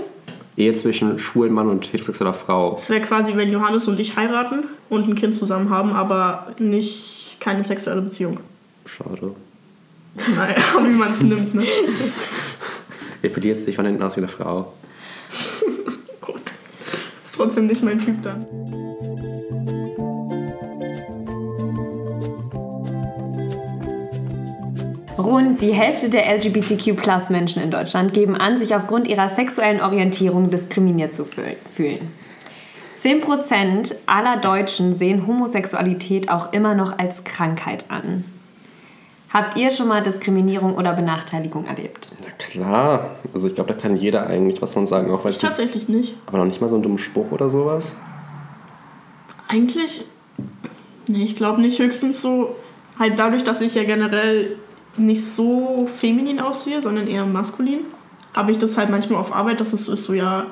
Ehe 0.57 0.73
zwischen 0.75 1.19
schwulen 1.19 1.53
Mann 1.53 1.69
und 1.69 1.87
heterosexueller 1.93 2.35
Frau. 2.35 2.77
Es 2.79 2.89
wäre 2.91 3.01
quasi, 3.01 3.37
wenn 3.37 3.51
Johannes 3.51 3.89
und 3.89 3.99
ich 4.01 4.17
heiraten 4.17 4.65
und 4.91 5.09
ein 5.09 5.15
Kind 5.15 5.35
zusammen 5.35 5.71
haben, 5.71 5.93
aber 5.93 6.47
nicht 6.59 7.37
keine 7.41 7.65
sexuelle 7.65 8.01
Beziehung. 8.03 8.39
Schade. 8.87 9.35
Naja, 10.15 10.55
wie 10.87 10.95
man 10.95 11.13
es 11.13 11.23
nimmt, 11.23 11.55
ne? 11.55 11.65
Epiliert 13.23 13.59
sich 13.59 13.77
von 13.77 13.85
hinten 13.87 14.03
aus 14.03 14.17
wie 14.17 14.21
eine 14.21 14.29
Frau. 14.29 14.73
Gut. 16.21 16.37
Ist 17.25 17.35
trotzdem 17.35 17.67
nicht 17.67 17.83
mein 17.83 17.99
Typ 18.03 18.23
dann. 18.23 18.47
Rund 25.19 25.61
die 25.63 25.73
Hälfte 25.73 26.11
der 26.11 26.27
LGBTQ-Plus-Menschen 26.37 27.63
in 27.63 27.71
Deutschland 27.71 28.13
geben 28.13 28.37
an, 28.37 28.59
sich 28.59 28.75
aufgrund 28.75 29.09
ihrer 29.09 29.29
sexuellen 29.29 29.81
Orientierung 29.81 30.51
diskriminiert 30.51 31.15
zu 31.15 31.25
fühl- 31.25 31.57
fühlen. 31.75 32.09
10% 32.99 33.95
aller 34.07 34.37
Deutschen 34.39 34.95
sehen 34.95 35.27
Homosexualität 35.27 36.31
auch 36.31 36.53
immer 36.53 36.75
noch 36.75 36.99
als 36.99 37.25
Krankheit 37.25 37.87
an. 37.91 38.25
Habt 39.33 39.57
ihr 39.57 39.71
schon 39.71 39.89
mal 39.89 40.03
Diskriminierung 40.03 40.75
oder 40.77 40.93
Benachteiligung 40.95 41.67
erlebt? 41.67 42.13
Na 42.23 42.31
klar. 42.39 43.17
Also 43.35 43.49
ich 43.49 43.55
glaube, 43.55 43.73
da 43.75 43.79
kann 43.79 43.97
jeder 43.97 44.27
eigentlich 44.27 44.63
was 44.63 44.73
von 44.73 44.87
sagen, 44.87 45.11
auch 45.11 45.25
weil 45.25 45.33
Ich 45.33 45.39
tatsächlich 45.39 45.89
nicht. 45.89 46.15
aber 46.27 46.39
noch 46.39 46.45
nicht 46.47 46.61
mal 46.61 46.69
so 46.69 46.77
einen 46.77 46.83
dummen 46.83 46.99
Spruch 46.99 47.33
oder 47.33 47.49
sowas. 47.49 47.97
Eigentlich, 49.49 50.05
nee, 51.09 51.25
ich 51.25 51.37
glaube 51.37 51.61
nicht. 51.61 51.79
Höchstens 51.79 52.23
so, 52.23 52.55
halt 52.99 53.19
dadurch, 53.19 53.45
dass 53.45 53.61
ich 53.61 53.75
ja 53.75 53.85
generell 53.85 54.57
nicht 54.99 55.25
so 55.25 55.87
feminin 55.87 56.41
aussehe, 56.41 56.81
sondern 56.83 57.07
eher 57.07 57.25
maskulin, 57.27 57.81
habe 58.37 58.53
ich 58.53 58.59
das 58.59 58.77
halt 58.77 58.91
manchmal 58.91 59.21
auf 59.21 59.35
Arbeit, 59.35 59.61
dass 59.61 59.73
es 59.73 59.85
so 59.87 59.93
ist, 59.93 60.05
so 60.05 60.13
ja, 60.13 60.47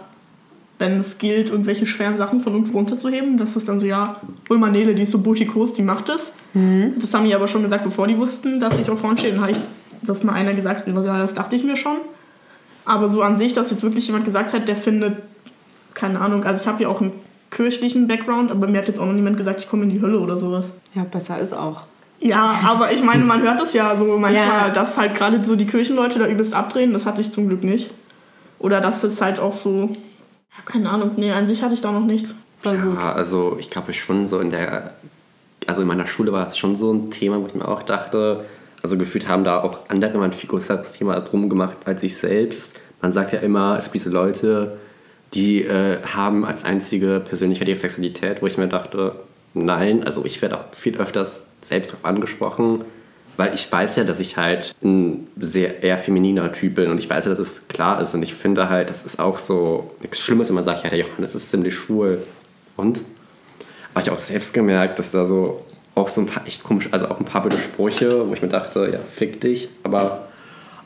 wenn 0.78 0.98
es 0.98 1.18
gilt, 1.18 1.50
irgendwelche 1.50 1.86
schweren 1.86 2.18
Sachen 2.18 2.40
von 2.40 2.52
irgendwo 2.52 2.78
runterzuheben. 2.78 3.38
Das 3.38 3.56
ist 3.56 3.68
dann 3.68 3.78
so, 3.78 3.86
ja, 3.86 4.20
hol 4.48 4.58
mal 4.58 4.72
Nele, 4.72 4.94
die 4.94 5.02
ist 5.02 5.12
so 5.12 5.18
buschikos, 5.18 5.72
die 5.72 5.82
macht 5.82 6.08
das. 6.08 6.34
Mhm. 6.52 6.94
Das 6.98 7.14
haben 7.14 7.24
die 7.24 7.34
aber 7.34 7.46
schon 7.46 7.62
gesagt, 7.62 7.84
bevor 7.84 8.06
die 8.06 8.18
wussten, 8.18 8.58
dass 8.58 8.78
ich 8.78 8.90
auf 8.90 9.00
Frauen 9.00 9.16
stehe. 9.16 9.32
Dann 9.34 9.42
habe 9.42 9.52
ich 9.52 9.58
das 10.02 10.24
mal 10.24 10.32
einer 10.32 10.52
gesagt, 10.52 10.88
das 10.88 11.34
dachte 11.34 11.56
ich 11.56 11.64
mir 11.64 11.76
schon. 11.76 11.98
Aber 12.84 13.08
so 13.08 13.22
an 13.22 13.36
sich, 13.36 13.52
dass 13.52 13.70
jetzt 13.70 13.82
wirklich 13.82 14.06
jemand 14.06 14.24
gesagt 14.24 14.52
hat, 14.52 14.68
der 14.68 14.76
findet, 14.76 15.22
keine 15.94 16.20
Ahnung, 16.20 16.44
also 16.44 16.60
ich 16.62 16.68
habe 16.68 16.82
ja 16.82 16.88
auch 16.88 17.00
einen 17.00 17.12
kirchlichen 17.50 18.08
Background, 18.08 18.50
aber 18.50 18.66
mir 18.66 18.78
hat 18.78 18.88
jetzt 18.88 18.98
auch 18.98 19.06
noch 19.06 19.14
niemand 19.14 19.36
gesagt, 19.36 19.60
ich 19.62 19.68
komme 19.68 19.84
in 19.84 19.90
die 19.90 20.02
Hölle 20.02 20.18
oder 20.18 20.38
sowas. 20.38 20.72
Ja, 20.94 21.04
besser 21.04 21.38
ist 21.38 21.52
auch. 21.52 21.86
Ja, 22.26 22.58
aber 22.64 22.90
ich 22.90 23.02
meine, 23.02 23.22
man 23.22 23.42
hört 23.42 23.60
das 23.60 23.74
ja 23.74 23.94
so 23.98 24.16
manchmal, 24.16 24.68
Ja. 24.68 24.70
dass 24.70 24.96
halt 24.96 25.14
gerade 25.14 25.44
so 25.44 25.56
die 25.56 25.66
Kirchenleute 25.66 26.18
da 26.18 26.26
übelst 26.26 26.54
abdrehen. 26.54 26.92
Das 26.94 27.04
hatte 27.04 27.20
ich 27.20 27.30
zum 27.30 27.48
Glück 27.48 27.62
nicht. 27.62 27.90
Oder 28.58 28.80
dass 28.80 29.04
es 29.04 29.20
halt 29.20 29.38
auch 29.38 29.52
so, 29.52 29.90
ja, 29.90 30.62
keine 30.64 30.88
Ahnung, 30.88 31.10
nee, 31.16 31.30
an 31.30 31.46
sich 31.46 31.62
hatte 31.62 31.74
ich 31.74 31.82
da 31.82 31.92
noch 31.92 32.06
nichts. 32.06 32.34
Gut. 32.62 32.72
Ja, 32.96 33.12
also 33.12 33.58
ich 33.60 33.68
glaube 33.68 33.92
schon 33.92 34.26
so 34.26 34.40
in 34.40 34.50
der, 34.50 34.94
also 35.66 35.82
in 35.82 35.88
meiner 35.88 36.06
Schule 36.06 36.32
war 36.32 36.46
es 36.46 36.56
schon 36.56 36.76
so 36.76 36.94
ein 36.94 37.10
Thema, 37.10 37.42
wo 37.42 37.46
ich 37.46 37.54
mir 37.54 37.68
auch 37.68 37.82
dachte, 37.82 38.42
also 38.82 38.96
gefühlt 38.96 39.28
haben 39.28 39.44
da 39.44 39.60
auch 39.62 39.80
andere 39.88 40.16
mal 40.16 40.24
ein 40.24 40.32
viel 40.32 40.48
größeres 40.48 40.92
Thema 40.94 41.20
drum 41.20 41.50
gemacht 41.50 41.76
als 41.84 42.02
ich 42.02 42.16
selbst. 42.16 42.80
Man 43.02 43.12
sagt 43.12 43.34
ja 43.34 43.40
immer, 43.40 43.76
es 43.76 43.84
gibt 43.84 43.96
diese 43.96 44.08
Leute, 44.10 44.78
die 45.34 45.62
äh, 45.62 45.98
haben 46.02 46.46
als 46.46 46.64
einzige 46.64 47.20
Persönlichkeit 47.20 47.68
ihre 47.68 47.78
Sexualität, 47.78 48.40
wo 48.40 48.46
ich 48.46 48.56
mir 48.56 48.68
dachte, 48.68 49.16
nein, 49.52 50.04
also 50.04 50.24
ich 50.24 50.40
werde 50.40 50.56
auch 50.56 50.64
viel 50.72 50.96
öfters 50.96 51.48
selbst 51.64 51.92
darauf 51.92 52.04
angesprochen, 52.04 52.84
weil 53.36 53.54
ich 53.54 53.70
weiß 53.70 53.96
ja, 53.96 54.04
dass 54.04 54.20
ich 54.20 54.36
halt 54.36 54.74
ein 54.82 55.26
sehr 55.38 55.82
eher 55.82 55.98
femininer 55.98 56.52
Typ 56.52 56.76
bin 56.76 56.90
und 56.90 56.98
ich 56.98 57.10
weiß 57.10 57.24
ja, 57.24 57.30
dass 57.30 57.40
es 57.40 57.68
klar 57.68 58.00
ist 58.00 58.14
und 58.14 58.22
ich 58.22 58.34
finde 58.34 58.68
halt, 58.68 58.90
das 58.90 59.04
ist 59.04 59.18
auch 59.18 59.38
so 59.38 59.90
nichts 60.00 60.20
Schlimmes, 60.20 60.48
wenn 60.48 60.54
man 60.54 60.64
sagt, 60.64 60.84
ja, 60.84 60.90
der 60.90 61.00
Johannes 61.00 61.34
ist 61.34 61.50
ziemlich 61.50 61.74
schwul. 61.74 62.22
Und? 62.76 63.02
Aber 63.92 64.02
ich 64.02 64.10
auch 64.10 64.18
selbst 64.18 64.54
gemerkt, 64.54 64.98
dass 64.98 65.10
da 65.10 65.24
so 65.24 65.64
auch 65.94 66.08
so 66.08 66.20
ein 66.20 66.26
paar 66.26 66.46
echt 66.46 66.64
komisch, 66.64 66.88
also 66.90 67.08
auch 67.08 67.20
ein 67.20 67.24
paar 67.24 67.42
blöde 67.42 67.58
Sprüche, 67.58 68.28
wo 68.28 68.34
ich 68.34 68.42
mir 68.42 68.48
dachte, 68.48 68.90
ja, 68.92 68.98
fick 68.98 69.40
dich, 69.40 69.68
aber 69.84 70.28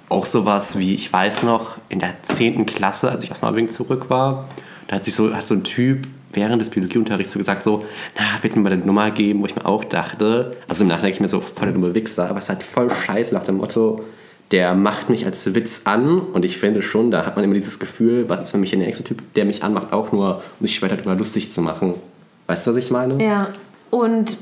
auch 0.08 0.26
sowas 0.26 0.78
wie, 0.78 0.94
ich 0.94 1.12
weiß 1.12 1.42
noch, 1.42 1.78
in 1.88 1.98
der 1.98 2.14
10. 2.22 2.66
Klasse, 2.66 3.10
als 3.10 3.24
ich 3.24 3.30
aus 3.30 3.42
Norwegen 3.42 3.68
zurück 3.68 4.10
war, 4.10 4.48
da 4.86 4.96
hat 4.96 5.04
sich 5.04 5.14
so, 5.14 5.34
hat 5.34 5.46
so 5.46 5.54
ein 5.54 5.64
Typ 5.64 6.06
während 6.32 6.60
des 6.60 6.70
Biologieunterrichts 6.70 7.32
so 7.32 7.38
gesagt, 7.38 7.62
so, 7.62 7.84
na, 8.16 8.24
willst 8.42 8.56
du 8.56 8.60
mir 8.60 8.64
mal 8.64 8.70
deine 8.70 8.86
Nummer 8.86 9.10
geben, 9.10 9.40
wo 9.42 9.46
ich 9.46 9.56
mir 9.56 9.66
auch 9.66 9.84
dachte, 9.84 10.56
also 10.68 10.84
im 10.84 10.88
Nachhinein 10.88 11.04
denke 11.04 11.16
ich 11.16 11.20
mir 11.20 11.28
so, 11.28 11.40
voll 11.40 11.66
der 11.66 11.74
dumme 11.74 11.94
Wichser, 11.94 12.28
aber 12.28 12.38
es 12.38 12.46
ist 12.46 12.50
halt 12.50 12.62
voll 12.62 12.90
scheiße 12.90 13.34
nach 13.34 13.44
dem 13.44 13.56
Motto, 13.56 14.04
der 14.50 14.74
macht 14.74 15.10
mich 15.10 15.26
als 15.26 15.54
Witz 15.54 15.82
an 15.84 16.20
und 16.20 16.44
ich 16.44 16.58
finde 16.58 16.82
schon, 16.82 17.10
da 17.10 17.26
hat 17.26 17.36
man 17.36 17.44
immer 17.44 17.54
dieses 17.54 17.78
Gefühl, 17.78 18.28
was 18.28 18.40
ist 18.40 18.50
für 18.50 18.58
mich 18.58 18.70
der 18.70 18.78
nächste 18.78 19.04
Typ, 19.04 19.22
der 19.34 19.44
mich 19.44 19.62
anmacht, 19.62 19.92
auch 19.92 20.12
nur, 20.12 20.42
um 20.58 20.66
sich 20.66 20.80
weiter 20.80 20.96
darüber 20.96 21.14
lustig 21.14 21.52
zu 21.52 21.60
machen. 21.60 21.94
Weißt 22.46 22.66
du, 22.66 22.70
was 22.70 22.78
ich 22.78 22.90
meine? 22.90 23.22
Ja. 23.22 23.48
Und 23.90 24.38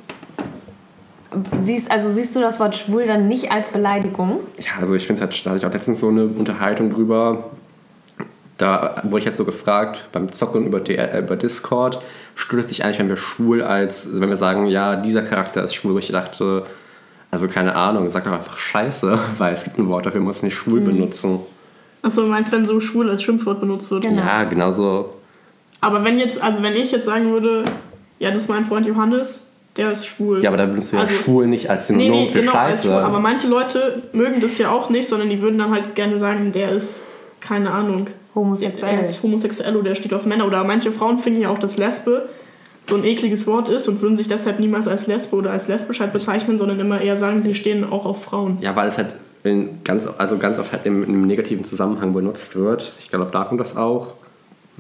siehst, 1.59 1.91
also 1.91 2.11
siehst 2.11 2.37
du 2.37 2.41
das 2.41 2.61
Wort 2.61 2.77
schwul 2.77 3.07
dann 3.07 3.27
nicht 3.29 3.51
als 3.51 3.71
Beleidigung? 3.71 4.41
Ja, 4.59 4.81
also 4.81 4.95
ich 4.95 5.07
finde 5.07 5.25
es 5.25 5.29
halt, 5.29 5.47
hatte 5.47 5.57
ich 5.57 5.67
auch 5.67 5.73
letztens 5.73 6.01
so 6.01 6.09
eine 6.09 6.27
Unterhaltung 6.27 6.91
drüber. 6.93 7.51
Da 8.59 9.03
wurde 9.05 9.19
ich 9.21 9.25
jetzt 9.27 9.37
so 9.37 9.45
gefragt, 9.45 10.05
beim 10.13 10.33
Zocken 10.33 10.67
über, 10.67 10.81
die, 10.81 10.97
äh, 10.97 11.19
über 11.19 11.37
Discord, 11.37 12.01
stört 12.35 12.63
es 12.63 12.69
dich 12.69 12.85
eigentlich, 12.85 12.99
wenn 12.99 13.09
wir 13.11 13.19
schwul 13.19 13.63
als, 13.63 14.07
also 14.07 14.21
wenn 14.21 14.31
wir 14.31 14.39
sagen, 14.39 14.67
ja, 14.67 14.97
dieser 14.97 15.23
Charakter 15.23 15.63
ist 15.63 15.75
schwul, 15.75 15.95
wo 15.95 15.99
ich 15.99 16.09
dachte, 16.09 16.65
also 17.31 17.49
keine 17.49 17.75
Ahnung, 17.77 18.09
sag 18.09 18.25
doch 18.25 18.33
einfach 18.33 18.57
Scheiße, 18.57 19.19
weil 19.39 19.53
es 19.53 19.65
gibt 19.65 19.79
ein 19.79 19.89
Wort 19.89 20.07
dafür, 20.07 20.21
man 20.21 20.29
muss 20.29 20.43
nicht 20.43 20.55
schwul 20.55 20.81
benutzen. 20.81 21.41
Achso, 22.03 22.23
du 22.23 22.29
meinst, 22.29 22.51
wenn 22.53 22.67
so 22.67 22.81
schwul 22.81 23.11
als 23.11 23.23
Schimpfwort 23.23 23.61
benutzt 23.61 23.91
wird? 23.91 24.03
Genau. 24.03 24.23
Ja, 24.23 24.45
genauso. 24.45 25.15
Aber 25.83 26.03
wenn 26.05 26.19
jetzt, 26.19 26.43
also 26.43 26.63
wenn 26.63 26.75
ich 26.77 26.93
jetzt 26.93 27.05
sagen 27.05 27.31
würde, 27.33 27.65
ja, 28.19 28.31
das 28.31 28.43
ist 28.43 28.49
mein 28.49 28.65
Freund 28.65 28.87
Johannes, 28.87 29.51
der 29.77 29.91
ist 29.93 30.07
schwul. 30.07 30.43
Ja, 30.43 30.49
aber 30.49 30.57
da 30.57 30.65
benutzt 30.65 30.93
du 30.93 30.97
ja 30.97 31.03
Also- 31.03 31.15
schwul 31.15 31.47
nicht 31.47 31.69
als 31.69 31.91
nee, 31.91 32.05
Synonym 32.05 32.25
nee, 32.29 32.33
für 32.33 32.41
genau, 32.41 32.53
Scheiße. 32.53 32.89
schwul. 32.89 32.97
Aber 33.03 33.19
manche 33.21 33.49
Leute 33.49 34.03
mögen 34.15 34.41
das 34.41 34.57
ja 34.57 34.71
auch 34.71 34.89
nicht, 34.89 35.07
sondern 35.07 35.29
die 35.29 35.43
würden 35.43 35.59
dann 35.59 35.73
halt 35.73 35.95
gerne 35.95 36.19
sagen, 36.19 36.53
der 36.53 36.73
ist, 36.73 37.05
keine 37.41 37.71
Ahnung, 37.71 38.07
Homosexuell. 38.37 38.95
Er 38.95 39.01
ist 39.01 39.23
homosexuell 39.23 39.77
oder 39.77 39.91
er 39.91 39.95
steht 39.97 40.15
auf 40.15 40.27
Männer. 40.27 40.47
Oder 40.47 40.63
manche 40.63 40.93
Frauen 40.93 41.19
finden 41.19 41.41
ja 41.41 41.49
auch, 41.49 41.59
dass 41.59 41.79
Lesbe 41.79 42.29
so 42.85 42.95
ein 42.95 43.05
ekliges 43.05 43.47
Wort 43.49 43.69
ist 43.69 43.89
und 43.89 44.01
würden 44.01 44.17
sich 44.17 44.29
deshalb 44.29 44.61
niemals 44.61 44.87
als 44.87 45.09
Lesbe 45.09 45.35
oder 45.35 45.51
als 45.51 45.67
lesbisch 45.67 45.99
halt 45.99 46.13
bezeichnen, 46.13 46.59
sondern 46.59 46.79
immer 46.79 47.01
eher 47.01 47.17
sagen, 47.17 47.43
sie 47.43 47.55
stehen 47.55 47.91
auch 47.91 48.05
auf 48.05 48.23
Frauen. 48.23 48.59
Ja, 48.61 48.77
weil 48.77 48.87
es 48.87 48.99
halt 48.99 49.09
in 49.43 49.83
ganz, 49.83 50.07
also 50.19 50.39
ganz 50.39 50.59
oft 50.59 50.73
halt 50.73 50.87
im, 50.87 51.03
in 51.03 51.09
einem 51.09 51.27
negativen 51.27 51.65
Zusammenhang 51.65 52.13
benutzt 52.13 52.55
wird. 52.55 52.93
Ich 53.01 53.09
glaube, 53.09 53.29
da 53.33 53.45
kommt 53.45 53.61
das 53.61 53.77
auch 53.77 54.15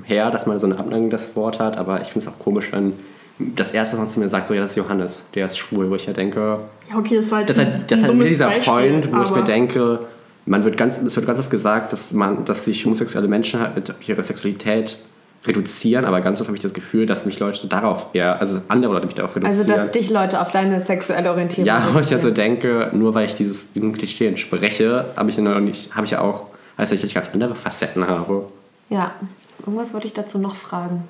her, 0.05 0.31
dass 0.31 0.47
man 0.47 0.59
so 0.59 0.67
eine 0.67 0.79
Abneigung 0.79 1.11
das 1.11 1.35
Wort 1.35 1.59
hat. 1.59 1.79
Aber 1.79 2.01
ich 2.01 2.09
finde 2.09 2.29
es 2.29 2.33
auch 2.33 2.39
komisch, 2.39 2.71
wenn 2.73 2.93
das 3.39 3.73
Erste, 3.73 3.97
was 3.97 4.01
man 4.01 4.09
zu 4.09 4.21
mir 4.21 4.29
sagt, 4.29 4.47
so, 4.47 4.55
ja, 4.55 4.61
das 4.61 4.71
ist 4.71 4.77
Johannes, 4.77 5.27
der 5.35 5.47
ist 5.47 5.59
schwul, 5.59 5.91
wo 5.91 5.95
ich 5.95 6.07
ja 6.07 6.13
denke, 6.13 6.59
Ja, 6.91 6.99
okay, 6.99 7.17
das 7.17 7.31
war 7.31 7.41
jetzt 7.41 7.51
das 7.51 7.59
ist 7.59 7.65
halt, 7.65 7.91
das 7.91 7.99
ist 7.99 8.05
ein 8.05 8.11
halt 8.11 8.19
wieder 8.21 8.29
dieser 8.29 8.47
Beispiel, 8.47 8.73
Point, 8.73 9.13
wo 9.13 9.23
ich 9.23 9.31
mir 9.31 9.45
denke, 9.45 9.99
man 10.47 10.65
wird 10.65 10.77
ganz, 10.77 10.99
es 10.99 11.17
wird 11.17 11.27
ganz 11.27 11.39
oft 11.39 11.51
gesagt, 11.51 11.93
dass, 11.93 12.13
man, 12.13 12.45
dass 12.45 12.65
sich 12.65 12.85
homosexuelle 12.85 13.29
Menschen 13.29 13.61
halt 13.61 13.77
mit 13.77 14.09
ihrer 14.09 14.23
Sexualität 14.23 14.97
reduzieren, 15.45 16.05
aber 16.05 16.21
ganz 16.21 16.41
oft 16.41 16.49
habe 16.49 16.57
ich 16.57 16.63
das 16.63 16.75
Gefühl, 16.75 17.07
dass 17.07 17.27
mich 17.27 17.39
Leute 17.39 17.67
darauf 17.69 18.07
eher, 18.13 18.41
also 18.41 18.61
andere 18.69 18.93
Leute 18.93 19.07
mich 19.07 19.15
darauf 19.15 19.37
reduzieren. 19.37 19.59
Also, 19.59 19.73
dass 19.73 19.91
dich 19.91 20.11
Leute 20.11 20.41
auf 20.41 20.51
deine 20.51 20.81
sexuelle 20.81 21.31
Orientierung 21.31 21.67
Ja, 21.67 21.89
wo 21.93 21.99
ich 21.99 22.11
ja 22.11 22.19
so 22.19 22.31
denke, 22.31 22.91
nur 22.93 23.15
weil 23.15 23.27
ich 23.27 23.35
dieses, 23.35 23.73
diesem 23.73 23.93
Klischee 23.93 24.27
entspreche, 24.27 25.07
habe 25.17 25.31
ich 25.31 25.37
ja 25.37 25.43
noch 25.43 25.61
nicht, 25.61 25.95
habe 25.95 26.07
ich 26.07 26.13
ja 26.13 26.21
auch, 26.21 26.43
als 26.77 26.91
ich 26.93 27.15
ganz 27.15 27.31
andere 27.33 27.55
Facetten 27.55 28.07
habe. 28.07 28.47
Ja, 28.89 29.13
irgendwas 29.61 29.95
wollte 29.95 30.07
ich 30.07 30.15
dazu 30.15 30.39
noch 30.39 30.55
fragen. 30.55 31.05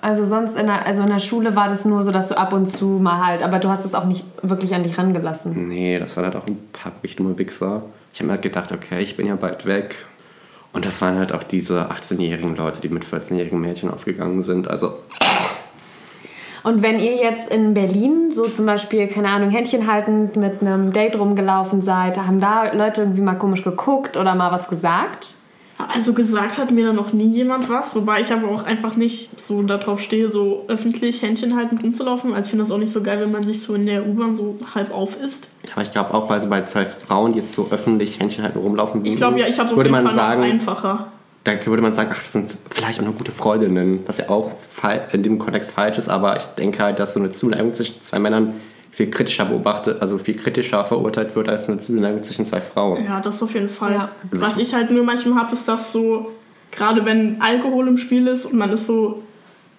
Also 0.00 0.24
sonst 0.24 0.56
in 0.56 0.66
der, 0.66 0.86
also 0.86 1.02
in 1.02 1.08
der 1.08 1.18
Schule 1.18 1.56
war 1.56 1.68
das 1.68 1.84
nur 1.84 2.02
so, 2.04 2.12
dass 2.12 2.28
du 2.28 2.38
ab 2.38 2.52
und 2.52 2.66
zu 2.66 2.86
mal 2.86 3.24
halt, 3.24 3.42
aber 3.42 3.58
du 3.58 3.68
hast 3.68 3.84
es 3.84 3.94
auch 3.94 4.04
nicht 4.04 4.24
wirklich 4.42 4.74
an 4.74 4.84
dich 4.84 4.96
rangelassen. 4.96 5.68
Nee, 5.68 5.98
das 5.98 6.16
waren 6.16 6.26
halt 6.26 6.36
auch 6.36 6.46
ein 6.46 6.58
paar 6.72 6.92
dumme 7.16 7.36
Wichser. 7.36 7.82
Ich 8.12 8.20
habe 8.20 8.26
mir 8.26 8.32
halt 8.32 8.42
gedacht, 8.42 8.72
okay, 8.72 9.00
ich 9.00 9.16
bin 9.16 9.26
ja 9.26 9.36
bald 9.36 9.66
weg. 9.66 9.94
Und 10.72 10.84
das 10.84 11.00
waren 11.00 11.18
halt 11.18 11.32
auch 11.32 11.44
diese 11.44 11.90
18-jährigen 11.90 12.56
Leute, 12.56 12.80
die 12.80 12.88
mit 12.88 13.04
14-jährigen 13.04 13.60
Mädchen 13.60 13.90
ausgegangen 13.90 14.42
sind. 14.42 14.68
Also, 14.68 14.98
Und 16.62 16.82
wenn 16.82 16.98
ihr 16.98 17.16
jetzt 17.16 17.50
in 17.50 17.74
Berlin 17.74 18.30
so 18.30 18.48
zum 18.48 18.66
Beispiel, 18.66 19.06
keine 19.08 19.28
Ahnung, 19.28 19.50
Händchen 19.50 19.90
haltend 19.90 20.36
mit 20.36 20.60
einem 20.60 20.92
Date 20.92 21.18
rumgelaufen 21.18 21.80
seid, 21.80 22.18
haben 22.18 22.40
da 22.40 22.72
Leute 22.74 23.02
irgendwie 23.02 23.22
mal 23.22 23.36
komisch 23.36 23.64
geguckt 23.64 24.16
oder 24.16 24.34
mal 24.34 24.52
was 24.52 24.68
gesagt? 24.68 25.36
Also 25.78 26.12
gesagt 26.12 26.58
hat 26.58 26.72
mir 26.72 26.86
da 26.86 26.92
noch 26.92 27.12
nie 27.12 27.28
jemand 27.28 27.68
was, 27.68 27.94
wobei 27.94 28.20
ich 28.20 28.32
aber 28.32 28.48
auch 28.48 28.64
einfach 28.64 28.96
nicht 28.96 29.40
so 29.40 29.62
darauf 29.62 30.00
stehe, 30.00 30.28
so 30.28 30.64
öffentlich 30.66 31.22
Händchen 31.22 31.54
haltend 31.56 31.84
rumzulaufen. 31.84 32.32
Also 32.32 32.46
ich 32.46 32.50
finde 32.50 32.64
das 32.64 32.72
auch 32.72 32.78
nicht 32.78 32.92
so 32.92 33.00
geil, 33.02 33.20
wenn 33.20 33.30
man 33.30 33.44
sich 33.44 33.60
so 33.60 33.74
in 33.76 33.86
der 33.86 34.04
U-Bahn 34.04 34.34
so 34.34 34.58
halb 34.74 34.92
auf 34.92 35.20
isst. 35.22 35.48
aber 35.72 35.82
ich 35.82 35.92
glaube 35.92 36.12
auch 36.14 36.26
bei, 36.26 36.40
bei 36.40 36.64
zwei 36.64 36.84
Frauen, 36.84 37.32
die 37.32 37.38
jetzt 37.38 37.52
so 37.54 37.68
öffentlich 37.70 38.18
Händchen 38.18 38.42
halten 38.42 38.58
rumlaufen 38.58 39.04
Ich 39.04 39.16
glaube 39.16 39.38
ja, 39.38 39.46
ich 39.46 39.58
habe 39.60 39.70
auf 39.70 39.76
würde 39.76 39.90
jeden 39.90 40.02
man 40.02 40.06
Fall 40.06 40.14
sagen, 40.14 40.42
einfacher. 40.42 41.12
da 41.44 41.64
würde 41.64 41.82
man 41.82 41.92
sagen, 41.92 42.10
ach, 42.12 42.22
das 42.24 42.32
sind 42.32 42.52
vielleicht 42.70 42.98
auch 43.00 43.04
noch 43.04 43.16
gute 43.16 43.30
Freundinnen, 43.30 44.00
was 44.06 44.18
ja 44.18 44.28
auch 44.30 44.50
in 45.12 45.22
dem 45.22 45.38
Kontext 45.38 45.70
falsch 45.70 45.96
ist, 45.96 46.08
aber 46.08 46.36
ich 46.36 46.42
denke 46.58 46.82
halt, 46.82 46.98
dass 46.98 47.14
so 47.14 47.20
eine 47.20 47.30
Zuneigung 47.30 47.74
zwischen 47.74 48.02
zwei 48.02 48.18
Männern 48.18 48.54
viel 48.98 49.10
kritischer 49.12 49.44
beobachtet, 49.44 50.02
also 50.02 50.18
viel 50.18 50.36
kritischer 50.36 50.82
verurteilt 50.82 51.36
wird 51.36 51.48
als 51.48 51.68
eine 51.68 51.78
Zuneigung 51.78 52.20
zwischen 52.24 52.44
zwei 52.44 52.60
Frauen. 52.60 53.04
Ja, 53.04 53.20
das 53.20 53.40
auf 53.44 53.54
jeden 53.54 53.70
Fall. 53.70 53.92
Ja. 53.92 54.10
Was 54.32 54.58
ich 54.58 54.74
halt 54.74 54.90
nur 54.90 55.04
manchmal 55.04 55.38
habe, 55.38 55.52
ist 55.52 55.68
das 55.68 55.92
so, 55.92 56.32
gerade 56.72 57.04
wenn 57.04 57.40
Alkohol 57.40 57.86
im 57.86 57.96
Spiel 57.96 58.26
ist 58.26 58.44
und 58.44 58.58
man 58.58 58.72
ist 58.72 58.86
so 58.86 59.22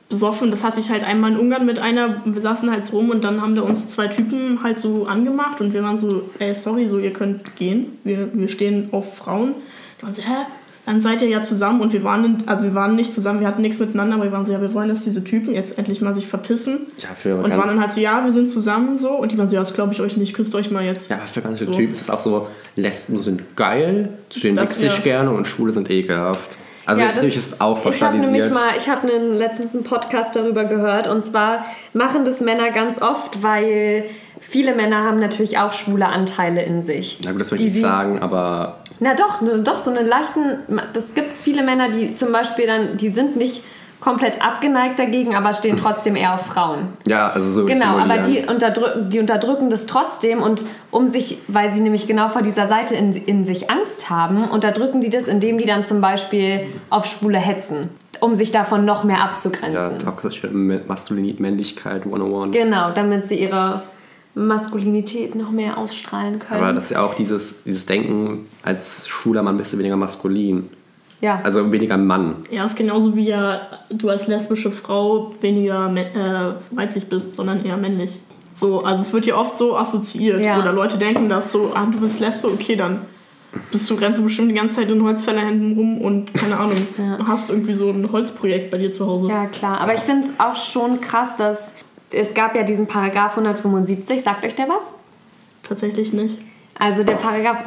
besoffen, 0.08 0.52
das 0.52 0.64
hatte 0.64 0.80
ich 0.80 0.90
halt 0.90 1.04
einmal 1.04 1.34
in 1.34 1.38
Ungarn 1.38 1.66
mit 1.66 1.80
einer, 1.80 2.22
wir 2.24 2.42
saßen 2.42 2.72
halt 2.72 2.86
so 2.86 2.96
rum 2.96 3.10
und 3.10 3.26
dann 3.26 3.42
haben 3.42 3.56
da 3.56 3.62
uns 3.62 3.90
zwei 3.90 4.08
Typen 4.08 4.64
halt 4.64 4.80
so 4.80 5.06
angemacht 5.06 5.60
und 5.60 5.74
wir 5.74 5.84
waren 5.84 6.00
so, 6.00 6.30
ey, 6.40 6.56
sorry, 6.56 6.88
so 6.88 6.98
ihr 6.98 7.12
könnt 7.12 7.58
gehen, 7.58 7.98
wir, 8.06 8.30
wir 8.34 8.48
stehen 8.48 8.88
auf 8.94 9.18
Frauen. 9.18 9.54
Waren 10.00 10.14
so, 10.14 10.22
hä? 10.22 10.46
Dann 10.90 11.04
seid 11.04 11.22
ihr 11.22 11.28
ja 11.28 11.44
zusammen 11.44 11.82
und 11.82 11.94
wir 11.94 12.04
waren, 12.04 12.42
also 12.48 12.64
wir 12.66 12.74
waren 12.74 12.96
nicht 12.96 13.14
zusammen, 13.14 13.42
wir 13.42 13.48
hatten 13.48 13.62
nichts 13.62 13.78
miteinander, 13.78 14.16
aber 14.16 14.24
wir 14.24 14.32
waren 14.32 14.48
so, 14.48 14.54
ja, 14.54 14.60
wir 14.60 14.74
wollen, 14.74 14.90
dass 14.90 15.04
diese 15.04 15.24
Typen 15.24 15.54
jetzt 15.54 15.78
endlich 15.78 16.02
mal 16.02 16.16
sich 16.16 16.26
verpissen. 16.26 16.88
Ja, 16.98 17.10
für 17.16 17.36
Und 17.36 17.52
waren 17.52 17.68
dann 17.68 17.80
halt 17.80 17.94
so, 17.94 18.02
ja, 18.02 18.24
wir 18.24 18.32
sind 18.32 18.50
zusammen 18.50 18.98
so. 18.98 19.12
Und 19.12 19.32
die 19.32 19.38
waren 19.38 19.48
so, 19.48 19.54
ja, 19.56 19.62
das 19.62 19.76
glaube 19.76 19.94
ich 19.94 20.02
euch 20.02 20.18
nicht, 20.18 20.34
küsst 20.34 20.56
euch 20.56 20.72
mal 20.72 20.84
jetzt. 20.84 21.12
ja, 21.12 21.18
aber 21.18 21.28
für 21.28 21.42
ganz 21.42 21.60
So. 21.60 21.66
viele 21.66 21.78
Typen 21.78 21.94
ist 21.94 22.02
es 22.02 22.10
auch 22.10 22.18
so, 22.18 22.48
Lesben 22.76 23.20
sind 23.20 23.56
geil, 23.56 24.10
zu 24.32 24.40
denen 24.40 24.58
wichse 24.58 24.88
ich 24.88 24.94
ja. 24.98 25.00
gerne 25.04 25.30
und 25.30 25.46
Schwule 25.46 25.72
sind 25.74 25.92
ekelhaft. 25.92 26.58
Also 26.88 27.02
Ja, 27.02 27.06
jetzt 27.06 27.18
das- 27.18 27.24
natürlich 27.24 27.38
ist 27.38 27.54
es 27.54 27.62
auch 27.62 27.86
Ich 27.86 28.02
habe 28.02 28.18
nämlich 28.18 28.50
mal, 28.50 28.70
ich 28.76 28.90
habe 28.90 29.08
letztens 29.38 29.76
einen 29.76 29.84
Podcast 29.84 30.36
darüber 30.36 30.64
gehört 30.66 31.08
und 31.08 31.22
zwar 31.24 31.66
machen 31.94 32.26
das 32.26 32.42
Männer 32.42 32.72
ganz 32.72 33.00
oft, 33.00 33.44
weil 33.44 34.06
viele 34.40 34.74
Männer 34.74 35.04
haben 35.04 35.20
natürlich 35.20 35.60
auch 35.60 35.72
schwule 35.72 36.08
Anteile 36.08 36.64
in 36.64 36.82
sich. 36.82 37.20
Na 37.24 37.32
gut, 37.32 37.42
das 37.42 37.52
würde 37.52 37.64
ich 37.64 37.74
nicht 37.74 37.82
sagen, 37.82 38.18
aber 38.24 38.79
Na 39.00 39.14
doch, 39.16 39.42
ne, 39.42 39.60
doch, 39.60 39.78
so 39.78 39.92
einen 39.92 40.06
leichten. 40.06 40.60
Es 40.94 41.14
gibt 41.14 41.34
viele 41.34 41.64
Männer, 41.64 41.90
die 41.90 42.16
zum 42.16 42.32
Beispiel 42.32 42.68
dann, 42.68 42.98
die 42.98 43.10
sind 43.10 43.36
nicht 43.38 43.64
komplett 44.02 44.42
abgeneigt 44.46 44.98
dagegen, 44.98 45.36
aber 45.36 45.52
stehen 45.52 45.76
trotzdem 45.82 46.16
eher 46.16 46.34
auf 46.34 46.46
Frauen. 46.46 46.88
ja, 47.06 47.30
also 47.32 47.50
so 47.50 47.66
Genau, 47.66 47.98
aber 47.98 48.20
die, 48.20 48.40
unterdrücken, 48.46 49.10
die 49.10 49.20
unterdrücken 49.20 49.70
das 49.70 49.88
trotzdem 49.88 50.42
und 50.42 50.64
um 50.90 51.08
sich, 51.10 51.38
weil 51.50 51.70
sie 51.72 51.82
nämlich 51.82 52.08
genau 52.08 52.30
vor 52.30 52.42
dieser 52.42 52.68
Seite 52.68 52.96
in, 52.96 53.12
in 53.14 53.44
sich 53.44 53.70
Angst 53.70 54.10
haben, 54.10 54.46
unterdrücken 54.46 55.02
die 55.02 55.10
das, 55.10 55.28
indem 55.28 55.58
die 55.58 55.66
dann 55.66 55.84
zum 55.84 56.00
Beispiel 56.00 56.62
auf 56.90 57.06
Schwule 57.06 57.40
hetzen. 57.40 57.90
um 58.22 58.36
sich 58.36 58.52
davon 58.54 58.86
noch 58.86 59.04
mehr 59.06 59.18
Ja, 59.18 59.24
abzugrenzen. 59.26 60.00
toxische 60.00 60.48
Ma- 60.50 60.80
Maskulinität, 60.88 61.40
Männlichkeit 61.42 62.04
101. 62.06 62.52
Genau, 62.54 62.92
damit 62.92 63.28
sie 63.28 63.36
ihre 63.36 63.82
Maskulinität 64.36 65.36
noch 65.36 65.52
mehr 65.52 65.78
ausstrahlen 65.78 66.40
können. 66.40 66.64
Aber 66.64 66.74
das 66.74 66.86
ist 66.86 66.92
ja 66.92 67.02
auch 67.02 67.16
dieses, 67.16 67.64
dieses 67.64 67.86
Denken, 67.86 68.48
als 68.64 69.08
schwuler 69.08 69.44
Mann 69.44 69.58
bist 69.58 69.74
du 69.74 69.78
weniger 69.78 69.98
maskulin. 69.98 70.70
ja. 71.22 71.42
Also 71.44 71.72
weniger 71.72 71.98
Mann. 71.98 72.36
Ja, 72.52 72.66
ist 72.66 72.78
genauso 72.78 73.16
wie 73.16 73.26
ja 73.26 73.62
du 73.90 74.10
als 74.10 74.28
lesbische 74.28 74.72
Frau 74.72 75.32
weniger 75.42 75.94
äh, 75.96 76.76
weiblich 76.76 77.08
bist, 77.10 77.36
sondern 77.36 77.66
eher 77.66 77.78
männlich. 77.78 78.18
So, 78.56 78.84
also 78.84 79.02
es 79.02 79.14
wird 79.14 79.26
ja 79.26 79.36
oft 79.36 79.58
so 79.58 79.78
assoziiert. 79.78 80.42
Ja. 80.42 80.60
Oder 80.60 80.74
Leute 80.74 80.98
denken, 80.98 81.30
dass 81.30 81.52
so, 81.52 81.72
ah, 81.74 81.86
du 81.86 82.00
bist 82.00 82.20
Lesbe, 82.20 82.50
okay, 82.50 82.76
dann 82.76 83.02
bist 83.72 83.90
du 83.90 83.96
rennst 83.96 84.20
du 84.20 84.24
bestimmt 84.24 84.52
die 84.52 84.56
ganze 84.56 84.76
Zeit 84.76 84.92
in 84.92 85.02
Holzfällerhänden 85.02 85.76
rum 85.76 86.02
und 86.02 86.34
keine 86.34 86.58
Ahnung, 86.58 86.78
hast 87.26 87.50
irgendwie 87.50 87.74
so 87.74 87.90
ein 87.90 88.12
Holzprojekt 88.12 88.70
bei 88.70 88.78
dir 88.78 88.92
zu 88.92 89.08
Hause. 89.08 89.28
Ja, 89.28 89.48
klar. 89.48 89.82
Aber 89.82 89.94
ich 89.96 90.02
finde 90.02 90.28
es 90.28 90.40
auch 90.40 90.56
schon 90.56 91.02
krass, 91.02 91.36
dass 91.36 91.74
es 92.12 92.34
gab 92.34 92.56
ja 92.56 92.64
diesen 92.64 92.88
Paragraph 92.88 93.32
175. 93.38 94.24
Sagt 94.24 94.46
euch 94.46 94.56
der 94.56 94.70
was? 94.70 94.96
Tatsächlich 95.68 96.14
nicht. 96.14 96.38
Also 96.78 97.04
der 97.04 97.16
Paragraph 97.16 97.58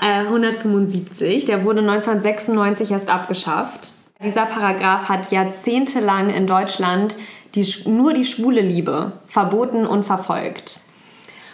äh, 0.00 0.20
175, 0.26 1.44
der 1.46 1.64
wurde 1.64 1.80
1996 1.80 2.90
erst 2.90 3.08
abgeschafft. 3.10 3.92
Dieser 4.22 4.46
Paragraph 4.46 5.08
hat 5.08 5.30
jahrzehntelang 5.30 6.30
in 6.30 6.46
Deutschland 6.46 7.16
die, 7.54 7.66
nur 7.86 8.12
die 8.12 8.24
schwule 8.24 8.60
Liebe 8.60 9.12
verboten 9.26 9.86
und 9.86 10.04
verfolgt. 10.04 10.80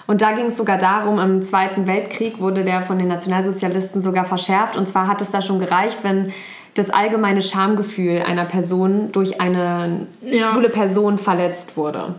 Und 0.07 0.21
da 0.23 0.33
ging 0.33 0.47
es 0.47 0.57
sogar 0.57 0.79
darum, 0.79 1.19
im 1.19 1.43
Zweiten 1.43 1.87
Weltkrieg 1.87 2.41
wurde 2.41 2.65
der 2.65 2.83
von 2.83 2.99
den 2.99 3.09
Nationalsozialisten 3.09 4.03
sogar 4.03 4.25
verschärft. 4.25 4.77
Und 4.77 4.87
zwar 4.89 5.07
hat 5.07 5.23
es 5.23 5.31
da 5.31 5.43
schon 5.43 5.61
gereicht, 5.61 5.99
wenn 6.03 6.33
das 6.75 6.91
allgemeine 6.91 7.43
Schamgefühl 7.43 8.23
einer 8.27 8.45
Person 8.45 9.13
durch 9.13 9.41
eine 9.41 10.07
Ja. 10.23 10.51
schwule 10.53 10.71
Person 10.71 11.19
verletzt 11.19 11.77
wurde. 11.77 12.15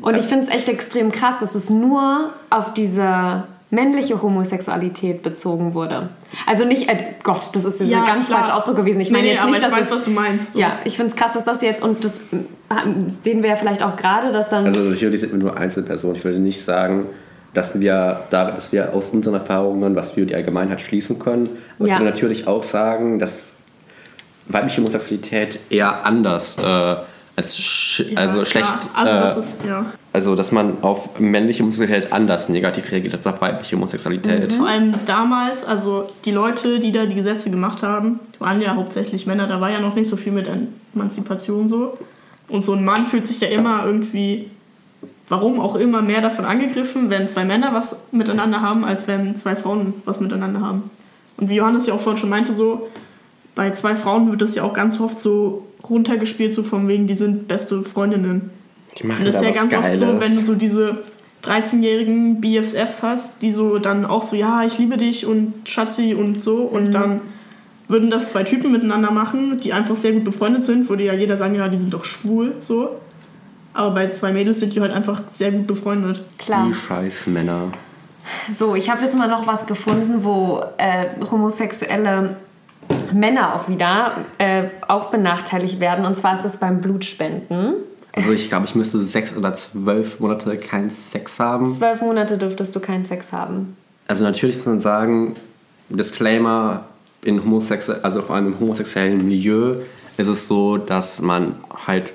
Und 0.00 0.16
ich 0.16 0.24
finde 0.24 0.44
es 0.46 0.50
echt 0.50 0.68
extrem 0.68 1.12
krass, 1.12 1.36
dass 1.40 1.54
es 1.54 1.70
nur 1.70 2.30
auf 2.50 2.74
diese 2.74 3.44
männliche 3.70 4.22
Homosexualität 4.22 5.22
bezogen 5.22 5.74
wurde. 5.74 6.10
Also 6.46 6.64
nicht, 6.64 6.88
äh, 6.88 6.96
Gott, 7.22 7.50
das 7.54 7.64
ist 7.64 7.80
Ja, 7.80 8.00
ein 8.02 8.06
ganz 8.06 8.26
klar. 8.26 8.40
falscher 8.40 8.56
Ausdruck 8.56 8.76
gewesen. 8.76 9.00
Ich 9.00 9.10
meine 9.10 9.24
Nee, 9.24 9.30
nee, 9.30 9.34
jetzt 9.34 9.42
aber 9.42 9.50
nicht, 9.50 9.60
ich 9.60 9.64
dass 9.66 9.72
weiß, 9.78 9.86
es, 9.86 9.92
was 9.92 10.04
du 10.04 10.10
meinst. 10.12 10.52
So. 10.52 10.58
Ja, 10.60 10.78
ich 10.84 10.96
finde 10.96 11.10
es 11.12 11.16
krass, 11.16 11.32
dass 11.32 11.44
das 11.44 11.60
jetzt, 11.62 11.82
und 11.82 12.04
das 12.04 12.18
äh, 12.20 12.34
sehen 13.08 13.42
wir 13.42 13.50
ja 13.50 13.56
vielleicht 13.56 13.82
auch 13.82 13.96
gerade, 13.96 14.30
dass 14.32 14.48
dann... 14.48 14.64
Also 14.64 14.80
natürlich 14.80 15.20
sind 15.20 15.32
wir 15.32 15.38
nur 15.40 15.56
Einzelpersonen. 15.56 16.16
Ich 16.16 16.24
würde 16.24 16.38
nicht 16.38 16.62
sagen, 16.62 17.06
dass 17.52 17.80
wir, 17.80 18.20
da, 18.30 18.50
dass 18.52 18.72
wir 18.72 18.94
aus 18.94 19.10
unseren 19.10 19.34
Erfahrungen, 19.34 19.96
was 19.96 20.14
wir 20.16 20.22
über 20.22 20.28
die 20.30 20.36
Allgemeinheit 20.36 20.80
schließen 20.80 21.18
können. 21.18 21.48
Aber 21.78 21.88
Ja. 21.88 21.94
ich 21.94 22.00
würde 22.00 22.10
natürlich 22.12 22.46
auch 22.46 22.62
sagen, 22.62 23.18
dass 23.18 23.54
weibliche 24.46 24.78
Homosexualität 24.82 25.58
eher 25.70 26.04
anders 26.04 26.58
äh, 26.58 26.96
als 27.36 27.58
sch 27.58 28.04
Ja, 28.10 28.18
also 28.18 28.44
schlecht. 28.44 28.68
Also, 28.94 29.12
äh, 29.12 29.20
das 29.20 29.36
ist, 29.36 29.56
ja. 29.66 29.86
also 30.12 30.36
dass 30.36 30.52
man 30.52 30.82
auf 30.82 31.18
männliche 31.18 31.62
Homosexualität 31.62 32.12
anders 32.12 32.48
negativ 32.48 32.90
reagiert 32.92 33.14
als 33.14 33.26
auf 33.26 33.40
weibliche 33.40 33.76
Homosexualität. 33.76 34.52
Vor 34.52 34.68
allem 34.68 34.94
damals, 35.04 35.64
also 35.64 36.08
die 36.24 36.30
Leute, 36.30 36.78
die 36.78 36.92
da 36.92 37.06
die 37.06 37.14
Gesetze 37.14 37.50
gemacht 37.50 37.82
haben, 37.82 38.20
waren 38.38 38.60
ja 38.60 38.76
hauptsächlich 38.76 39.26
Männer. 39.26 39.46
Da 39.46 39.60
war 39.60 39.70
ja 39.70 39.80
noch 39.80 39.94
nicht 39.94 40.08
so 40.08 40.16
viel 40.16 40.32
mit 40.32 40.48
Emanzipation 40.94 41.68
so. 41.68 41.98
Und 42.48 42.64
so 42.64 42.72
ein 42.74 42.84
Mann 42.84 43.06
fühlt 43.06 43.26
sich 43.26 43.40
ja 43.40 43.48
immer 43.48 43.84
irgendwie, 43.84 44.50
warum 45.28 45.58
auch 45.58 45.76
immer, 45.76 46.02
mehr 46.02 46.20
davon 46.20 46.44
angegriffen, 46.44 47.10
wenn 47.10 47.28
zwei 47.28 47.44
Männer 47.44 47.72
was 47.74 48.04
miteinander 48.12 48.60
haben, 48.60 48.84
als 48.84 49.08
wenn 49.08 49.36
zwei 49.36 49.56
Frauen 49.56 49.94
was 50.04 50.20
miteinander 50.20 50.60
haben. 50.60 50.90
Und 51.36 51.48
wie 51.48 51.56
Johannes 51.56 51.86
ja 51.86 51.94
auch 51.94 52.00
vorhin 52.00 52.18
schon 52.18 52.30
meinte, 52.30 52.54
so, 52.54 52.90
bei 53.54 53.70
zwei 53.72 53.96
Frauen 53.96 54.30
wird 54.30 54.42
das 54.42 54.54
ja 54.54 54.62
auch 54.62 54.74
ganz 54.74 55.00
oft 55.00 55.18
so 55.18 55.66
runtergespielt, 55.88 56.54
so 56.54 56.62
von 56.62 56.88
wegen, 56.88 57.06
die 57.06 57.14
sind 57.14 57.48
beste 57.48 57.82
Freundinnen. 57.84 58.50
Die 58.98 59.06
machen 59.06 59.20
Und 59.20 59.28
das 59.28 59.36
ist 59.36 59.42
da 59.42 59.48
ja 59.48 59.54
was 59.54 59.70
ganz 59.70 59.74
oft 59.74 59.98
so, 59.98 60.06
Geiles. 60.06 60.24
wenn 60.24 60.36
du 60.36 60.42
so 60.42 60.54
diese 60.54 60.98
13-jährigen 61.44 62.40
BFFs 62.40 63.02
hast, 63.02 63.42
die 63.42 63.52
so 63.52 63.78
dann 63.78 64.04
auch 64.04 64.22
so, 64.22 64.36
ja, 64.36 64.64
ich 64.64 64.78
liebe 64.78 64.96
dich 64.96 65.26
und 65.26 65.68
Schatzi 65.68 66.14
und 66.14 66.42
so. 66.42 66.58
Und 66.58 66.92
dann 66.92 67.20
würden 67.88 68.10
das 68.10 68.30
zwei 68.30 68.44
Typen 68.44 68.72
miteinander 68.72 69.10
machen, 69.10 69.58
die 69.58 69.72
einfach 69.72 69.94
sehr 69.94 70.12
gut 70.12 70.24
befreundet 70.24 70.64
sind, 70.64 70.88
würde 70.88 71.04
ja 71.04 71.12
jeder 71.12 71.36
sagen, 71.36 71.54
ja, 71.54 71.68
die 71.68 71.76
sind 71.76 71.92
doch 71.92 72.04
schwul, 72.04 72.54
so. 72.60 73.00
Aber 73.74 73.94
bei 73.94 74.10
zwei 74.10 74.32
Mädels 74.32 74.60
sind 74.60 74.74
die 74.74 74.80
halt 74.80 74.92
einfach 74.92 75.22
sehr 75.32 75.50
gut 75.50 75.66
befreundet. 75.66 76.22
Klar. 76.38 76.68
Die 76.68 76.74
scheiß 76.74 77.26
Männer. 77.26 77.72
So, 78.54 78.74
ich 78.74 78.88
habe 78.88 79.02
jetzt 79.02 79.18
mal 79.18 79.28
noch 79.28 79.46
was 79.46 79.66
gefunden, 79.66 80.24
wo 80.24 80.62
äh, 80.78 81.06
homosexuelle 81.30 82.36
Männer 83.12 83.54
auch 83.54 83.68
wieder 83.68 84.24
äh, 84.38 84.64
auch 84.88 85.10
benachteiligt 85.10 85.80
werden. 85.80 86.04
Und 86.04 86.16
zwar 86.16 86.34
ist 86.34 86.44
es 86.44 86.58
beim 86.58 86.80
Blutspenden. 86.80 87.74
Also 88.12 88.32
ich 88.32 88.48
glaube, 88.48 88.66
ich 88.66 88.74
müsste 88.74 89.00
sechs 89.00 89.36
oder 89.36 89.54
zwölf 89.54 90.20
Monate 90.20 90.56
keinen 90.56 90.90
Sex 90.90 91.40
haben. 91.40 91.72
Zwölf 91.72 92.00
Monate 92.00 92.38
dürftest 92.38 92.74
du 92.76 92.80
keinen 92.80 93.04
Sex 93.04 93.32
haben. 93.32 93.76
Also 94.06 94.24
natürlich 94.24 94.56
muss 94.56 94.66
man 94.66 94.80
sagen, 94.80 95.34
Disclaimer, 95.88 96.84
in 97.24 97.42
homosexuell, 97.42 98.00
also 98.02 98.22
vor 98.22 98.36
allem 98.36 98.48
im 98.48 98.60
homosexuellen 98.60 99.26
Milieu 99.26 99.76
ist 100.16 100.28
es 100.28 100.46
so, 100.46 100.76
dass 100.76 101.20
man 101.22 101.56
halt 101.86 102.12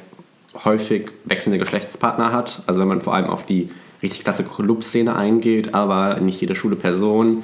häufig 0.64 1.10
wechselnde 1.26 1.60
Geschlechtspartner 1.60 2.32
hat. 2.32 2.62
Also 2.68 2.80
wenn 2.80 2.88
man 2.88 3.02
vor 3.02 3.16
allem 3.16 3.28
auf 3.28 3.44
die 3.44 3.72
richtig 4.02 4.24
klasse 4.24 4.44
Clubszene 4.44 5.16
eingeht, 5.16 5.74
aber 5.74 6.20
nicht 6.20 6.40
jede 6.40 6.56
schwule 6.56 6.76
Person 6.76 7.44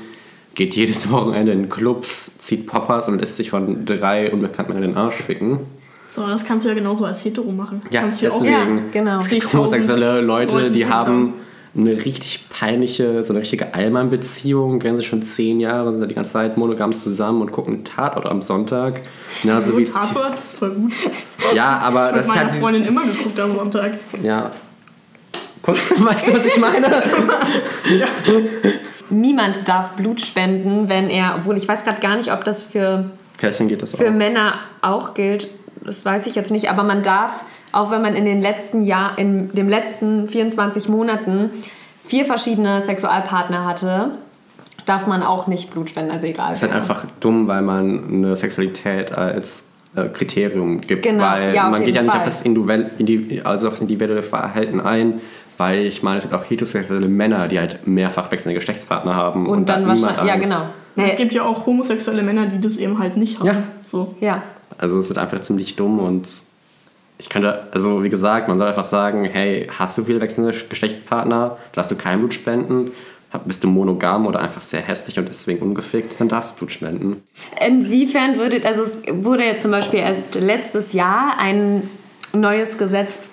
geht 0.56 0.76
jedes 0.76 1.12
Wochenende 1.12 1.52
in 1.52 1.70
Clubs, 1.70 2.38
zieht 2.40 2.66
Poppers 2.68 3.08
und 3.08 3.20
lässt 3.20 3.38
sich 3.38 3.52
von 3.52 3.86
drei 3.86 4.32
unbekannten 4.32 4.74
Männern 4.74 4.90
den 4.92 4.98
Arsch 4.98 5.16
ficken. 5.16 5.60
So, 6.08 6.26
das 6.28 6.46
kannst 6.46 6.66
du 6.66 6.70
ja 6.70 6.76
genauso 6.76 7.06
als 7.06 7.24
Hetero 7.26 7.52
machen. 7.52 7.82
Ja, 7.92 8.02
kannst 8.02 8.22
du 8.22 8.26
ja 8.28 8.32
auch 8.32 8.42
deswegen. 8.42 8.78
Ja, 8.78 8.84
genau. 8.92 9.18
Es 9.18 9.28
gibt 9.28 9.52
homosexuelle 9.54 10.22
Leute, 10.22 10.70
die 10.72 10.86
haben 10.88 11.34
eine 11.76 11.92
richtig 12.06 12.46
peinliche, 12.50 13.24
so 13.24 13.34
eine 13.34 13.42
richtige 13.42 13.74
Allmann-Beziehung, 13.74 14.80
kennen 14.80 14.98
sich 14.98 15.08
schon 15.08 15.24
zehn 15.24 15.60
Jahre, 15.60 15.92
sind 15.92 16.00
da 16.02 16.08
die 16.08 16.16
ganze 16.16 16.32
Zeit 16.32 16.58
monogam 16.58 16.94
zusammen 16.96 17.42
und 17.42 17.52
gucken 17.52 17.84
Tatort 17.84 18.28
am 18.28 18.42
Sonntag. 18.42 19.02
Ja, 19.44 19.60
so 19.60 19.78
wie 19.78 19.84
Tatort, 19.84 20.34
das 20.38 20.46
ist 20.46 20.54
voll 20.60 20.70
gut. 20.72 20.94
ja, 21.54 21.80
aber 21.80 22.12
Ich 22.12 22.16
das 22.18 22.28
habe 22.30 22.38
ist 22.38 22.46
halt 22.46 22.60
Freundin 22.60 22.86
immer 22.86 23.02
geguckt 23.06 23.40
am 23.40 23.56
Sonntag. 23.56 23.94
ja. 24.24 24.52
Kurz, 25.64 25.80
weißt 25.98 26.28
du, 26.28 26.34
was 26.36 26.46
ich 26.46 26.58
meine? 26.58 26.86
Niemand 29.10 29.68
darf 29.68 29.92
Blut 29.94 30.22
spenden, 30.22 30.90
wenn 30.90 31.10
er, 31.10 31.36
obwohl 31.38 31.58
ich 31.58 31.68
weiß 31.68 31.84
gerade 31.84 32.02
gar 32.02 32.16
nicht, 32.18 32.32
ob 32.32 32.44
das 32.44 32.64
für, 32.64 33.06
Pärchen 33.38 33.68
geht 33.68 33.82
das 33.82 33.96
für 33.96 34.08
auch. 34.10 34.14
Männer 34.14 34.56
auch 34.82 35.14
gilt. 35.14 35.48
Das 35.84 36.04
weiß 36.04 36.26
ich 36.28 36.36
jetzt 36.36 36.52
nicht, 36.52 36.70
aber 36.70 36.84
man 36.84 37.04
darf, 37.04 37.44
auch 37.72 37.92
wenn 37.92 38.02
man 38.02 38.16
in 38.16 38.26
den 38.26 38.42
letzten 38.42 38.82
Jahr, 38.82 39.18
in 39.20 39.52
den 39.54 39.70
letzten 39.70 40.28
24 40.28 40.90
Monaten 40.90 41.52
vier 42.08 42.26
verschiedene 42.26 42.82
Sexualpartner 42.82 43.66
hatte, 43.66 44.12
darf 44.86 45.06
man 45.08 45.22
auch 45.24 45.48
nicht 45.48 45.72
Blut 45.72 45.90
spenden, 45.90 46.12
also 46.12 46.26
egal. 46.28 46.54
Es 46.54 46.62
ist 46.62 46.70
halt 46.72 46.80
einfach 46.82 47.06
dumm, 47.20 47.48
weil 47.48 47.62
man 47.62 48.04
eine 48.12 48.36
Sexualität 48.36 49.12
als 49.12 49.70
äh, 49.96 50.08
Kriterium 50.10 50.82
gibt. 50.82 51.04
Genau, 51.04 51.24
weil 51.24 51.54
ja, 51.56 51.70
man 51.70 51.84
geht 51.84 51.96
ja 51.96 52.02
nicht 52.02 52.12
Fall. 52.12 52.20
auf 52.20 52.26
das 52.26 52.42
individuelle, 52.44 52.90
indi- 53.00 53.42
also 53.44 53.68
auf 53.68 53.74
das 53.74 53.82
individuelle 53.82 54.24
Verhalten 54.24 54.80
ein, 54.80 55.22
weil 55.58 55.86
ich 55.86 56.04
meine, 56.04 56.18
es 56.18 56.30
gibt 56.30 56.36
auch 56.36 56.50
heterosexuelle 56.50 57.08
Männer, 57.08 57.48
die 57.48 57.60
halt 57.60 57.88
mehrfach 57.88 58.32
wechselnde 58.32 58.56
Geschlechtspartner 58.60 59.16
haben. 59.16 59.48
und, 59.48 59.70
dann 59.70 59.84
da 59.84 59.90
hat 59.90 59.96
niemand 59.96 60.18
wahrscheinlich, 60.18 60.48
ja 60.50 60.58
genau. 60.58 60.70
Es 60.98 61.12
Nee, 61.12 61.16
gibt 61.18 61.34
ja 61.34 61.44
auch 61.44 61.66
homosexuelle 61.66 62.24
Männer, 62.24 62.46
die 62.46 62.60
das 62.62 62.78
eben 62.78 63.00
halt 63.00 63.18
nicht 63.18 63.40
haben. 63.40 63.48
Ja. 63.48 63.64
So. 63.86 64.16
ja, 64.22 64.44
Also 64.78 64.98
es 64.98 65.10
ist 65.10 65.18
einfach 65.18 65.42
ziemlich 65.42 65.76
dumm 65.76 66.00
und 66.00 66.28
ich 67.18 67.30
könnte, 67.30 67.64
also 67.72 68.04
wie 68.04 68.10
gesagt, 68.10 68.48
man 68.48 68.58
soll 68.58 68.68
einfach 68.68 68.86
sagen, 68.86 69.26
hey, 69.26 69.70
hast 69.78 69.98
du 69.98 70.04
viele 70.06 70.22
wechselnde 70.22 70.54
Geschlechtspartner, 70.70 71.58
darfst 71.74 71.92
du 71.92 71.96
kein 71.96 72.20
Blut 72.20 72.34
spenden, 72.34 72.92
bist 73.46 73.64
du 73.64 73.68
monogam 73.68 74.26
oder 74.28 74.40
einfach 74.42 74.62
sehr 74.62 74.82
hässlich 74.82 75.20
und 75.20 75.28
deswegen 75.28 75.60
ungefickt, 75.62 76.20
dann 76.20 76.30
darfst 76.30 76.54
du 76.54 76.60
Blut 76.60 76.72
spenden. 76.72 77.24
Inwiefern 77.66 78.38
würdet, 78.38 78.66
also 78.66 78.82
es 78.84 79.02
wurde 79.12 79.44
jetzt 79.44 79.64
zum 79.64 79.72
Beispiel 79.72 80.00
erst 80.00 80.36
letztes 80.36 80.94
Jahr 80.94 81.34
ein 81.40 81.90
neues 82.34 82.78
Gesetz 82.78 83.28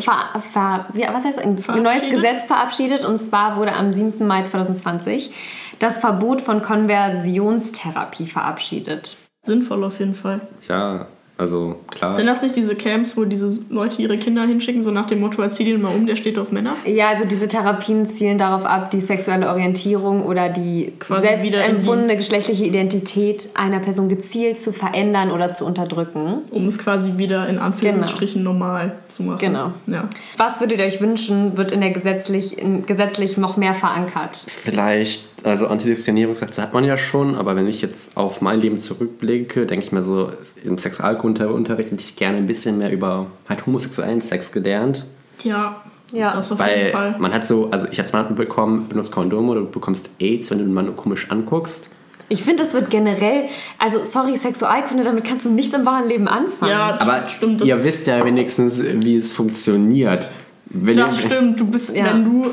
ver, 0.00 0.40
ver, 0.52 0.86
wie, 0.92 1.02
was 1.02 1.24
heißt 1.24 1.38
ein 1.38 1.54
neues? 1.82 2.10
Gesetz 2.10 2.44
verabschiedet 2.44 3.04
und 3.04 3.18
zwar 3.18 3.56
wurde 3.56 3.72
am 3.72 3.92
7. 3.92 4.26
Mai 4.26 4.42
2020 4.42 5.32
das 5.78 5.98
Verbot 5.98 6.40
von 6.40 6.62
Konversionstherapie 6.62 8.26
verabschiedet. 8.26 9.16
Sinnvoll 9.42 9.84
auf 9.84 9.98
jeden 9.98 10.14
Fall. 10.14 10.40
Ja, 10.68 11.06
also 11.36 11.76
klar. 11.90 12.12
Sind 12.12 12.26
das 12.26 12.42
nicht 12.42 12.54
diese 12.54 12.76
Camps, 12.76 13.16
wo 13.16 13.24
diese 13.24 13.50
Leute 13.70 14.00
ihre 14.00 14.18
Kinder 14.18 14.42
hinschicken, 14.46 14.84
so 14.84 14.90
nach 14.92 15.06
dem 15.06 15.20
Motto, 15.20 15.42
erzieh 15.42 15.64
den 15.64 15.82
mal 15.82 15.88
um, 15.94 16.06
der 16.06 16.14
steht 16.16 16.38
auf 16.38 16.52
Männer? 16.52 16.74
Ja, 16.86 17.08
also 17.08 17.24
diese 17.24 17.48
Therapien 17.48 18.06
zielen 18.06 18.38
darauf 18.38 18.64
ab, 18.64 18.90
die 18.92 19.00
sexuelle 19.00 19.48
Orientierung 19.48 20.24
oder 20.24 20.48
die 20.48 20.92
Quasi 21.00 21.26
selbst 21.26 21.46
wieder 21.46 21.64
in 21.64 21.70
die- 21.72 21.76
empfundene 21.78 22.16
geschlechtliche 22.16 22.64
Identität 22.64 23.48
einer 23.54 23.80
Person 23.80 24.08
gezielt 24.08 24.58
zu 24.60 24.72
verändern 24.72 25.30
oder 25.32 25.52
zu 25.52 25.66
unterdrücken. 25.66 26.42
Um 26.50 26.68
es 26.68 26.78
quasi 26.78 27.18
wieder 27.18 27.48
in 27.48 27.58
Anführungsstrichen 27.58 28.42
normal 28.42 28.92
zu 29.08 29.24
machen. 29.24 29.38
Genau. 29.38 29.72
Ja. 29.88 30.08
Was 30.36 30.60
würdet 30.60 30.78
ihr 30.78 30.84
euch 30.84 31.00
wünschen, 31.00 31.56
wird 31.56 31.72
in 31.72 31.80
der 31.80 31.90
gesetzlich, 31.90 32.56
in, 32.58 32.86
gesetzlich 32.86 33.36
noch 33.36 33.56
mehr 33.56 33.74
verankert? 33.74 34.44
Vielleicht 34.46 35.24
also 35.44 35.66
Antidiskriminierungsgesetze 35.68 36.62
hat 36.62 36.72
man 36.74 36.84
ja 36.84 36.96
schon, 36.96 37.34
aber 37.36 37.54
wenn 37.56 37.66
ich 37.68 37.82
jetzt 37.82 38.16
auf 38.16 38.40
mein 38.40 38.60
Leben 38.60 38.78
zurückblicke, 38.78 39.66
denke 39.66 39.84
ich 39.84 39.92
mir 39.92 40.02
so, 40.02 40.30
im 40.64 40.78
Sexualkundeunterricht 40.78 41.90
hätte 41.90 42.00
ich 42.02 42.16
gerne 42.16 42.38
ein 42.38 42.46
bisschen 42.46 42.78
mehr 42.78 42.90
über 42.92 43.26
halt 43.48 43.66
homosexuellen 43.66 44.20
Sex 44.20 44.52
gelernt. 44.52 45.04
Ja, 45.42 45.82
Ja. 46.12 46.34
das 46.34 46.50
auf 46.52 46.58
jeden 46.60 46.70
Weil 46.70 46.90
Fall. 46.90 47.16
man 47.18 47.32
hat 47.32 47.46
so, 47.46 47.68
also 47.70 47.86
ich 47.90 48.00
als 48.00 48.12
Mann 48.12 48.34
bekommen, 48.34 48.86
benutzt 48.88 49.12
Kondome 49.12 49.52
oder 49.52 49.60
du 49.60 49.66
bekommst 49.70 50.10
AIDS, 50.18 50.50
wenn 50.50 50.58
du 50.58 50.64
den 50.64 50.72
Mann 50.74 50.94
komisch 50.96 51.30
anguckst. 51.30 51.90
Ich 52.30 52.42
finde, 52.42 52.62
das 52.62 52.72
wird 52.72 52.88
generell, 52.88 53.48
also 53.78 54.02
sorry, 54.02 54.36
Sexualkunde, 54.36 55.04
damit 55.04 55.24
kannst 55.24 55.44
du 55.44 55.50
nichts 55.50 55.74
im 55.74 55.84
wahren 55.84 56.08
Leben 56.08 56.26
anfangen. 56.26 56.72
Ja, 56.72 56.98
Aber 56.98 57.28
stimmt. 57.28 57.60
Das, 57.60 57.68
ihr 57.68 57.84
wisst 57.84 58.06
ja 58.06 58.24
wenigstens, 58.24 58.82
wie 58.82 59.16
es 59.16 59.32
funktioniert. 59.32 60.30
Wenn 60.66 60.96
das 60.96 61.22
ihr, 61.22 61.30
stimmt. 61.30 61.60
Du 61.60 61.66
bist, 61.66 61.94
Ja. 61.94 62.06
wenn 62.06 62.24
du 62.24 62.46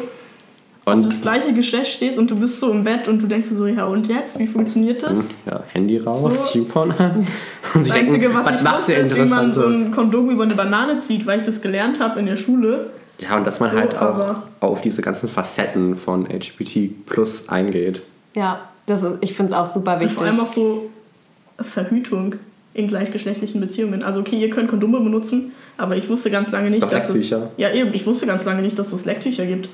auf 0.85 0.93
Und 0.95 1.09
das 1.11 1.21
gleiche 1.21 1.53
Geschlecht 1.53 1.87
stehst 1.93 2.17
und 2.17 2.29
du 2.31 2.35
bist 2.39 2.59
so 2.59 2.71
im 2.71 2.83
Bett 2.83 3.07
und 3.07 3.21
du 3.21 3.27
denkst 3.27 3.49
dir 3.49 3.57
so, 3.57 3.67
ja 3.67 3.85
und 3.85 4.07
jetzt? 4.07 4.39
Wie 4.39 4.47
funktioniert 4.47 5.03
das? 5.03 5.29
ja, 5.45 5.63
Handy 5.73 5.97
raus, 5.97 6.51
So. 6.51 6.59
YouPorn 6.59 6.91
an. 6.91 7.27
Und 7.73 7.87
Das 7.87 7.95
Einzige, 7.95 8.27
denken, 8.29 8.37
was 8.43 8.55
ich 8.59 8.63
macht 8.63 8.77
wusste, 8.79 8.93
ist, 8.93 9.15
wie 9.15 9.21
man 9.25 9.53
so 9.53 9.65
ein 9.67 9.91
Kondom 9.91 10.29
über 10.31 10.43
eine 10.43 10.55
Banane 10.55 10.99
zieht, 10.99 11.25
weil 11.25 11.37
ich 11.37 11.43
das 11.45 11.61
gelernt 11.61 11.99
habe 11.99 12.19
in 12.19 12.25
der 12.25 12.35
Schule. 12.37 12.89
Ja, 13.19 13.37
und 13.37 13.45
dass 13.45 13.59
man 13.59 13.69
So, 13.71 13.77
halt 13.77 13.95
auch 13.97 14.37
auf 14.59 14.81
diese 14.81 15.01
ganzen 15.03 15.29
Facetten 15.29 15.95
von 15.95 16.25
LGBT 16.25 17.05
plus 17.05 17.47
eingeht. 17.49 18.01
Ja, 18.35 18.61
das 18.87 19.03
ist, 19.03 19.17
ich 19.21 19.33
finde 19.35 19.53
es 19.53 19.57
auch 19.57 19.67
super 19.67 19.93
Und 19.93 19.99
wichtig. 20.01 20.17
vor 20.17 20.25
allem 20.25 20.39
auch 20.39 20.47
so 20.47 20.89
Verhütung 21.59 22.35
in 22.73 22.87
gleichgeschlechtlichen 22.87 23.61
Beziehungen. 23.61 24.01
Also 24.03 24.21
okay, 24.21 24.37
ihr 24.39 24.49
könnt 24.49 24.69
Kondome 24.69 24.99
benutzen, 25.01 25.51
aber 25.77 25.95
ich 25.97 26.09
wusste 26.09 26.31
ganz 26.31 26.51
lange 26.51 26.69
nicht, 26.71 26.83
doch 26.83 26.89
dass 26.89 27.05
es... 27.09 27.29
Lecktücher. 27.29 27.51
Ja 27.57 27.71
eben, 27.71 27.93
ich 27.93 28.05
wusste 28.07 28.25
ganz 28.25 28.45
lange 28.45 28.61
nicht, 28.61 28.79
dass 28.79 28.91
es 28.93 29.05
Lecktücher 29.05 29.45
gibt. 29.45 29.69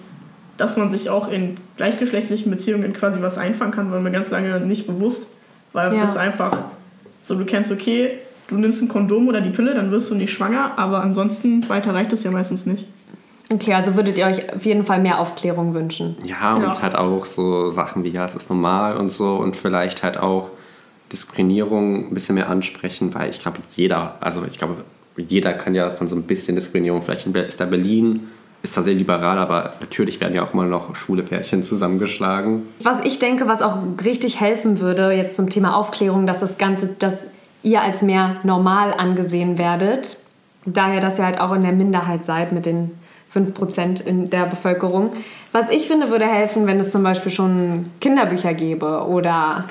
Dass 0.58 0.76
man 0.78 0.90
sich 0.92 1.10
auch 1.10 1.30
in 1.32 1.58
gleichgeschlechtlichen 1.78 2.52
Beziehungen 2.52 2.94
quasi 2.94 3.22
was 3.22 3.38
einfangen 3.38 3.72
kann, 3.72 3.92
war 3.92 4.00
mir 4.00 4.12
ganz 4.12 4.32
lange 4.32 4.60
nicht 4.62 4.88
bewusst. 4.88 5.34
Weil 5.74 5.94
Ja. 5.94 6.02
das 6.02 6.18
einfach 6.18 6.58
so, 7.22 7.38
du 7.38 7.46
kennst, 7.46 7.72
okay, 7.72 8.12
du 8.48 8.56
nimmst 8.56 8.82
ein 8.82 8.88
Kondom 8.88 9.28
oder 9.28 9.42
die 9.42 9.50
Pille, 9.52 9.76
dann 9.76 9.92
wirst 9.92 10.10
du 10.10 10.16
nicht 10.16 10.32
schwanger, 10.34 10.72
aber 10.78 11.02
ansonsten 11.02 11.68
weiter 11.70 11.94
reicht 11.94 12.14
es 12.14 12.24
ja 12.24 12.32
meistens 12.32 12.66
nicht. 12.66 12.86
Okay, 13.54 13.74
also 13.74 13.96
würdet 13.96 14.18
ihr 14.18 14.26
euch 14.26 14.54
auf 14.54 14.66
jeden 14.66 14.84
Fall 14.86 15.00
mehr 15.02 15.20
Aufklärung 15.20 15.74
wünschen. 15.74 16.18
Ja, 16.26 16.56
und 16.56 16.64
Ja. 16.64 16.82
halt 16.82 16.96
auch 16.96 17.26
so 17.26 17.70
Sachen 17.70 18.04
wie, 18.04 18.10
ja, 18.10 18.26
es 18.26 18.36
ist 18.36 18.50
normal 18.50 18.98
und 18.98 19.10
so 19.12 19.36
und 19.36 19.56
vielleicht 19.56 20.04
halt 20.04 20.18
auch 20.18 20.50
Diskriminierung 21.12 22.10
ein 22.10 22.14
bisschen 22.14 22.36
mehr 22.36 22.50
ansprechen, 22.50 23.14
weil 23.16 23.30
ich 23.30 23.40
glaube, 23.42 23.60
jeder, 23.76 24.16
also 24.20 24.44
ich 24.50 24.58
glaube, 24.58 24.84
jeder 25.16 25.54
kann 25.54 25.74
ja 25.76 25.90
von 25.92 26.08
so 26.08 26.16
ein 26.16 26.24
bisschen 26.24 26.56
Diskriminierung, 26.56 27.02
vielleicht 27.02 27.26
ist 27.28 27.60
da 27.60 27.66
Berlin, 27.66 28.28
ist 28.64 28.76
da 28.76 28.82
sehr 28.82 28.94
liberal, 28.94 29.38
aber 29.38 29.72
natürlich 29.80 30.20
werden 30.20 30.34
ja 30.34 30.44
auch 30.44 30.54
mal 30.54 30.68
noch 30.68 30.96
schwule 30.96 31.24
Pärchen 31.24 31.64
zusammengeschlagen. 31.64 32.64
Was 32.82 33.00
ich 33.04 33.20
denke, 33.20 33.48
was 33.48 33.62
auch 33.62 33.78
richtig 34.04 34.42
helfen 34.42 34.80
würde, 34.80 35.12
jetzt 35.12 35.36
zum 35.36 35.50
Thema 35.50 35.76
Aufklärung, 35.76 36.28
dass 36.28 36.40
das 36.40 36.58
Ganze, 36.58 36.88
dass 37.00 37.28
ihr 37.64 37.82
als 37.82 38.02
mehr 38.02 38.38
normal 38.44 38.94
angesehen 38.94 39.58
werdet, 39.58 40.18
daher, 40.66 41.00
dass 41.00 41.20
ihr 41.20 41.26
halt 41.26 41.40
auch 41.40 41.54
in 41.54 41.64
der 41.64 41.72
Minderheit 41.72 42.26
seid 42.26 42.52
mit 42.52 42.66
den 42.66 42.92
5% 43.34 44.06
in 44.06 44.30
der 44.30 44.46
Bevölkerung. 44.46 45.12
Was 45.52 45.70
ich 45.70 45.88
finde, 45.88 46.10
würde 46.10 46.26
helfen, 46.26 46.66
wenn 46.68 46.80
es 46.80 46.92
zum 46.92 47.04
Beispiel 47.04 47.32
schon 47.32 47.92
Kinderbücher 48.00 48.54
gäbe 48.54 49.06
oder. 49.08 49.66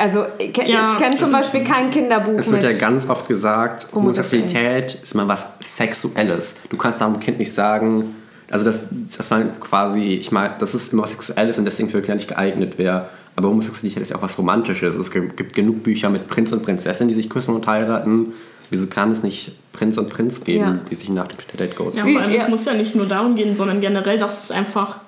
Also, 0.00 0.24
ich, 0.38 0.56
Ja, 0.56 0.92
ich 0.92 0.98
kenne 0.98 1.16
zum 1.16 1.30
Beispiel 1.30 1.62
kein 1.62 1.90
Kinderbuch 1.90 2.38
Es 2.38 2.50
wird 2.50 2.62
mit. 2.62 2.72
ja 2.72 2.78
ganz 2.78 3.08
oft 3.08 3.28
gesagt, 3.28 3.86
Homosexuellen. 3.94 4.44
Homosexualität 4.48 5.02
ist 5.02 5.14
immer 5.14 5.28
was 5.28 5.48
Sexuelles. 5.62 6.56
Du 6.70 6.76
kannst 6.76 7.02
einem 7.02 7.20
Kind 7.20 7.38
nicht 7.38 7.52
sagen, 7.52 8.14
also 8.50 8.64
dass, 8.64 8.88
dass 9.16 9.30
man 9.30 9.60
quasi, 9.60 10.14
ich 10.14 10.32
meine, 10.32 10.54
das 10.58 10.74
ist 10.74 10.92
immer 10.92 11.02
was 11.02 11.10
Sexuelles 11.10 11.58
und 11.58 11.64
deswegen 11.66 11.90
für 11.90 12.00
Kinder 12.00 12.16
nicht 12.16 12.28
geeignet 12.28 12.78
wäre. 12.78 13.08
Aber 13.36 13.48
Homosexualität 13.48 14.02
ist 14.02 14.10
ja 14.10 14.16
auch 14.16 14.22
was 14.22 14.38
Romantisches. 14.38 14.96
Es 14.96 15.10
gibt 15.10 15.54
genug 15.54 15.82
Bücher 15.82 16.08
mit 16.10 16.26
Prinz 16.28 16.50
und 16.52 16.62
Prinzessin, 16.62 17.08
die 17.08 17.14
sich 17.14 17.28
küssen 17.30 17.54
und 17.54 17.66
heiraten. 17.66 18.32
Wieso 18.70 18.86
kann 18.86 19.10
es 19.12 19.22
nicht 19.22 19.52
Prinz 19.72 19.98
und 19.98 20.08
Prinz 20.10 20.44
geben, 20.44 20.60
Ja. 20.64 20.78
die 20.90 20.94
sich 20.94 21.08
nach 21.10 21.26
dem 21.28 21.38
Date 21.58 21.76
ghosten? 21.76 21.98
Ja, 21.98 22.12
vor 22.12 22.22
allem, 22.22 22.36
es 22.40 22.48
muss 22.48 22.64
ja 22.64 22.72
nicht 22.74 22.94
nur 22.94 23.06
darum 23.06 23.34
gehen, 23.36 23.54
sondern 23.56 23.80
generell, 23.80 24.18
dass 24.18 24.44
es 24.44 24.50
einfach 24.50 24.98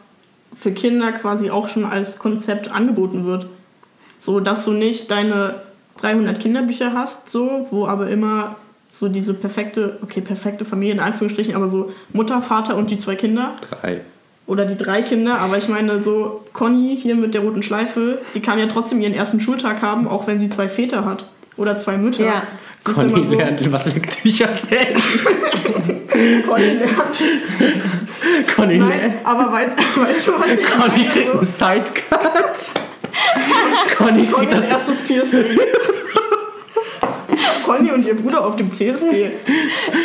für 0.57 0.73
Kinder 0.73 1.13
quasi 1.13 1.51
auch 1.51 1.69
schon 1.69 1.85
als 1.85 2.19
Konzept 2.19 2.71
angeboten 2.71 3.25
wird. 3.25 3.47
So, 4.25 4.39
dass 4.39 4.65
du 4.65 4.71
nicht 4.71 5.11
deine 5.11 5.57
300 6.01 6.39
Kinderbücher 6.39 6.93
hast, 6.95 7.29
so, 7.29 7.67
wo 7.73 7.89
aber 7.89 8.09
immer 8.09 8.55
so 8.93 9.09
diese 9.09 9.35
perfekte, 9.35 9.99
okay, 10.03 10.21
perfekte 10.21 10.65
Familie 10.65 10.95
in 10.95 11.01
Anführungsstrichen, 11.01 11.57
aber 11.57 11.69
so 11.69 11.93
Mutter, 12.13 12.41
Vater 12.41 12.77
und 12.77 12.93
die 12.93 12.99
zwei 12.99 13.17
Kinder 13.17 13.55
Drei. 13.69 14.01
oder 14.47 14.65
die 14.65 14.77
drei 14.77 15.03
Kinder, 15.03 15.39
aber 15.41 15.59
ich 15.59 15.67
meine 15.69 16.01
so 16.01 16.45
Conny 16.53 16.97
hier 17.01 17.17
mit 17.17 17.35
der 17.35 17.41
roten 17.41 17.65
Schleife, 17.65 18.19
die 18.35 18.41
kann 18.41 18.61
ja 18.61 18.67
trotzdem 18.67 19.01
ihren 19.01 19.15
ersten 19.15 19.41
Schultag 19.41 19.83
haben, 19.83 20.07
auch 20.07 20.29
wenn 20.29 20.39
sie 20.39 20.49
zwei 20.51 20.69
Väter 20.69 21.05
hat 21.05 21.25
oder 21.57 21.77
zwei 21.79 21.97
Mütter. 21.97 22.25
Ja. 22.25 22.43
Conny 22.85 23.27
so, 23.27 23.35
lernt, 23.35 23.73
was 23.73 23.93
Lecktücher 23.93 24.53
sind. 24.53 24.79
Conny 26.47 26.65
lernt. 26.75 27.23
Conny, 28.55 28.79
Nein, 28.79 28.89
lernt- 28.89 29.15
aber 29.25 29.53
weißt, 29.53 29.77
weißt 29.97 30.29
du, 30.29 30.33
was 30.39 30.47
ich 30.49 30.65
Conny 30.65 30.89
meine? 30.99 31.09
kriegt 31.11 31.27
So- 31.27 31.33
einen 31.33 31.45
Sidecut. 31.85 32.83
Conny 33.97 34.27
Connys 34.27 34.51
das 34.51 34.65
erstes 34.65 35.01
Piercing. 35.03 35.45
Conny 37.65 37.91
und 37.93 38.05
ihr 38.05 38.15
Bruder 38.17 38.45
auf 38.45 38.57
dem 38.57 38.73
CSD. 38.73 39.33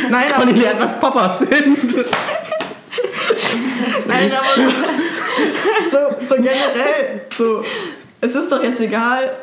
Nein, 0.09 0.25
aber, 0.33 0.45
Conny 0.45 0.59
lernt, 0.59 0.79
was 0.79 0.99
Papas 0.99 1.39
sind. 1.39 1.77
nein, 4.07 4.31
aber 4.31 4.47
so, 4.55 4.71
so, 5.91 5.97
so 6.29 6.35
generell, 6.35 7.21
so, 7.37 7.63
es 8.21 8.35
ist 8.35 8.51
doch 8.51 8.63
jetzt 8.63 8.81
egal, 8.81 9.35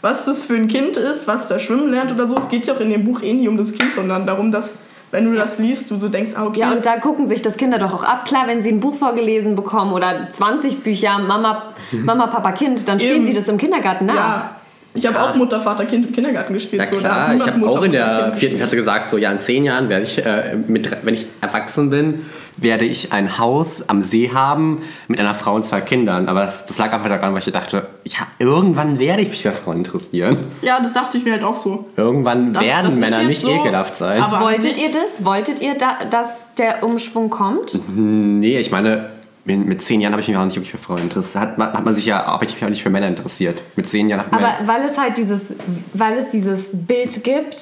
was 0.00 0.24
das 0.24 0.42
für 0.42 0.54
ein 0.54 0.68
Kind 0.68 0.96
ist, 0.96 1.26
was 1.26 1.46
da 1.48 1.58
schwimmen 1.58 1.90
lernt 1.90 2.12
oder 2.12 2.26
so. 2.26 2.36
Es 2.36 2.48
geht 2.48 2.66
ja 2.66 2.74
auch 2.74 2.80
in 2.80 2.90
dem 2.90 3.04
Buch 3.04 3.22
eh 3.22 3.32
nie 3.32 3.48
um 3.48 3.56
das 3.56 3.72
Kind, 3.72 3.94
sondern 3.94 4.26
darum, 4.26 4.50
dass, 4.50 4.76
wenn 5.10 5.24
du 5.24 5.34
das 5.34 5.58
liest, 5.58 5.90
du 5.90 5.98
so 5.98 6.08
denkst, 6.08 6.32
ah, 6.36 6.46
okay, 6.46 6.60
Ja, 6.60 6.72
und 6.72 6.86
da 6.86 6.98
gucken 6.98 7.26
sich 7.26 7.42
das 7.42 7.56
Kinder 7.56 7.78
doch 7.78 7.92
auch 7.92 8.04
ab. 8.04 8.24
Klar, 8.26 8.46
wenn 8.46 8.62
sie 8.62 8.70
ein 8.70 8.80
Buch 8.80 8.94
vorgelesen 8.94 9.56
bekommen 9.56 9.92
oder 9.92 10.28
20 10.30 10.82
Bücher, 10.82 11.18
Mama, 11.18 11.74
Mama 11.92 12.28
Papa, 12.28 12.52
Kind, 12.52 12.88
dann 12.88 13.00
spielen 13.00 13.16
Eben. 13.16 13.26
sie 13.26 13.32
das 13.32 13.48
im 13.48 13.58
Kindergarten 13.58 14.06
nach. 14.06 14.14
ja. 14.14 14.50
Ich 14.92 15.06
habe 15.06 15.20
auch 15.22 15.34
Mutter, 15.36 15.60
Vater, 15.60 15.84
Kind 15.84 16.06
im 16.08 16.12
Kindergarten 16.12 16.52
gespielt. 16.52 16.82
Ja 16.82 16.88
so, 16.88 16.96
da 16.96 17.00
klar, 17.00 17.34
ich 17.36 17.46
habe 17.46 17.68
auch 17.68 17.82
in 17.82 17.92
der 17.92 18.32
vierten. 18.36 18.56
Klasse 18.56 18.74
gesagt, 18.76 19.10
so 19.10 19.18
ja, 19.18 19.30
in 19.30 19.38
zehn 19.38 19.64
Jahren 19.64 19.88
werde 19.88 20.04
ich, 20.04 20.18
äh, 20.24 20.56
mit, 20.66 20.90
wenn 21.04 21.14
ich 21.14 21.26
erwachsen 21.40 21.90
bin, 21.90 22.26
werde 22.56 22.84
ich 22.84 23.12
ein 23.12 23.38
Haus 23.38 23.88
am 23.88 24.02
See 24.02 24.30
haben 24.34 24.82
mit 25.06 25.20
einer 25.20 25.34
Frau 25.34 25.54
und 25.54 25.64
zwei 25.64 25.80
Kindern. 25.80 26.28
Aber 26.28 26.40
das, 26.42 26.66
das 26.66 26.76
lag 26.78 26.92
einfach 26.92 27.08
daran, 27.08 27.32
weil 27.32 27.38
ich 27.38 27.52
dachte, 27.52 27.86
ja, 28.04 28.18
irgendwann 28.40 28.98
werde 28.98 29.22
ich 29.22 29.28
mich 29.28 29.42
für 29.42 29.52
Frauen 29.52 29.78
interessieren. 29.78 30.36
Ja, 30.60 30.80
das 30.80 30.92
dachte 30.92 31.16
ich 31.18 31.24
mir 31.24 31.32
halt 31.34 31.44
auch 31.44 31.54
so. 31.56 31.88
Irgendwann 31.96 32.52
Das- 32.52 32.62
werden 32.64 32.86
das 32.86 32.94
Männer 32.96 33.22
nicht 33.22 33.40
so, 33.40 33.48
ekelhaft 33.50 33.96
sein. 33.96 34.20
aber- 34.20 34.40
Wolltet 34.40 34.76
ihr 34.82 34.90
das? 34.90 35.24
Wolltet 35.24 35.62
ihr, 35.62 35.74
da, 35.78 35.98
dass 36.10 36.52
der 36.56 36.82
Umschwung 36.82 37.30
kommt? 37.30 37.78
Nee, 37.96 38.58
ich 38.58 38.70
meine, 38.72 39.10
mit 39.44 39.82
zehn 39.82 40.00
Jahren 40.00 40.12
habe 40.12 40.20
ich 40.20 40.28
mich 40.28 40.36
auch 40.36 40.44
nicht 40.44 40.56
wirklich 40.56 40.70
für 40.70 40.78
Frauen 40.78 40.98
interessiert. 40.98 41.42
Hat, 41.42 41.58
hat 41.58 41.84
man 41.84 41.94
sich 41.94 42.06
ja, 42.06 42.26
habe 42.26 42.44
ich 42.44 42.54
mich 42.54 42.64
auch 42.64 42.68
nicht 42.68 42.82
für 42.82 42.90
Männer 42.90 43.08
interessiert. 43.08 43.62
Mit 43.76 43.88
zehn 43.88 44.08
Jahren 44.08 44.26
hat 44.26 44.32
Aber 44.32 44.68
weil 44.68 44.82
es 44.82 44.98
halt 44.98 45.16
dieses, 45.16 45.54
weil 45.94 46.18
es 46.18 46.30
dieses 46.30 46.86
Bild 46.86 47.24
gibt, 47.24 47.56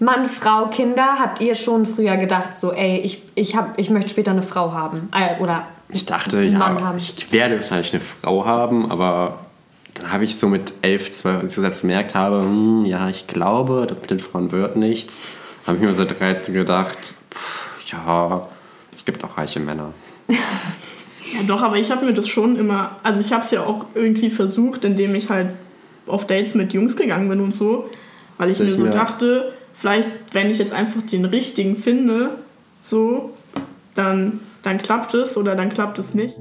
Mann, 0.00 0.26
Frau, 0.26 0.66
Kinder, 0.66 1.16
habt 1.18 1.40
ihr 1.40 1.56
schon 1.56 1.84
früher 1.84 2.16
gedacht, 2.16 2.56
so, 2.56 2.72
ey, 2.72 2.98
ich, 2.98 3.22
ich, 3.34 3.56
hab, 3.56 3.78
ich 3.78 3.90
möchte 3.90 4.10
später 4.10 4.30
eine 4.30 4.42
Frau 4.42 4.72
haben. 4.72 5.10
Äh, 5.12 5.42
oder 5.42 5.66
Ich 5.88 6.06
dachte, 6.06 6.40
ja, 6.42 6.58
haben. 6.58 6.96
ich 6.98 7.32
werde 7.32 7.56
wahrscheinlich 7.56 7.92
eine 7.92 8.02
Frau 8.02 8.46
haben, 8.46 8.90
aber 8.92 9.40
dann 9.94 10.12
habe 10.12 10.24
ich 10.24 10.38
so 10.38 10.46
mit 10.46 10.72
elf, 10.82 11.10
zwölf, 11.10 11.42
als 11.42 11.52
ich 11.52 11.58
selbst 11.58 11.80
gemerkt 11.80 12.14
habe, 12.14 12.42
hm, 12.42 12.84
ja, 12.84 13.08
ich 13.08 13.26
glaube, 13.26 13.86
das 13.88 14.00
mit 14.00 14.10
den 14.10 14.20
Frauen 14.20 14.52
wird 14.52 14.76
nichts, 14.76 15.20
habe 15.66 15.78
ich 15.78 15.82
mir 15.82 15.94
so 15.94 16.04
13 16.04 16.54
gedacht, 16.54 16.96
pff, 17.34 17.92
ja, 17.92 18.46
es 18.94 19.04
gibt 19.04 19.24
auch 19.24 19.36
reiche 19.36 19.58
Männer. 19.58 19.92
Ja, 21.34 21.42
doch, 21.46 21.62
aber 21.62 21.76
ich 21.76 21.90
habe 21.90 22.06
mir 22.06 22.14
das 22.14 22.28
schon 22.28 22.56
immer, 22.56 22.96
also 23.02 23.20
ich 23.20 23.32
habe 23.32 23.42
es 23.42 23.50
ja 23.50 23.64
auch 23.64 23.86
irgendwie 23.94 24.30
versucht, 24.30 24.84
indem 24.84 25.14
ich 25.14 25.28
halt 25.28 25.50
auf 26.06 26.26
Dates 26.26 26.54
mit 26.54 26.72
Jungs 26.72 26.96
gegangen 26.96 27.28
bin 27.28 27.40
und 27.40 27.54
so, 27.54 27.88
weil 28.38 28.50
ich 28.50 28.56
Soll 28.56 28.66
mir 28.66 28.78
so 28.78 28.86
dachte, 28.86 29.52
vielleicht, 29.74 30.08
wenn 30.32 30.50
ich 30.50 30.58
jetzt 30.58 30.72
einfach 30.72 31.02
den 31.02 31.24
richtigen 31.24 31.76
finde, 31.76 32.30
so, 32.80 33.30
dann, 33.94 34.40
dann 34.62 34.78
klappt 34.78 35.14
es 35.14 35.36
oder 35.36 35.54
dann 35.54 35.68
klappt 35.68 35.98
es 35.98 36.14
nicht. 36.14 36.36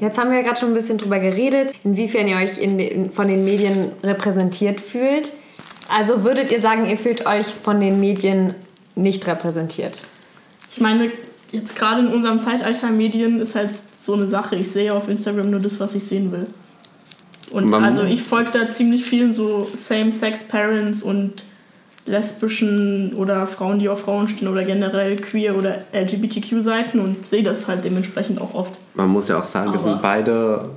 Jetzt 0.00 0.18
haben 0.18 0.30
wir 0.30 0.38
ja 0.38 0.42
gerade 0.42 0.60
schon 0.60 0.70
ein 0.70 0.74
bisschen 0.74 0.98
drüber 0.98 1.18
geredet, 1.18 1.72
inwiefern 1.82 2.28
ihr 2.28 2.36
euch 2.36 2.58
in 2.58 2.76
den, 2.76 3.10
von 3.10 3.26
den 3.26 3.42
Medien 3.42 3.90
repräsentiert 4.02 4.78
fühlt. 4.78 5.32
Also 5.88 6.24
würdet 6.24 6.50
ihr 6.50 6.60
sagen, 6.60 6.86
ihr 6.86 6.96
fühlt 6.96 7.26
euch 7.26 7.46
von 7.46 7.80
den 7.80 8.00
Medien 8.00 8.54
nicht 8.94 9.26
repräsentiert? 9.26 10.04
Ich 10.70 10.80
meine, 10.80 11.10
jetzt 11.52 11.76
gerade 11.76 12.00
in 12.00 12.08
unserem 12.08 12.40
Zeitalter 12.40 12.90
Medien 12.90 13.40
ist 13.40 13.54
halt 13.54 13.70
so 14.02 14.14
eine 14.14 14.28
Sache. 14.28 14.56
Ich 14.56 14.70
sehe 14.70 14.92
auf 14.94 15.08
Instagram 15.08 15.50
nur 15.50 15.60
das, 15.60 15.80
was 15.80 15.94
ich 15.94 16.04
sehen 16.04 16.32
will. 16.32 16.46
Und 17.50 17.66
Man- 17.66 17.84
also 17.84 18.02
ich 18.04 18.22
folge 18.22 18.50
da 18.52 18.70
ziemlich 18.70 19.04
vielen 19.04 19.32
so 19.32 19.68
Same-Sex-Parents 19.76 21.02
und 21.02 21.44
lesbischen 22.06 23.14
oder 23.14 23.46
Frauen, 23.46 23.78
die 23.78 23.88
auf 23.88 24.00
Frauen 24.02 24.28
stehen 24.28 24.48
oder 24.48 24.64
generell 24.64 25.16
queer 25.16 25.56
oder 25.56 25.78
LGBTQ-Seiten 25.92 27.00
und 27.00 27.26
sehe 27.26 27.42
das 27.42 27.66
halt 27.68 27.84
dementsprechend 27.84 28.40
auch 28.40 28.54
oft. 28.54 28.74
Man 28.94 29.08
muss 29.08 29.28
ja 29.28 29.38
auch 29.38 29.44
sagen, 29.44 29.66
wir 29.66 29.70
Aber- 29.70 29.78
sind 29.78 30.02
beide 30.02 30.68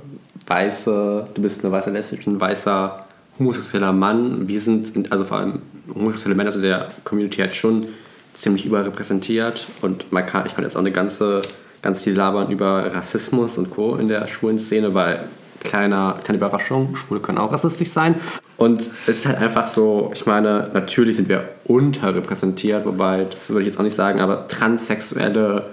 weiße, 0.46 1.26
du 1.34 1.42
bist 1.42 1.62
eine 1.64 1.72
weiße 1.72 1.90
lesbische, 1.90 2.30
ein 2.30 2.40
weißer 2.40 3.04
homosexueller 3.38 3.92
Mann. 3.92 4.48
Wir 4.48 4.60
sind, 4.60 5.10
also 5.10 5.24
vor 5.24 5.38
allem 5.38 5.62
homosexuelle 5.94 6.36
Männer 6.36 6.52
sind 6.52 6.62
der 6.62 6.88
Community 7.04 7.38
halt 7.38 7.54
schon 7.54 7.86
ziemlich 8.34 8.66
überrepräsentiert 8.66 9.66
und 9.82 10.12
man 10.12 10.24
kann, 10.24 10.46
ich 10.46 10.54
konnte 10.54 10.66
jetzt 10.66 10.76
auch 10.76 10.80
eine 10.80 10.92
ganze, 10.92 11.40
ganz 11.82 12.04
viel 12.04 12.14
labern 12.14 12.50
über 12.50 12.94
Rassismus 12.94 13.58
und 13.58 13.70
Co. 13.70 13.96
in 13.96 14.08
der 14.08 14.28
schwulen 14.28 14.58
Szene, 14.58 14.94
weil 14.94 15.24
kleiner, 15.64 16.18
kleine 16.22 16.38
Überraschung, 16.38 16.94
Schwule 16.94 17.20
können 17.20 17.38
auch 17.38 17.52
rassistisch 17.52 17.88
sein. 17.88 18.14
Und 18.56 18.80
es 18.80 19.08
ist 19.08 19.26
halt 19.26 19.38
einfach 19.38 19.66
so, 19.66 20.10
ich 20.14 20.26
meine, 20.26 20.70
natürlich 20.72 21.16
sind 21.16 21.28
wir 21.28 21.48
unterrepräsentiert, 21.64 22.84
wobei, 22.86 23.26
das 23.28 23.50
würde 23.50 23.62
ich 23.62 23.66
jetzt 23.66 23.78
auch 23.78 23.84
nicht 23.84 23.96
sagen, 23.96 24.20
aber 24.20 24.46
Transsexuelle 24.48 25.64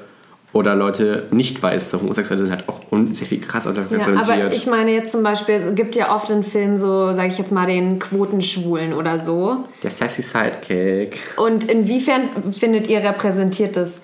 oder 0.56 0.74
Leute 0.74 1.28
nicht 1.32 1.62
weiße 1.62 2.01
Homosexuelle 2.01 2.43
sind 2.43 2.51
halt 2.53 2.70
auch 2.70 2.80
sehr 3.12 3.28
viel 3.28 3.41
krasser 3.41 3.74
Ja, 3.74 3.82
unterrepräsentiert. 3.82 4.30
aber 4.45 4.53
ich 4.53 4.68
meine 4.68 4.91
jetzt 4.93 5.12
zum 5.12 5.22
Beispiel, 5.22 5.56
es 5.56 5.76
gibt 5.76 5.97
ja 5.97 6.16
oft 6.16 6.30
in 6.30 6.43
Filmen 6.43 6.78
so, 6.78 7.12
sage 7.12 7.28
ich 7.28 7.38
jetzt 7.38 7.51
mal, 7.51 7.68
den 7.68 7.99
Quotenschwulen 7.99 8.93
oder 8.93 9.20
so. 9.20 9.66
der 9.84 9.89
sassy 9.89 10.22
Sidekick. 10.22 11.20
Und 11.36 11.70
inwiefern 11.70 12.22
findet 12.58 12.88
ihr 12.88 13.03
repräsentiert 13.03 13.76
das 13.76 14.03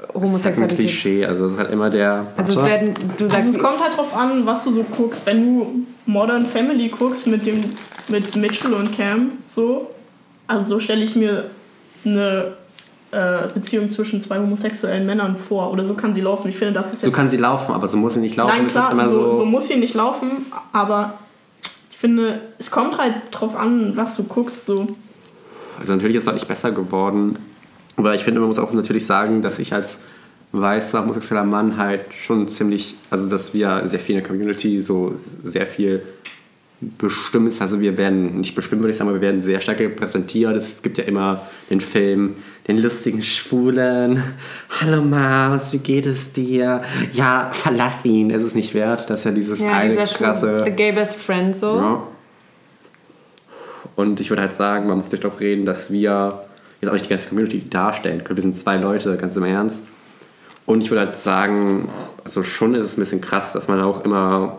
Das 0.00 0.08
ist 0.08 0.10
halt 0.10 0.16
ein 0.16 0.20
Homosexualität? 0.22 0.78
Klischee, 0.78 1.24
also 1.24 1.44
es 1.44 1.52
ist 1.52 1.58
halt 1.58 1.70
immer 1.70 1.90
der. 1.90 2.26
Also 2.36 2.58
es 2.58 2.66
werden, 2.66 2.92
du 3.16 3.24
Also 3.26 3.36
sagst, 3.36 3.48
es 3.50 3.58
kommt 3.62 3.80
halt 3.80 3.96
drauf 3.96 4.16
an, 4.16 4.44
was 4.46 4.64
du 4.64 4.72
so 4.72 4.82
guckst. 4.96 5.24
Wenn 5.26 5.44
du 5.44 5.66
Modern 6.06 6.44
Family 6.44 6.88
guckst 6.88 7.28
mit 7.28 7.46
dem 7.46 7.60
mit 8.08 8.34
Mitchell 8.34 8.72
und 8.74 8.96
Cam, 8.96 9.30
so, 9.46 9.90
also 10.48 10.68
so 10.70 10.80
stelle 10.80 11.04
ich 11.04 11.14
mir 11.14 11.44
eine 12.04 12.56
äh, 13.14 13.48
Beziehung 13.52 13.90
zwischen 13.90 14.20
zwei 14.20 14.38
homosexuellen 14.38 15.06
Männern 15.06 15.38
vor. 15.38 15.70
Oder 15.70 15.84
so 15.84 15.94
kann 15.94 16.12
sie 16.12 16.20
laufen. 16.20 16.48
Ich 16.48 16.56
finde, 16.56 16.74
das 16.74 16.92
ist 16.92 17.02
so 17.02 17.10
kann 17.10 17.30
sie 17.30 17.36
laufen, 17.36 17.72
aber 17.72 17.88
so 17.88 17.96
muss 17.96 18.14
sie 18.14 18.20
nicht 18.20 18.36
laufen. 18.36 18.52
Nein, 18.56 18.66
ist 18.66 18.72
klar, 18.72 19.08
so, 19.08 19.30
so, 19.30 19.36
so 19.36 19.44
muss 19.44 19.68
sie 19.68 19.76
nicht 19.76 19.94
laufen, 19.94 20.46
aber 20.72 21.14
ich 21.90 21.96
finde, 21.96 22.40
es 22.58 22.70
kommt 22.70 22.98
halt 22.98 23.14
drauf 23.30 23.56
an, 23.56 23.96
was 23.96 24.16
du 24.16 24.24
guckst. 24.24 24.66
So. 24.66 24.86
Also 25.78 25.94
natürlich 25.94 26.16
ist 26.16 26.22
es 26.22 26.26
deutlich 26.26 26.46
besser 26.46 26.72
geworden. 26.72 27.36
Aber 27.96 28.14
ich 28.14 28.24
finde, 28.24 28.40
man 28.40 28.48
muss 28.48 28.58
auch 28.58 28.72
natürlich 28.72 29.06
sagen, 29.06 29.42
dass 29.42 29.58
ich 29.58 29.72
als 29.72 30.00
weißer 30.52 31.02
homosexueller 31.02 31.44
Mann 31.44 31.76
halt 31.76 32.02
schon 32.12 32.48
ziemlich, 32.48 32.94
also 33.10 33.28
dass 33.28 33.54
wir 33.54 33.82
sehr 33.86 33.98
viel 33.98 34.16
in 34.16 34.22
der 34.22 34.28
Community 34.28 34.80
so 34.80 35.14
sehr 35.42 35.66
viel 35.66 36.02
bestimmt, 36.98 37.60
also 37.60 37.80
wir 37.80 37.96
werden, 37.96 38.40
nicht 38.40 38.54
bestimmt 38.54 38.82
würde 38.82 38.90
ich 38.90 38.96
sagen, 38.96 39.10
aber 39.10 39.20
wir 39.20 39.26
werden 39.26 39.42
sehr 39.42 39.60
stark 39.60 39.80
repräsentiert. 39.80 40.56
Es 40.56 40.82
gibt 40.82 40.98
ja 40.98 41.04
immer 41.04 41.42
den 41.70 41.80
Film, 41.80 42.34
den 42.66 42.78
lustigen 42.78 43.22
Schwulen. 43.22 44.22
Hallo 44.80 45.02
Maus, 45.02 45.72
wie 45.72 45.78
geht 45.78 46.06
es 46.06 46.32
dir? 46.32 46.82
Ja, 47.12 47.50
verlass 47.52 48.04
ihn, 48.04 48.30
es 48.30 48.42
ist 48.42 48.54
nicht 48.54 48.72
wert. 48.72 49.10
Das 49.10 49.20
ist 49.20 49.24
ja 49.24 49.30
dieses 49.32 49.60
ja, 49.60 49.72
eine 49.72 49.90
dieser 49.90 50.06
krasse... 50.06 50.62
The 50.64 50.70
gay 50.70 50.92
best 50.92 51.20
friend 51.20 51.54
so. 51.54 51.76
Ja. 51.76 52.02
Und 53.96 54.18
ich 54.18 54.30
würde 54.30 54.42
halt 54.42 54.54
sagen, 54.54 54.88
man 54.88 54.98
muss 54.98 55.12
nicht 55.12 55.22
darauf 55.22 55.40
reden, 55.40 55.66
dass 55.66 55.92
wir 55.92 56.42
jetzt 56.80 56.88
auch 56.88 56.94
nicht 56.94 57.04
die 57.04 57.10
ganze 57.10 57.28
Community 57.28 57.68
darstellen 57.68 58.24
können. 58.24 58.38
Wir 58.38 58.42
sind 58.42 58.56
zwei 58.56 58.76
Leute, 58.76 59.16
ganz 59.16 59.36
im 59.36 59.44
Ernst. 59.44 59.86
Und 60.66 60.82
ich 60.82 60.90
würde 60.90 61.06
halt 61.06 61.18
sagen, 61.18 61.90
also 62.24 62.42
schon 62.42 62.74
ist 62.74 62.86
es 62.86 62.96
ein 62.96 63.00
bisschen 63.00 63.20
krass, 63.20 63.52
dass 63.52 63.68
man 63.68 63.82
auch 63.82 64.04
immer. 64.04 64.58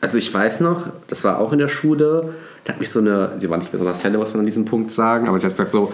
Also 0.00 0.18
ich 0.18 0.34
weiß 0.34 0.60
noch, 0.60 0.86
das 1.06 1.22
war 1.22 1.38
auch 1.38 1.52
in 1.52 1.60
der 1.60 1.68
Schule, 1.68 2.34
da 2.64 2.72
hat 2.72 2.80
mich 2.80 2.90
so 2.90 2.98
eine, 2.98 3.34
sie 3.38 3.48
war 3.48 3.58
nicht 3.58 3.70
besonders 3.70 4.02
helle, 4.02 4.18
muss 4.18 4.32
man 4.32 4.40
an 4.40 4.46
diesem 4.46 4.64
Punkt 4.64 4.90
sagen, 4.90 5.28
aber 5.28 5.38
sie 5.38 5.46
hat 5.46 5.52
gesagt 5.52 5.70
so, 5.70 5.92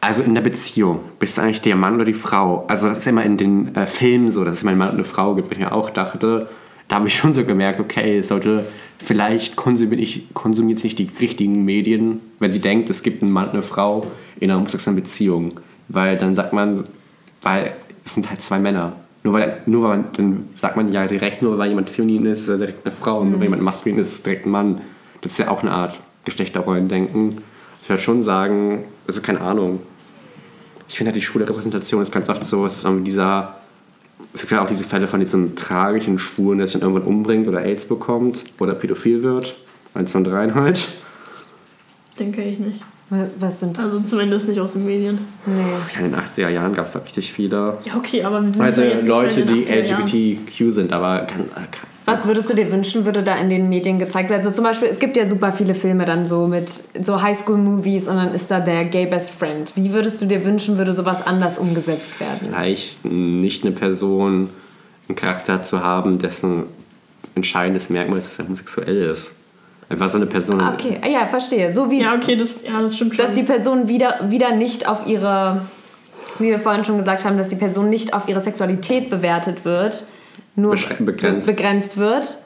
also 0.00 0.22
in 0.22 0.34
der 0.34 0.42
Beziehung, 0.42 1.00
bist 1.18 1.36
du 1.36 1.42
eigentlich 1.42 1.60
der 1.60 1.76
Mann 1.76 1.94
oder 1.94 2.04
die 2.04 2.14
Frau? 2.14 2.64
Also 2.68 2.88
das 2.88 2.98
ist 2.98 3.06
immer 3.06 3.24
in 3.24 3.36
den 3.36 3.74
äh, 3.74 3.86
Filmen 3.86 4.30
so, 4.30 4.44
dass 4.44 4.56
es 4.56 4.62
immer 4.62 4.70
einen 4.70 4.78
Mann 4.78 4.88
und 4.90 4.94
eine 4.94 5.04
Frau 5.04 5.34
gibt, 5.34 5.48
wo 5.48 5.52
ich 5.52 5.58
mir 5.58 5.72
auch 5.72 5.90
dachte, 5.90 6.48
da 6.88 6.96
habe 6.96 7.08
ich 7.08 7.16
schon 7.16 7.32
so 7.32 7.44
gemerkt, 7.44 7.78
okay, 7.78 8.20
sollte, 8.22 8.64
vielleicht 8.98 9.56
konsumiert, 9.56 10.00
ich, 10.00 10.34
konsumiert 10.34 10.80
sie 10.80 10.88
nicht 10.88 10.98
die 10.98 11.08
richtigen 11.20 11.64
Medien, 11.64 12.20
wenn 12.38 12.50
sie 12.50 12.60
denkt, 12.60 12.90
es 12.90 13.02
gibt 13.02 13.22
einen 13.22 13.32
Mann 13.32 13.46
und 13.46 13.54
eine 13.54 13.62
Frau 13.62 14.06
in 14.40 14.50
einer 14.50 14.58
homosexuellen 14.58 15.00
Beziehung. 15.00 15.60
Weil 15.88 16.16
dann 16.16 16.34
sagt 16.34 16.52
man, 16.52 16.82
weil 17.42 17.74
es 18.04 18.14
sind 18.14 18.28
halt 18.28 18.42
zwei 18.42 18.58
Männer. 18.58 18.94
Nur 19.22 19.34
weil, 19.34 19.62
nur 19.66 19.88
weil 19.88 19.98
man, 19.98 20.06
dann 20.16 20.48
sagt 20.54 20.76
man 20.76 20.90
ja 20.92 21.06
direkt, 21.06 21.42
nur 21.42 21.58
weil 21.58 21.68
jemand 21.68 21.90
feminin 21.90 22.26
ist, 22.26 22.42
ist 22.42 22.48
er 22.48 22.58
direkt 22.58 22.86
eine 22.86 22.94
Frau. 22.94 23.20
Und 23.20 23.30
nur 23.30 23.38
weil 23.38 23.46
jemand 23.46 23.62
maskulin 23.62 23.98
ist, 23.98 24.12
ist 24.12 24.26
direkt 24.26 24.46
ein 24.46 24.50
Mann. 24.50 24.80
Das 25.20 25.32
ist 25.32 25.38
ja 25.38 25.50
auch 25.50 25.62
eine 25.62 25.72
Art 25.72 25.98
Geschlechterrollendenken. 26.24 27.42
Ich 27.90 27.92
würde 27.92 28.02
schon 28.04 28.22
sagen, 28.22 28.84
also 29.08 29.20
keine 29.20 29.40
Ahnung. 29.40 29.80
Ich 30.88 30.96
finde 30.96 31.08
halt 31.10 31.16
die 31.16 31.26
schwule 31.26 31.48
Repräsentation 31.48 32.00
ist 32.00 32.12
ganz 32.12 32.28
oft 32.28 32.44
so, 32.44 32.68
dieser, 33.00 33.56
es 34.32 34.42
gibt 34.42 34.52
ja 34.52 34.62
auch 34.62 34.68
diese 34.68 34.84
Fälle 34.84 35.08
von 35.08 35.18
diesem 35.18 35.56
tragischen 35.56 36.16
Schwulen, 36.16 36.58
der 36.58 36.68
sich 36.68 36.78
dann 36.78 36.82
irgendwann 36.88 37.12
umbringt 37.12 37.48
oder 37.48 37.62
AIDS 37.62 37.86
bekommt 37.86 38.44
oder 38.60 38.74
pädophil 38.76 39.24
wird. 39.24 39.56
Eins 39.92 40.12
von 40.12 40.22
dreien 40.22 40.54
halt. 40.54 40.86
Denke 42.16 42.42
ich 42.42 42.60
nicht. 42.60 42.84
Was 43.40 43.58
sind 43.58 43.76
das? 43.76 43.86
Also 43.86 43.98
zumindest 44.02 44.46
nicht 44.46 44.60
aus 44.60 44.74
den 44.74 44.84
Medien. 44.86 45.18
Nee. 45.44 45.60
Ja, 45.92 46.06
in 46.06 46.12
den 46.12 46.20
80er 46.20 46.48
Jahren 46.48 46.74
gab 46.74 46.86
es 46.86 46.92
da 46.92 47.00
richtig 47.00 47.32
viele. 47.32 47.76
Ja, 47.82 47.96
okay, 47.96 48.22
aber 48.22 48.40
wir 48.40 48.52
sind 48.52 48.62
Also 48.62 48.82
ja 48.82 49.00
Leute, 49.00 49.44
mehr 49.44 49.48
in 49.48 49.62
die 49.62 49.64
den 49.64 49.84
80er 49.84 49.88
Jahren. 49.88 50.02
LGBTQ 50.06 50.72
sind, 50.72 50.92
aber 50.92 51.26
kann, 51.26 51.50
kann, 51.52 51.89
Was 52.06 52.26
würdest 52.26 52.48
du 52.50 52.54
dir 52.54 52.70
wünschen, 52.72 53.04
würde 53.04 53.22
da 53.22 53.36
in 53.36 53.50
den 53.50 53.68
Medien 53.68 53.98
gezeigt 53.98 54.30
werden? 54.30 54.40
Also 54.42 54.54
zum 54.54 54.64
Beispiel, 54.64 54.88
es 54.88 54.98
gibt 54.98 55.16
ja 55.16 55.26
super 55.26 55.52
viele 55.52 55.74
Filme 55.74 56.04
dann 56.06 56.26
so 56.26 56.46
mit 56.46 56.68
so 57.04 57.20
Highschool-Movies 57.22 58.08
und 58.08 58.16
dann 58.16 58.32
ist 58.34 58.50
da 58.50 58.58
der 58.60 58.84
Gay 58.86 59.06
Best 59.06 59.30
Friend. 59.32 59.70
Wie 59.76 59.92
würdest 59.92 60.20
du 60.20 60.26
dir 60.26 60.44
wünschen, 60.44 60.78
würde 60.78 60.94
sowas 60.94 61.24
anders 61.26 61.58
umgesetzt 61.58 62.18
werden? 62.18 62.48
vielleicht 62.52 63.04
nicht 63.04 63.64
eine 63.64 63.74
Person, 63.74 64.48
einen 65.08 65.16
Charakter 65.16 65.62
zu 65.62 65.82
haben, 65.84 66.18
dessen 66.18 66.64
entscheidendes 67.34 67.90
Merkmal 67.90 68.18
ist, 68.18 68.30
dass 68.32 68.38
er 68.40 68.46
homosexuell 68.46 69.02
ist. 69.10 69.36
Einfach 69.88 70.08
so 70.08 70.16
eine 70.16 70.26
Person. 70.26 70.60
Ah, 70.60 70.72
okay, 70.72 70.98
Ah, 71.02 71.08
ja, 71.08 71.26
verstehe. 71.26 71.70
So 71.70 71.90
wie, 71.90 72.00
Ja, 72.00 72.14
okay, 72.14 72.36
das, 72.36 72.64
ja, 72.64 72.80
das 72.80 72.96
stimmt 72.96 73.14
schon. 73.14 73.24
dass 73.24 73.34
die 73.34 73.42
Person 73.42 73.88
wieder, 73.88 74.30
wieder 74.30 74.54
nicht 74.54 74.88
auf 74.88 75.06
ihre, 75.06 75.62
wie 76.38 76.46
wir 76.48 76.60
vorhin 76.60 76.84
schon 76.84 76.98
gesagt 76.98 77.24
haben, 77.24 77.36
dass 77.36 77.48
die 77.48 77.56
Person 77.56 77.90
nicht 77.90 78.14
auf 78.14 78.28
ihre 78.28 78.40
Sexualität 78.40 79.10
bewertet 79.10 79.64
wird, 79.64 80.04
nur 80.60 80.76
begrenzt. 80.98 81.46
be- 81.46 81.52
begrenzt 81.54 81.96
wird, 81.96 82.36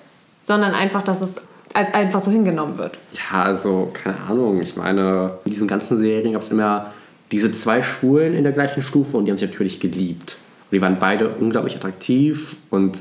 sondern 0.42 0.72
einfach, 0.72 1.02
dass 1.02 1.20
es 1.20 1.40
als 1.72 1.92
einfach 1.92 2.20
so 2.20 2.30
hingenommen 2.30 2.78
wird. 2.78 2.96
Ja, 3.12 3.42
also, 3.42 3.90
keine 3.92 4.20
Ahnung. 4.20 4.60
Ich 4.62 4.76
meine, 4.76 5.38
in 5.44 5.50
diesen 5.50 5.66
ganzen 5.66 5.98
Serien 5.98 6.32
gab 6.32 6.42
es 6.42 6.50
immer 6.50 6.92
diese 7.32 7.52
zwei 7.52 7.82
Schwulen 7.82 8.34
in 8.34 8.44
der 8.44 8.52
gleichen 8.52 8.80
Stufe 8.82 9.16
und 9.16 9.24
die 9.24 9.32
haben 9.32 9.38
sich 9.38 9.48
natürlich 9.50 9.80
geliebt. 9.80 10.36
Und 10.70 10.76
die 10.76 10.80
waren 10.80 10.98
beide 11.00 11.30
unglaublich 11.30 11.74
attraktiv 11.74 12.56
und 12.70 13.00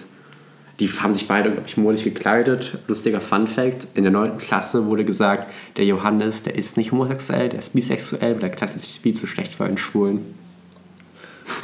die 0.80 0.88
haben 0.90 1.14
sich 1.14 1.28
beide 1.28 1.50
unglaublich 1.50 1.78
modig 1.78 2.04
gekleidet. 2.04 2.80
Lustiger 2.88 3.22
Fun 3.22 3.48
Fact: 3.48 3.86
In 3.94 4.04
der 4.04 4.12
9. 4.12 4.40
Klasse 4.40 4.88
wurde 4.88 5.06
gesagt, 5.06 5.48
der 5.78 5.86
Johannes, 5.86 6.42
der 6.42 6.56
ist 6.56 6.76
nicht 6.78 6.92
homosexuell, 6.92 7.50
der 7.50 7.60
ist 7.60 7.74
bisexuell, 7.76 8.34
weil 8.34 8.40
der 8.40 8.50
kleidet 8.50 8.82
sich 8.82 9.00
viel 9.00 9.14
zu 9.14 9.28
schlecht 9.28 9.54
für 9.54 9.66
einen 9.66 9.78
Schwulen. 9.78 10.34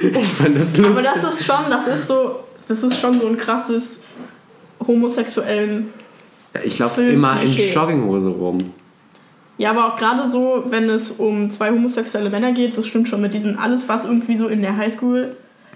ich 0.00 0.28
fand 0.28 0.58
das 0.58 0.78
aber 0.78 0.88
lustig. 0.88 1.06
das 1.14 1.34
ist 1.34 1.44
schon, 1.44 1.70
das 1.70 1.86
ist 1.86 2.06
so, 2.06 2.43
das 2.68 2.82
ist 2.82 2.98
schon 3.00 3.20
so 3.20 3.26
ein 3.26 3.36
krasses 3.36 4.00
homosexuellen. 4.86 5.88
ich 6.64 6.78
laufe 6.78 7.02
immer 7.02 7.40
in. 7.42 7.52
Jogginghose 7.72 8.28
rum. 8.28 8.58
Ja, 9.56 9.70
aber 9.70 9.86
auch 9.92 9.96
gerade 9.96 10.26
so, 10.26 10.64
wenn 10.68 10.90
es 10.90 11.12
um 11.12 11.50
zwei 11.50 11.70
homosexuelle 11.70 12.28
Männer 12.28 12.52
geht, 12.52 12.76
das 12.76 12.86
stimmt 12.86 13.08
schon 13.08 13.20
mit 13.20 13.34
diesen 13.34 13.56
alles, 13.58 13.88
was 13.88 14.04
irgendwie 14.04 14.36
so 14.36 14.48
in 14.48 14.62
der 14.62 14.76
Highschool 14.76 15.30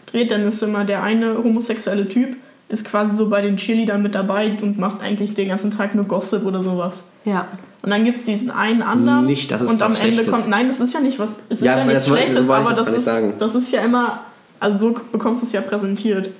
dreht, 0.06 0.30
dann 0.32 0.42
ist 0.48 0.62
immer 0.62 0.84
der 0.84 1.02
eine 1.02 1.38
homosexuelle 1.38 2.08
Typ, 2.08 2.36
ist 2.68 2.84
quasi 2.90 3.14
so 3.14 3.28
bei 3.30 3.40
den 3.40 3.56
Cheerleadern 3.56 4.02
mit 4.02 4.14
dabei 4.16 4.56
und 4.60 4.78
macht 4.78 5.00
eigentlich 5.00 5.34
den 5.34 5.48
ganzen 5.48 5.70
Tag 5.70 5.94
nur 5.94 6.06
Gossip 6.06 6.44
oder 6.44 6.62
sowas. 6.62 7.10
Ja. 7.24 7.46
Und 7.82 7.90
dann 7.90 8.04
gibt 8.04 8.18
es 8.18 8.24
diesen 8.24 8.50
einen 8.50 8.82
anderen. 8.82 9.26
Nicht, 9.26 9.50
dass 9.52 9.60
es 9.62 9.70
und 9.70 9.80
am 9.80 9.92
Ende 9.92 10.02
Schlechtes. 10.14 10.30
kommt. 10.34 10.48
Nein, 10.48 10.66
das 10.66 10.80
ist 10.80 10.92
ja 10.92 11.00
nicht 11.00 11.20
was. 11.20 11.38
Es 11.48 11.60
Ja, 11.60 11.72
ist 11.72 11.76
ja 11.76 11.82
aber 11.84 11.92
nichts 11.92 12.10
wollte- 12.10 12.22
Schlechtes, 12.24 12.46
so 12.46 12.52
aber 12.52 12.70
das 12.74 12.92
das 12.92 13.06
ist, 13.06 13.32
das 13.38 13.54
ist 13.54 13.72
ja 13.72 13.82
immer. 13.82 14.20
Also 14.58 14.78
so 14.88 14.96
bekommst 15.12 15.42
du 15.42 15.46
es 15.46 15.52
ja 15.52 15.60
präsentiert. 15.60 16.30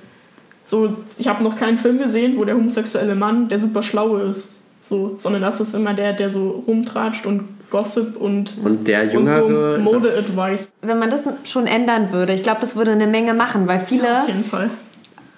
So, 0.69 0.95
ich 1.17 1.27
habe 1.27 1.43
noch 1.43 1.57
keinen 1.57 1.79
Film 1.79 1.97
gesehen, 1.97 2.37
wo 2.37 2.45
der 2.45 2.53
homosexuelle 2.53 3.15
Mann 3.15 3.49
der 3.49 3.57
super 3.57 3.81
schlaue 3.81 4.21
ist. 4.21 4.53
So, 4.83 5.15
sondern 5.17 5.41
das 5.41 5.59
ist 5.59 5.73
immer 5.73 5.95
der, 5.95 6.13
der 6.13 6.31
so 6.31 6.63
rumtratscht 6.67 7.25
und 7.25 7.41
Gossip 7.71 8.15
und, 8.17 8.55
Und 8.63 8.87
der 8.87 9.01
und 9.03 9.11
Jüngere. 9.13 9.77
so 9.77 9.81
Mode-Advice. 9.81 10.71
Wenn 10.83 10.99
man 10.99 11.09
das 11.09 11.27
schon 11.43 11.65
ändern 11.65 12.11
würde, 12.11 12.33
ich 12.33 12.43
glaube, 12.43 12.61
das 12.61 12.75
würde 12.75 12.91
eine 12.91 13.07
Menge 13.07 13.33
machen, 13.33 13.67
weil 13.67 13.79
viele 13.79 14.21
Auf 14.21 14.27
jeden 14.27 14.43
Fall. 14.43 14.69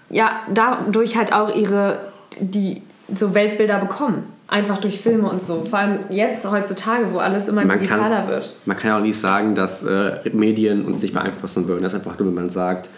ja 0.10 0.32
dadurch 0.54 1.16
halt 1.16 1.32
auch 1.32 1.56
ihre 1.56 2.00
die 2.42 2.82
so 3.14 3.34
Weltbilder 3.34 3.78
bekommen. 3.78 4.24
Einfach 4.50 4.80
durch 4.80 5.00
Filme 5.00 5.30
und 5.30 5.42
so. 5.42 5.64
Vor 5.64 5.80
allem 5.80 6.00
jetzt, 6.10 6.50
heutzutage, 6.50 7.06
wo 7.14 7.20
alles 7.20 7.48
immer 7.48 7.64
Man 7.64 7.80
digitaler 7.80 8.18
kann, 8.18 8.28
wird. 8.28 8.54
man 8.66 8.76
kann 8.76 8.90
ja 8.90 8.98
auch 8.98 9.02
nicht 9.02 9.18
sagen, 9.18 9.56
dass 9.56 9.84
äh, 9.84 10.30
Medien 10.34 10.84
uns 10.84 11.02
nicht 11.02 11.14
beeinflussen 11.14 11.70
würden. 11.70 11.84
Das 11.84 11.94
ist 11.94 12.00
einfach 12.06 12.20
nur, 12.20 12.28
wenn 12.28 12.36
man 12.36 12.50
sagt, 12.50 12.90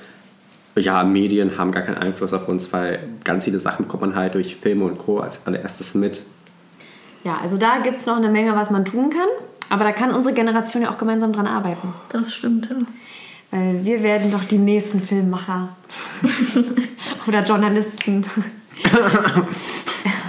ja, 0.76 1.04
Medien 1.04 1.58
haben 1.58 1.72
gar 1.72 1.84
keinen 1.84 1.98
Einfluss 1.98 2.34
auf 2.34 2.48
uns, 2.48 2.74
weil 2.74 3.00
ganz 3.24 3.46
viele 3.46 3.60
Sachen 3.60 3.86
bekommt 3.86 4.02
man 4.02 4.16
halt 4.16 4.34
durch 4.34 4.56
Filme 4.56 4.86
und 4.86 4.98
Co. 4.98 5.20
als 5.20 5.46
allererstes 5.46 5.94
mit. 5.96 6.24
Ja, 7.24 7.38
also 7.42 7.58
da 7.58 7.78
gibt 7.80 7.98
es 7.98 8.06
noch 8.06 8.18
eine 8.18 8.30
Menge, 8.30 8.56
was 8.56 8.70
man 8.70 8.84
tun 8.86 9.10
kann. 9.10 9.28
Aber 9.70 9.84
da 9.84 9.92
kann 9.92 10.12
unsere 10.14 10.34
Generation 10.34 10.84
ja 10.84 10.92
auch 10.92 10.98
gemeinsam 10.98 11.32
dran 11.34 11.48
arbeiten. 11.48 11.94
Das 12.10 12.34
stimmt, 12.34 12.70
ja. 12.70 12.76
Weil 13.52 13.86
wir 13.86 14.04
werden 14.04 14.32
doch 14.32 14.44
die 14.44 14.58
nächsten 14.58 15.02
Filmmacher. 15.02 15.70
Oder 17.28 17.44
Journalisten. 17.44 18.26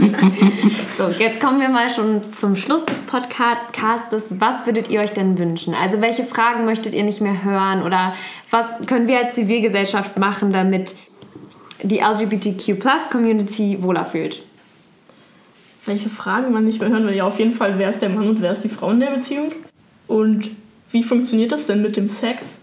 so, 0.96 1.08
jetzt 1.08 1.40
kommen 1.40 1.60
wir 1.60 1.68
mal 1.68 1.90
schon 1.90 2.20
zum 2.36 2.56
Schluss 2.56 2.84
des 2.84 3.02
Podcastes. 3.02 4.40
Was 4.40 4.66
würdet 4.66 4.88
ihr 4.90 5.00
euch 5.00 5.12
denn 5.12 5.38
wünschen? 5.38 5.74
Also 5.74 6.00
welche 6.00 6.24
Fragen 6.24 6.64
möchtet 6.64 6.94
ihr 6.94 7.04
nicht 7.04 7.20
mehr 7.20 7.44
hören? 7.44 7.82
Oder 7.82 8.14
was 8.50 8.86
können 8.86 9.06
wir 9.06 9.18
als 9.18 9.34
Zivilgesellschaft 9.34 10.16
machen, 10.16 10.52
damit 10.52 10.94
die 11.82 11.98
LGBTQ-Plus-Community 11.98 13.82
wohler 13.82 14.04
fühlt? 14.04 14.42
Welche 15.86 16.08
Fragen 16.08 16.52
man 16.52 16.64
nicht 16.64 16.80
mehr 16.80 16.90
hören 16.90 17.06
will? 17.06 17.14
Ja, 17.14 17.24
auf 17.24 17.38
jeden 17.38 17.52
Fall, 17.52 17.78
wer 17.78 17.90
ist 17.90 18.00
der 18.00 18.10
Mann 18.10 18.28
und 18.28 18.40
wer 18.40 18.52
ist 18.52 18.64
die 18.64 18.68
Frau 18.68 18.90
in 18.90 19.00
der 19.00 19.10
Beziehung? 19.10 19.52
Und 20.06 20.50
wie 20.90 21.02
funktioniert 21.02 21.52
das 21.52 21.66
denn 21.66 21.82
mit 21.82 21.96
dem 21.96 22.08
Sex? 22.08 22.62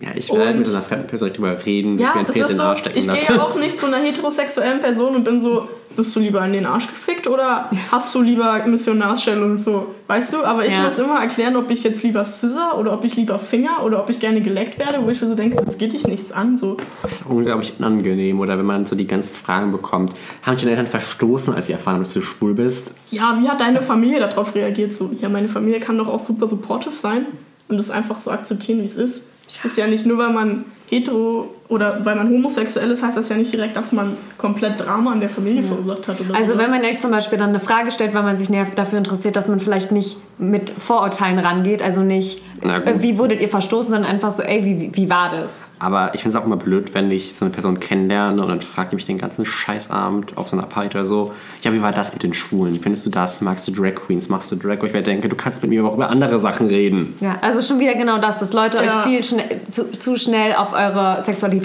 Ja, 0.00 0.10
ich 0.14 0.30
werde 0.32 0.50
Und- 0.52 0.58
mit 0.60 0.68
einer 0.68 0.82
fremden 0.82 1.08
Person 1.08 1.28
darüber 1.32 1.66
reden, 1.66 1.92
wie 1.92 1.94
ich 1.96 2.00
Ja, 2.02 2.10
mir 2.10 2.14
einen 2.18 2.26
das 2.26 2.34
Penis 2.34 2.46
ist 2.46 2.52
in 2.52 2.56
den 2.58 2.62
so, 2.62 2.68
Arsch 2.68 2.78
stecken 2.80 2.98
ich 2.98 3.06
lasse. 3.06 3.32
gehe 3.32 3.42
auch 3.42 3.54
nicht 3.58 3.78
zu 3.78 3.86
einer 3.86 3.96
heterosexuellen 3.96 4.80
Person 4.80 5.16
und 5.16 5.24
bin 5.24 5.40
so, 5.40 5.66
wirst 5.96 6.14
du 6.14 6.20
lieber 6.20 6.44
in 6.44 6.52
den 6.52 6.66
Arsch 6.66 6.86
gefickt 6.86 7.26
oder 7.26 7.68
hast 7.90 8.14
du 8.14 8.22
lieber 8.22 8.64
Missionarstellung 8.64 9.56
so, 9.56 9.94
weißt 10.06 10.34
du? 10.34 10.44
Aber 10.44 10.64
ich 10.64 10.72
Ja. 10.72 10.84
muss 10.84 11.00
immer 11.00 11.18
erklären, 11.20 11.56
ob 11.56 11.68
ich 11.72 11.82
jetzt 11.82 12.04
lieber 12.04 12.24
Scissor 12.24 12.78
oder 12.78 12.92
ob 12.92 13.04
ich 13.04 13.16
lieber 13.16 13.40
Finger 13.40 13.82
oder 13.84 13.98
ob 13.98 14.08
ich 14.08 14.20
gerne 14.20 14.40
geleckt 14.40 14.78
werde, 14.78 15.04
wo 15.04 15.10
ich 15.10 15.20
mir 15.20 15.28
so 15.28 15.34
denke, 15.34 15.56
das 15.64 15.78
geht 15.78 15.92
dich 15.92 16.06
nichts 16.06 16.30
an, 16.30 16.56
so. 16.56 16.76
Das 17.02 17.14
ist 17.14 17.26
unglaublich 17.28 17.74
unangenehm. 17.80 18.38
Oder 18.38 18.56
wenn 18.56 18.66
man 18.66 18.86
so 18.86 18.94
die 18.94 19.08
ganzen 19.08 19.34
Fragen 19.34 19.72
bekommt. 19.72 20.12
Haben 20.42 20.54
dich 20.54 20.62
deine 20.64 20.76
Eltern 20.76 20.86
verstoßen, 20.86 21.52
als 21.54 21.66
sie 21.66 21.72
erfahren 21.72 21.94
haben, 21.94 22.04
dass 22.04 22.12
du 22.12 22.22
schwul 22.22 22.54
bist? 22.54 22.94
Ja, 23.10 23.36
wie 23.42 23.48
hat 23.48 23.60
deine 23.60 23.82
Familie 23.82 24.20
darauf 24.20 24.54
reagiert? 24.54 24.94
So, 24.94 25.10
ja, 25.20 25.28
meine 25.28 25.48
Familie 25.48 25.80
kann 25.80 25.98
doch 25.98 26.06
auch 26.06 26.20
super 26.20 26.46
supportive 26.46 26.94
sein 26.96 27.26
und 27.68 27.80
es 27.80 27.90
einfach 27.90 28.18
so 28.18 28.30
akzeptieren, 28.30 28.80
wie 28.82 28.86
es 28.86 28.94
ist. 28.96 29.26
Ist 29.64 29.78
ja 29.78 29.86
nicht 29.86 30.06
nur, 30.06 30.18
weil 30.18 30.32
man 30.32 30.64
hetero 30.88 31.54
oder 31.68 32.00
weil 32.04 32.16
man 32.16 32.28
homosexuell 32.30 32.90
ist, 32.90 33.02
heißt 33.02 33.16
das 33.16 33.28
ja 33.28 33.36
nicht 33.36 33.52
direkt, 33.52 33.76
dass 33.76 33.92
man 33.92 34.16
komplett 34.38 34.80
Drama 34.80 35.12
in 35.12 35.20
der 35.20 35.28
Familie 35.28 35.62
verursacht 35.62 36.08
hat 36.08 36.18
oder 36.20 36.34
Also 36.34 36.52
sowas. 36.54 36.64
wenn 36.64 36.70
man 36.80 36.84
euch 36.88 36.98
zum 36.98 37.10
Beispiel 37.10 37.38
dann 37.38 37.50
eine 37.50 37.60
Frage 37.60 37.90
stellt, 37.90 38.14
weil 38.14 38.22
man 38.22 38.36
sich 38.38 38.48
näher 38.48 38.66
dafür 38.74 38.98
interessiert, 38.98 39.36
dass 39.36 39.48
man 39.48 39.60
vielleicht 39.60 39.92
nicht 39.92 40.16
mit 40.38 40.70
Vorurteilen 40.70 41.38
rangeht, 41.40 41.82
also 41.82 42.00
nicht, 42.00 42.42
äh, 42.62 42.92
wie 43.00 43.18
wurdet 43.18 43.40
ihr 43.40 43.48
verstoßen, 43.48 43.90
sondern 43.90 44.10
einfach 44.10 44.30
so, 44.30 44.42
ey, 44.44 44.64
wie, 44.64 44.90
wie 44.94 45.10
war 45.10 45.28
das? 45.30 45.72
Aber 45.80 46.14
ich 46.14 46.22
finde 46.22 46.36
es 46.36 46.42
auch 46.42 46.46
immer 46.46 46.56
blöd, 46.56 46.94
wenn 46.94 47.10
ich 47.10 47.34
so 47.34 47.44
eine 47.44 47.52
Person 47.52 47.80
kennenlerne 47.80 48.40
und 48.40 48.48
dann 48.48 48.60
fragt 48.62 48.92
die 48.92 48.96
mich 48.96 49.04
den 49.04 49.18
ganzen 49.18 49.44
Scheißabend 49.44 50.38
auf 50.38 50.48
so 50.48 50.56
einer 50.56 50.66
Party 50.66 50.96
oder 50.96 51.04
so. 51.06 51.32
Ja, 51.62 51.72
wie 51.74 51.82
war 51.82 51.92
das 51.92 52.12
mit 52.12 52.22
den 52.22 52.32
Schwulen? 52.34 52.74
Findest 52.76 53.04
du 53.04 53.10
das? 53.10 53.40
Magst 53.40 53.66
du 53.68 53.72
Drag 53.72 53.94
Queens? 53.96 54.28
Machst 54.28 54.50
du 54.52 54.56
Drag? 54.56 54.76
Wo 54.80 54.86
ich 54.86 54.92
mir 54.92 55.02
denke, 55.02 55.28
du 55.28 55.36
kannst 55.36 55.60
mit 55.62 55.70
mir 55.70 55.80
aber 55.80 55.90
auch 55.90 55.94
über 55.96 56.08
andere 56.08 56.38
Sachen 56.38 56.68
reden. 56.68 57.14
Ja, 57.20 57.36
also 57.42 57.60
schon 57.60 57.80
wieder 57.80 57.94
genau 57.96 58.18
das, 58.18 58.38
dass 58.38 58.52
Leute 58.52 58.78
Ja. 58.78 59.00
euch 59.00 59.08
viel 59.08 59.24
schnell, 59.24 59.60
zu, 59.68 59.90
zu 59.90 60.16
schnell 60.16 60.54
auf 60.54 60.72
eure 60.72 61.20
Sexualität 61.24 61.57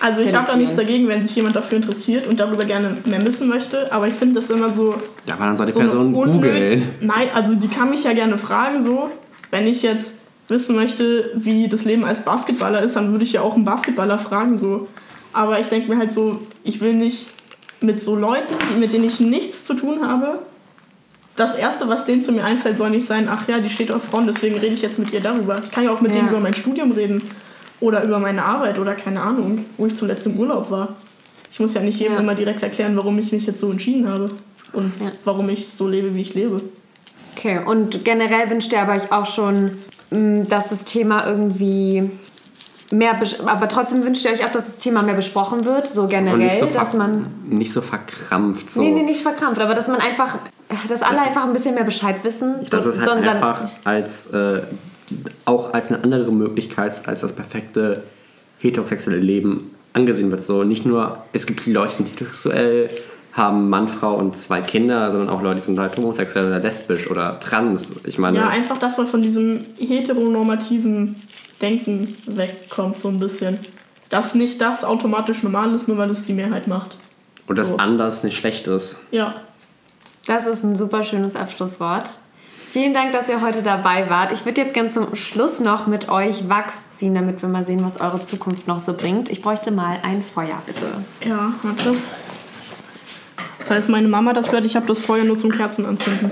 Also 0.00 0.22
ich 0.22 0.34
habe 0.34 0.46
da 0.46 0.56
nichts 0.56 0.76
dagegen, 0.76 1.08
wenn 1.08 1.24
sich 1.24 1.34
jemand 1.36 1.56
dafür 1.56 1.76
interessiert 1.76 2.26
und 2.26 2.38
darüber 2.38 2.64
gerne 2.64 2.96
mehr 3.04 3.24
wissen 3.24 3.48
möchte, 3.48 3.92
aber 3.92 4.08
ich 4.08 4.14
finde 4.14 4.36
das 4.36 4.50
immer 4.50 4.72
so... 4.72 4.94
Ja, 5.26 5.34
aber 5.34 5.46
dann 5.46 5.56
soll 5.56 5.66
die 5.66 5.72
so 5.72 5.80
Person 5.80 6.12
googeln. 6.12 6.90
Nein, 7.00 7.28
also 7.34 7.54
die 7.54 7.68
kann 7.68 7.90
mich 7.90 8.04
ja 8.04 8.12
gerne 8.12 8.38
fragen 8.38 8.82
so, 8.82 9.10
wenn 9.50 9.66
ich 9.66 9.82
jetzt 9.82 10.16
wissen 10.48 10.74
möchte, 10.76 11.30
wie 11.34 11.68
das 11.68 11.84
Leben 11.84 12.04
als 12.04 12.24
Basketballer 12.24 12.82
ist, 12.82 12.96
dann 12.96 13.12
würde 13.12 13.24
ich 13.24 13.32
ja 13.32 13.42
auch 13.42 13.54
einen 13.54 13.64
Basketballer 13.64 14.18
fragen 14.18 14.56
so. 14.56 14.88
Aber 15.32 15.60
ich 15.60 15.66
denke 15.66 15.92
mir 15.92 15.98
halt 15.98 16.12
so, 16.12 16.40
ich 16.64 16.80
will 16.80 16.94
nicht 16.94 17.28
mit 17.80 18.02
so 18.02 18.16
Leuten, 18.16 18.52
mit 18.78 18.92
denen 18.92 19.04
ich 19.04 19.20
nichts 19.20 19.64
zu 19.64 19.74
tun 19.74 20.06
habe, 20.06 20.40
das 21.36 21.56
Erste, 21.56 21.88
was 21.88 22.04
denen 22.04 22.20
zu 22.20 22.32
mir 22.32 22.44
einfällt, 22.44 22.76
soll 22.76 22.90
nicht 22.90 23.06
sein, 23.06 23.28
ach 23.30 23.48
ja, 23.48 23.60
die 23.60 23.70
steht 23.70 23.90
auf 23.90 24.04
Frauen, 24.04 24.26
deswegen 24.26 24.58
rede 24.58 24.74
ich 24.74 24.82
jetzt 24.82 24.98
mit 24.98 25.12
ihr 25.12 25.20
darüber. 25.20 25.60
Ich 25.64 25.70
kann 25.70 25.84
ja 25.84 25.90
auch 25.90 26.00
mit 26.00 26.12
Ja. 26.12 26.18
denen 26.18 26.28
über 26.28 26.40
mein 26.40 26.52
Studium 26.52 26.92
reden 26.92 27.22
oder 27.80 28.04
über 28.04 28.18
meine 28.18 28.44
Arbeit 28.44 28.78
oder 28.78 28.94
keine 28.94 29.20
Ahnung, 29.22 29.64
wo 29.76 29.86
ich 29.86 29.94
zuletzt 29.96 30.26
im 30.26 30.36
Urlaub 30.38 30.70
war. 30.70 30.88
Ich 31.52 31.58
muss 31.60 31.74
ja 31.74 31.80
nicht 31.80 31.98
jedem 31.98 32.14
Ja. 32.14 32.20
immer 32.20 32.34
direkt 32.34 32.62
erklären, 32.62 32.96
warum 32.96 33.18
ich 33.18 33.32
mich 33.32 33.46
jetzt 33.46 33.60
so 33.60 33.70
entschieden 33.70 34.08
habe 34.08 34.30
und 34.72 34.92
Ja. 35.00 35.10
warum 35.24 35.48
ich 35.48 35.68
so 35.72 35.88
lebe, 35.88 36.14
wie 36.14 36.20
ich 36.20 36.34
lebe. 36.34 36.60
Okay, 37.36 37.60
und 37.64 38.04
generell 38.04 38.50
wünscht 38.50 38.72
ihr 38.72 38.82
aber 38.82 38.92
euch 38.94 39.10
auch 39.12 39.26
schon, 39.26 39.72
mh, 40.10 40.44
dass 40.48 40.68
das 40.68 40.84
Thema 40.84 41.26
irgendwie 41.26 42.10
mehr, 42.92 43.16
aber 43.46 43.68
trotzdem 43.68 44.04
wünscht 44.04 44.24
ihr 44.24 44.32
euch 44.32 44.44
auch, 44.44 44.50
dass 44.52 44.66
das 44.66 44.78
Thema 44.78 45.02
mehr 45.02 45.14
besprochen 45.14 45.64
wird, 45.64 45.86
so 45.86 46.06
generell, 46.08 46.38
nicht 46.38 46.58
so, 46.58 46.66
dass 46.66 46.92
man, 46.94 47.26
nicht 47.48 47.72
so 47.72 47.80
verkrampft. 47.80 48.70
So. 48.70 48.82
nee, 48.82 48.90
nee, 48.90 49.02
nicht 49.04 49.22
verkrampft, 49.22 49.60
aber 49.62 49.74
dass 49.74 49.86
man 49.88 50.00
einfach, 50.00 50.36
dass 50.88 51.00
alle 51.02 51.16
Das 51.16 51.26
einfach 51.28 51.44
ein 51.44 51.52
bisschen 51.52 51.74
mehr 51.76 51.84
Bescheid 51.84 52.16
wissen. 52.24 52.56
Das 52.68 52.84
so, 52.84 52.90
ist 52.90 52.98
halt 52.98 53.08
sondern- 53.08 53.36
einfach 53.36 53.68
als, 53.84 54.26
äh, 54.32 54.62
auch 55.44 55.72
als 55.72 55.88
eine 55.88 56.02
andere 56.02 56.32
Möglichkeit 56.32 57.06
als 57.08 57.20
das 57.20 57.34
perfekte 57.34 58.02
heterosexuelle 58.58 59.20
Leben 59.20 59.70
angesehen 59.92 60.30
wird. 60.30 60.42
So 60.42 60.64
nicht 60.64 60.86
nur, 60.86 61.24
es 61.32 61.46
gibt 61.46 61.66
die 61.66 61.72
Leute, 61.72 61.90
die 61.90 61.96
sind 61.96 62.10
heterosexuell, 62.10 62.88
haben 63.32 63.68
Mann, 63.68 63.88
Frau 63.88 64.16
und 64.16 64.36
zwei 64.36 64.60
Kinder, 64.60 65.10
sondern 65.10 65.28
auch 65.28 65.42
Leute, 65.42 65.60
die 65.60 65.66
sind 65.66 65.78
halt 65.78 65.96
homosexuell 65.96 66.46
oder 66.48 66.58
lesbisch 66.58 67.10
oder 67.10 67.38
trans. 67.40 68.00
Ich 68.04 68.18
meine, 68.18 68.38
Ja, 68.38 68.48
einfach, 68.48 68.78
dass 68.78 68.96
man 68.98 69.06
von 69.06 69.22
diesem 69.22 69.60
heteronormativen 69.78 71.14
Denken 71.60 72.14
wegkommt, 72.26 73.00
so 73.00 73.08
ein 73.08 73.20
bisschen. 73.20 73.58
Dass 74.08 74.34
nicht 74.34 74.60
das 74.60 74.84
automatisch 74.84 75.42
normal 75.42 75.72
ist, 75.74 75.86
nur 75.86 75.98
weil 75.98 76.10
es 76.10 76.24
die 76.24 76.32
Mehrheit 76.32 76.66
macht. 76.66 76.98
und 77.46 77.58
das 77.58 77.68
so. 77.68 77.76
anders 77.76 78.24
nicht 78.24 78.36
schlecht 78.36 78.66
ist. 78.66 78.98
Ja. 79.10 79.34
Das 80.26 80.46
ist 80.46 80.64
ein 80.64 80.76
super 80.76 81.02
schönes 81.02 81.34
Abschlusswort. 81.36 82.18
Vielen 82.72 82.94
Dank, 82.94 83.10
dass 83.10 83.28
ihr 83.28 83.40
heute 83.40 83.64
dabei 83.64 84.08
wart. 84.08 84.30
Ich 84.30 84.44
würde 84.44 84.60
jetzt 84.60 84.74
ganz 84.74 84.94
zum 84.94 85.16
Schluss 85.16 85.58
noch 85.58 85.88
mit 85.88 86.08
euch 86.08 86.48
Wachs 86.48 86.90
ziehen, 86.92 87.16
damit 87.16 87.42
wir 87.42 87.48
mal 87.48 87.64
sehen, 87.64 87.82
was 87.82 88.00
eure 88.00 88.24
Zukunft 88.24 88.68
noch 88.68 88.78
so 88.78 88.94
bringt. 88.94 89.28
Ich 89.28 89.42
bräuchte 89.42 89.72
mal 89.72 89.98
ein 90.04 90.22
Feuer, 90.22 90.62
bitte. 90.66 90.86
Ja, 91.28 91.52
warte. 91.62 91.96
Falls 93.66 93.88
meine 93.88 94.06
Mama 94.06 94.32
das 94.34 94.52
hört, 94.52 94.64
ich 94.64 94.76
habe 94.76 94.86
das 94.86 95.00
Feuer 95.00 95.24
nur 95.24 95.36
zum 95.36 95.50
Kerzen 95.50 95.84
anzünden. 95.84 96.30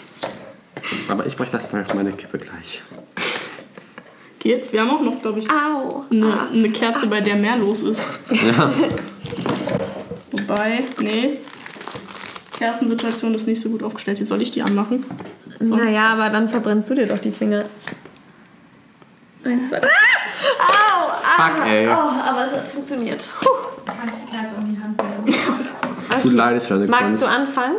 Aber 1.08 1.24
ich 1.24 1.38
bräuchte 1.38 1.54
das 1.54 1.64
Feuer 1.64 1.86
für 1.86 1.96
meine 1.96 2.12
Kippe 2.12 2.36
gleich. 2.36 2.82
Geht's? 4.40 4.74
Wir 4.74 4.82
haben 4.82 4.90
auch 4.90 5.00
noch, 5.00 5.22
glaube 5.22 5.38
ich, 5.38 5.48
Au! 5.50 6.04
eine, 6.10 6.50
eine 6.52 6.68
Kerze, 6.68 7.06
bei 7.06 7.22
der 7.22 7.36
mehr 7.36 7.56
los 7.56 7.80
ist. 7.80 8.06
Ja. 8.30 8.70
Wobei, 10.32 10.82
nee. 11.00 11.38
Kerzensituation 12.60 13.34
ist 13.34 13.46
nicht 13.46 13.58
so 13.60 13.70
gut 13.70 13.82
aufgestellt. 13.82 14.20
Wie 14.20 14.24
soll 14.26 14.42
ich 14.42 14.50
die 14.50 14.60
anmachen? 14.62 15.04
Sonst- 15.60 15.82
Naja, 15.82 16.08
aber 16.12 16.28
dann 16.28 16.46
verbrennst 16.46 16.90
du 16.90 16.94
dir 16.94 17.06
doch 17.06 17.16
die 17.18 17.30
Finger. 17.30 17.64
Eins, 19.44 19.70
zwei, 19.70 19.80
drei. 19.80 19.88
Au! 19.88 21.08
Ah, 21.38 21.42
Fuck, 21.48 21.66
ey. 21.66 21.88
Oh, 21.88 21.92
aber 21.92 22.44
es 22.46 22.52
hat 22.52 22.68
funktioniert. 22.68 23.26
Puh. 23.40 23.48
kannst 23.86 24.16
die 24.26 24.30
Kerze 24.36 24.56
in 24.56 24.74
die 24.74 24.82
Hand 24.82 25.02
nehmen. 25.02 25.38
Du 26.22 26.28
leidest 26.30 26.66
für 26.66 26.74
deine 26.74 26.86
Magst 26.88 27.22
du 27.22 27.26
anfangen? 27.26 27.76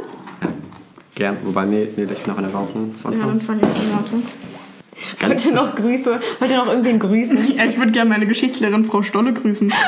Gern. 1.14 1.38
Wobei, 1.44 1.66
nee, 1.66 1.88
nee, 1.96 2.08
ich 2.12 2.26
noch 2.26 2.40
eine 2.40 2.52
rauchen. 2.52 2.96
Ja, 3.04 3.12
dann 3.12 3.40
fange 3.40 3.62
ich 3.62 3.68
an. 3.68 3.74
Warte. 3.94 5.28
Wollt 5.28 5.46
ihr 5.46 5.52
noch 5.54 5.76
Grüße? 5.76 6.20
Wollt 6.40 6.52
ihr 6.52 6.58
noch 6.58 6.68
irgendwen 6.68 6.98
grüßen? 6.98 7.54
Ja, 7.58 7.66
ich 7.66 7.78
würde 7.78 7.92
gerne 7.92 8.10
meine 8.10 8.26
Geschichtslehrerin 8.26 8.84
Frau 8.86 9.04
Stolle 9.04 9.32
grüßen. 9.34 9.72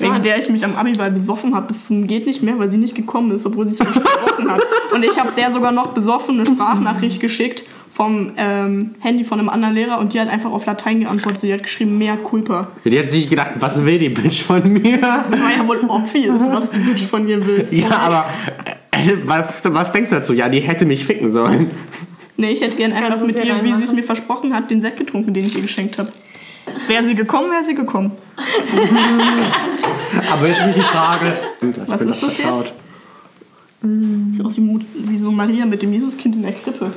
Wegen 0.00 0.22
der 0.22 0.38
ich 0.38 0.48
mich 0.48 0.64
am 0.64 0.76
Abiball 0.76 1.10
besoffen 1.10 1.54
habe 1.54 1.68
bis 1.68 1.84
zum 1.84 2.06
geht 2.06 2.26
nicht 2.26 2.42
mehr, 2.42 2.58
weil 2.58 2.70
sie 2.70 2.78
nicht 2.78 2.94
gekommen 2.94 3.30
ist, 3.32 3.46
obwohl 3.46 3.66
sie 3.66 3.74
es 3.74 3.80
nicht 3.80 3.94
gebrochen 3.94 4.50
hat. 4.50 4.62
Und 4.94 5.04
ich 5.04 5.18
habe 5.18 5.30
der 5.36 5.52
sogar 5.52 5.72
noch 5.72 5.88
besoffen 5.88 6.40
eine 6.40 6.46
Sprachnachricht 6.46 7.20
geschickt 7.20 7.64
vom 7.90 8.32
ähm, 8.36 8.94
Handy 9.00 9.24
von 9.24 9.40
einem 9.40 9.48
anderen 9.48 9.74
Lehrer 9.74 9.98
und 9.98 10.14
die 10.14 10.20
hat 10.20 10.28
einfach 10.28 10.50
auf 10.50 10.64
Latein 10.64 11.00
geantwortet. 11.00 11.40
Sie 11.40 11.52
hat 11.52 11.64
geschrieben, 11.64 11.98
mehr 11.98 12.16
culpa. 12.16 12.68
die 12.84 12.98
hat 12.98 13.10
sich 13.10 13.28
gedacht, 13.28 13.52
was 13.58 13.84
will 13.84 13.98
die 13.98 14.08
Bitch 14.08 14.42
von 14.42 14.72
mir? 14.72 14.98
Das 14.98 15.40
war 15.40 15.50
ja 15.56 15.66
wohl 15.66 15.80
obvious, 15.88 16.40
was 16.50 16.70
die 16.70 16.78
Bitch 16.78 17.02
von 17.02 17.28
ihr 17.28 17.44
will. 17.44 17.66
Ja, 17.70 17.90
aber 17.90 18.24
äh, 18.92 19.16
was, 19.24 19.62
was 19.72 19.92
denkst 19.92 20.10
du 20.10 20.16
dazu? 20.16 20.32
Ja, 20.32 20.48
die 20.48 20.60
hätte 20.60 20.86
mich 20.86 21.04
ficken 21.04 21.28
sollen. 21.28 21.72
Nee, 22.36 22.52
ich 22.52 22.62
hätte 22.62 22.76
gern 22.76 22.92
einfach 22.92 23.20
mit 23.26 23.44
ihr, 23.44 23.62
wie 23.62 23.76
sie 23.76 23.84
es 23.84 23.92
mir 23.92 24.02
versprochen 24.02 24.54
hat, 24.54 24.70
den 24.70 24.80
Sekt 24.80 24.96
getrunken, 24.96 25.34
den 25.34 25.44
ich 25.44 25.56
ihr 25.56 25.62
geschenkt 25.62 25.98
habe. 25.98 26.10
Wäre 26.86 27.04
sie 27.04 27.14
gekommen, 27.14 27.50
wäre 27.50 27.64
sie 27.64 27.74
gekommen. 27.74 28.12
Aber 30.32 30.46
jetzt 30.48 30.66
nicht 30.66 30.78
die 30.78 30.82
Frage. 30.82 31.32
Was 31.86 32.00
ist 32.02 32.22
das 32.22 32.38
jetzt? 32.38 32.72
Sieht 34.32 34.44
aus 34.44 34.56
wie, 34.58 34.60
Mut- 34.60 34.84
wie 34.94 35.18
so 35.18 35.30
Maria 35.30 35.64
mit 35.64 35.80
dem 35.82 35.92
Jesuskind 35.92 36.36
in 36.36 36.42
der 36.42 36.52
Krippe. 36.52 36.90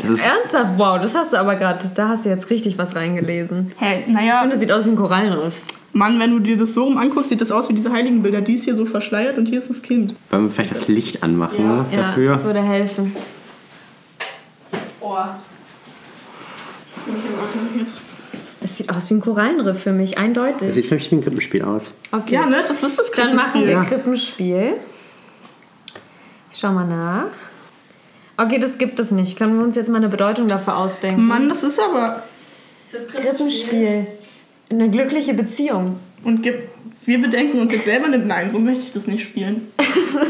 Das 0.00 0.08
ist, 0.10 0.26
Ernsthaft? 0.26 0.78
Wow, 0.78 0.98
das 1.00 1.14
hast 1.14 1.32
du 1.32 1.36
aber 1.36 1.56
gerade, 1.56 1.90
da 1.94 2.08
hast 2.08 2.24
du 2.24 2.30
jetzt 2.30 2.48
richtig 2.48 2.78
was 2.78 2.96
reingelesen. 2.96 3.72
Hä, 3.78 4.00
Ich 4.06 4.12
naja, 4.12 4.38
finde, 4.40 4.54
das 4.54 4.60
sieht 4.60 4.72
aus 4.72 4.84
wie 4.86 4.90
ein 4.90 4.96
Korallenriff. 4.96 5.54
Mann, 5.92 6.18
wenn 6.18 6.30
du 6.30 6.38
dir 6.38 6.56
das 6.56 6.72
so 6.72 6.84
rum 6.84 6.96
anguckst, 6.96 7.28
sieht 7.28 7.42
das 7.42 7.52
aus 7.52 7.68
wie 7.68 7.74
diese 7.74 7.92
Heiligenbilder. 7.92 8.40
Die 8.40 8.54
ist 8.54 8.64
hier 8.64 8.74
so 8.74 8.86
verschleiert 8.86 9.36
und 9.36 9.46
hier 9.48 9.58
ist 9.58 9.68
das 9.68 9.82
Kind. 9.82 10.14
wollen 10.30 10.44
wir 10.44 10.50
vielleicht 10.50 10.70
das 10.70 10.88
Licht 10.88 11.22
anmachen 11.22 11.58
Ja. 11.66 11.84
Ja, 11.90 11.96
dafür? 12.02 12.34
das 12.36 12.44
würde 12.44 12.62
helfen. 12.62 13.12
Oh. 15.02 15.08
Okay, 15.10 15.26
warte, 17.38 17.58
jetzt. 17.78 18.02
Es 18.64 18.78
sieht 18.78 18.90
aus 18.90 19.10
wie 19.10 19.14
ein 19.14 19.20
Korallenriff 19.20 19.82
für 19.82 19.92
mich, 19.92 20.12
Das 20.12 20.20
eindeutig. 20.20 20.72
sieht 20.74 20.86
für 20.86 20.94
mich 20.94 21.10
wie 21.10 21.16
ein 21.16 21.22
Krippenspiel 21.22 21.62
aus. 21.62 21.94
Okay, 22.12 22.34
Ja, 22.34 22.46
ne, 22.46 22.56
das 22.66 22.82
ist 22.82 22.98
das 22.98 23.10
dann 23.10 23.34
machen 23.34 23.62
wir 23.66 23.74
Krippenspiel. 23.82 23.98
Krippenspiel. 23.98 24.80
Ich 26.50 26.58
schau 26.58 26.72
mal 26.72 26.86
nach. 26.86 27.26
Okay, 28.36 28.58
das 28.58 28.78
gibt 28.78 28.98
es 29.00 29.10
nicht. 29.10 29.36
Können 29.36 29.56
wir 29.58 29.64
uns 29.64 29.76
jetzt 29.76 29.88
mal 29.88 29.98
eine 29.98 30.08
Bedeutung 30.08 30.46
dafür 30.48 30.76
ausdenken? 30.76 31.26
Mann, 31.26 31.48
das 31.48 31.62
ist 31.62 31.80
aber. 31.80 32.22
Das 32.92 33.08
Krippenspiel. 33.08 34.06
Eine 34.70 34.90
glückliche 34.90 35.34
Beziehung. 35.34 35.98
Und 36.24 36.42
gibt, 36.42 36.68
wir 37.04 37.20
bedenken 37.20 37.60
uns 37.60 37.72
jetzt 37.72 37.84
selber 37.84 38.08
nicht, 38.08 38.24
nein, 38.26 38.50
so 38.50 38.58
möchte 38.58 38.84
ich 38.84 38.90
das 38.92 39.06
nicht 39.06 39.22
spielen. 39.24 39.68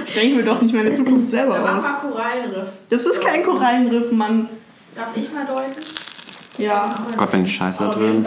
Ich 0.06 0.14
denke 0.14 0.36
mir 0.36 0.44
doch 0.44 0.60
nicht 0.62 0.74
meine 0.74 0.92
Zukunft 0.92 1.28
selber 1.28 1.58
Mach 1.58 1.76
aus. 1.76 1.82
mal 1.82 1.92
Korallenriff. 1.94 2.68
Das 2.90 3.04
ist 3.04 3.20
kein 3.20 3.42
Korallenriff, 3.42 4.12
Mann. 4.12 4.48
Darf 4.94 5.08
ich 5.16 5.32
mal 5.32 5.44
deuten? 5.46 5.72
Ja. 6.58 6.94
Gott, 7.16 7.30
bin 7.30 7.44
ich 7.44 7.54
scheiße 7.56 7.78
da 7.78 7.94
drin. 7.94 8.26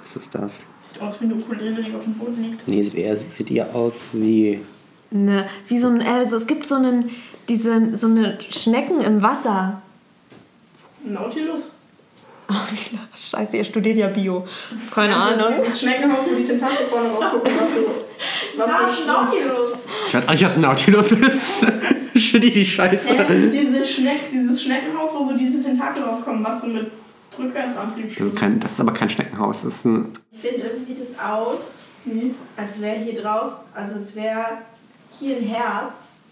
Was 0.00 0.16
ist 0.16 0.34
das? 0.34 0.60
Sieht 0.82 1.00
aus 1.00 1.20
wie 1.20 1.24
eine 1.24 1.34
Ukulele, 1.34 1.82
die 1.82 1.94
auf 1.94 2.04
dem 2.04 2.14
Boden 2.14 2.42
liegt. 2.42 2.68
Nee, 2.68 2.82
sieht 2.82 2.94
eher 2.94 3.16
sieht 3.16 3.50
eher 3.50 3.74
aus 3.74 4.08
wie. 4.12 4.60
Ne, 5.10 5.48
wie 5.68 5.78
so 5.78 5.88
ein, 5.88 6.02
also 6.02 6.36
es 6.36 6.46
gibt 6.46 6.66
so 6.66 6.74
einen, 6.74 7.10
diese, 7.48 7.96
so 7.96 8.06
eine 8.06 8.40
Schnecken 8.40 9.00
im 9.00 9.22
Wasser. 9.22 9.82
Nautilus. 11.04 11.72
Oh, 12.54 12.96
scheiße, 13.16 13.56
ihr 13.56 13.64
studiert 13.64 13.96
ja 13.96 14.08
Bio. 14.08 14.46
Keine 14.94 15.16
Also 15.16 15.34
Ahnung. 15.44 15.54
dieses 15.62 15.80
Schneckenhaus, 15.80 16.26
wo 16.30 16.36
die 16.36 16.44
Tentakel 16.44 16.86
vorne 16.86 17.08
rausgucken, 17.08 17.52
was 17.58 17.74
so 17.74 17.86
was 18.58 18.66
Da 18.66 18.78
so 18.78 18.92
ist 18.92 19.00
ein 19.00 19.06
Nautilus. 19.06 19.68
Ich 20.08 20.14
weiß 20.14 20.28
eigentlich, 20.28 20.44
was 20.44 20.56
ein 20.56 20.62
Nautilus 20.62 21.12
ist. 21.12 21.66
Studier 22.16 22.52
die 22.52 22.64
Scheiße. 22.66 23.16
Hä? 23.26 23.50
Diese 23.50 23.82
Schneck, 23.84 24.28
dieses 24.30 24.62
Schneckenhaus, 24.62 25.14
wo 25.14 25.24
so 25.28 25.36
diese 25.36 25.62
Tentakel 25.62 26.02
rauskommen, 26.04 26.44
was 26.44 26.60
so 26.60 26.66
mit 26.66 26.90
Rückwärtsantrieb 27.38 28.14
Das 28.16 28.26
ist, 28.28 28.38
kein, 28.38 28.60
das 28.60 28.72
ist 28.72 28.80
aber 28.80 28.92
kein 28.92 29.08
Schneckenhaus. 29.08 29.62
Das 29.62 29.74
ist 29.76 29.84
ein. 29.86 30.18
Ich 30.30 30.38
finde, 30.40 30.66
irgendwie 30.66 30.84
sieht 30.84 31.00
es 31.02 31.18
aus, 31.18 31.76
Nee. 32.04 32.34
als 32.56 32.80
wäre 32.80 32.96
hier 32.96 33.14
draußen, 33.22 33.58
also 33.74 33.96
als 33.96 34.14
wäre 34.16 34.44
hier 35.18 35.36
ein 35.36 35.44
Herz, 35.44 36.24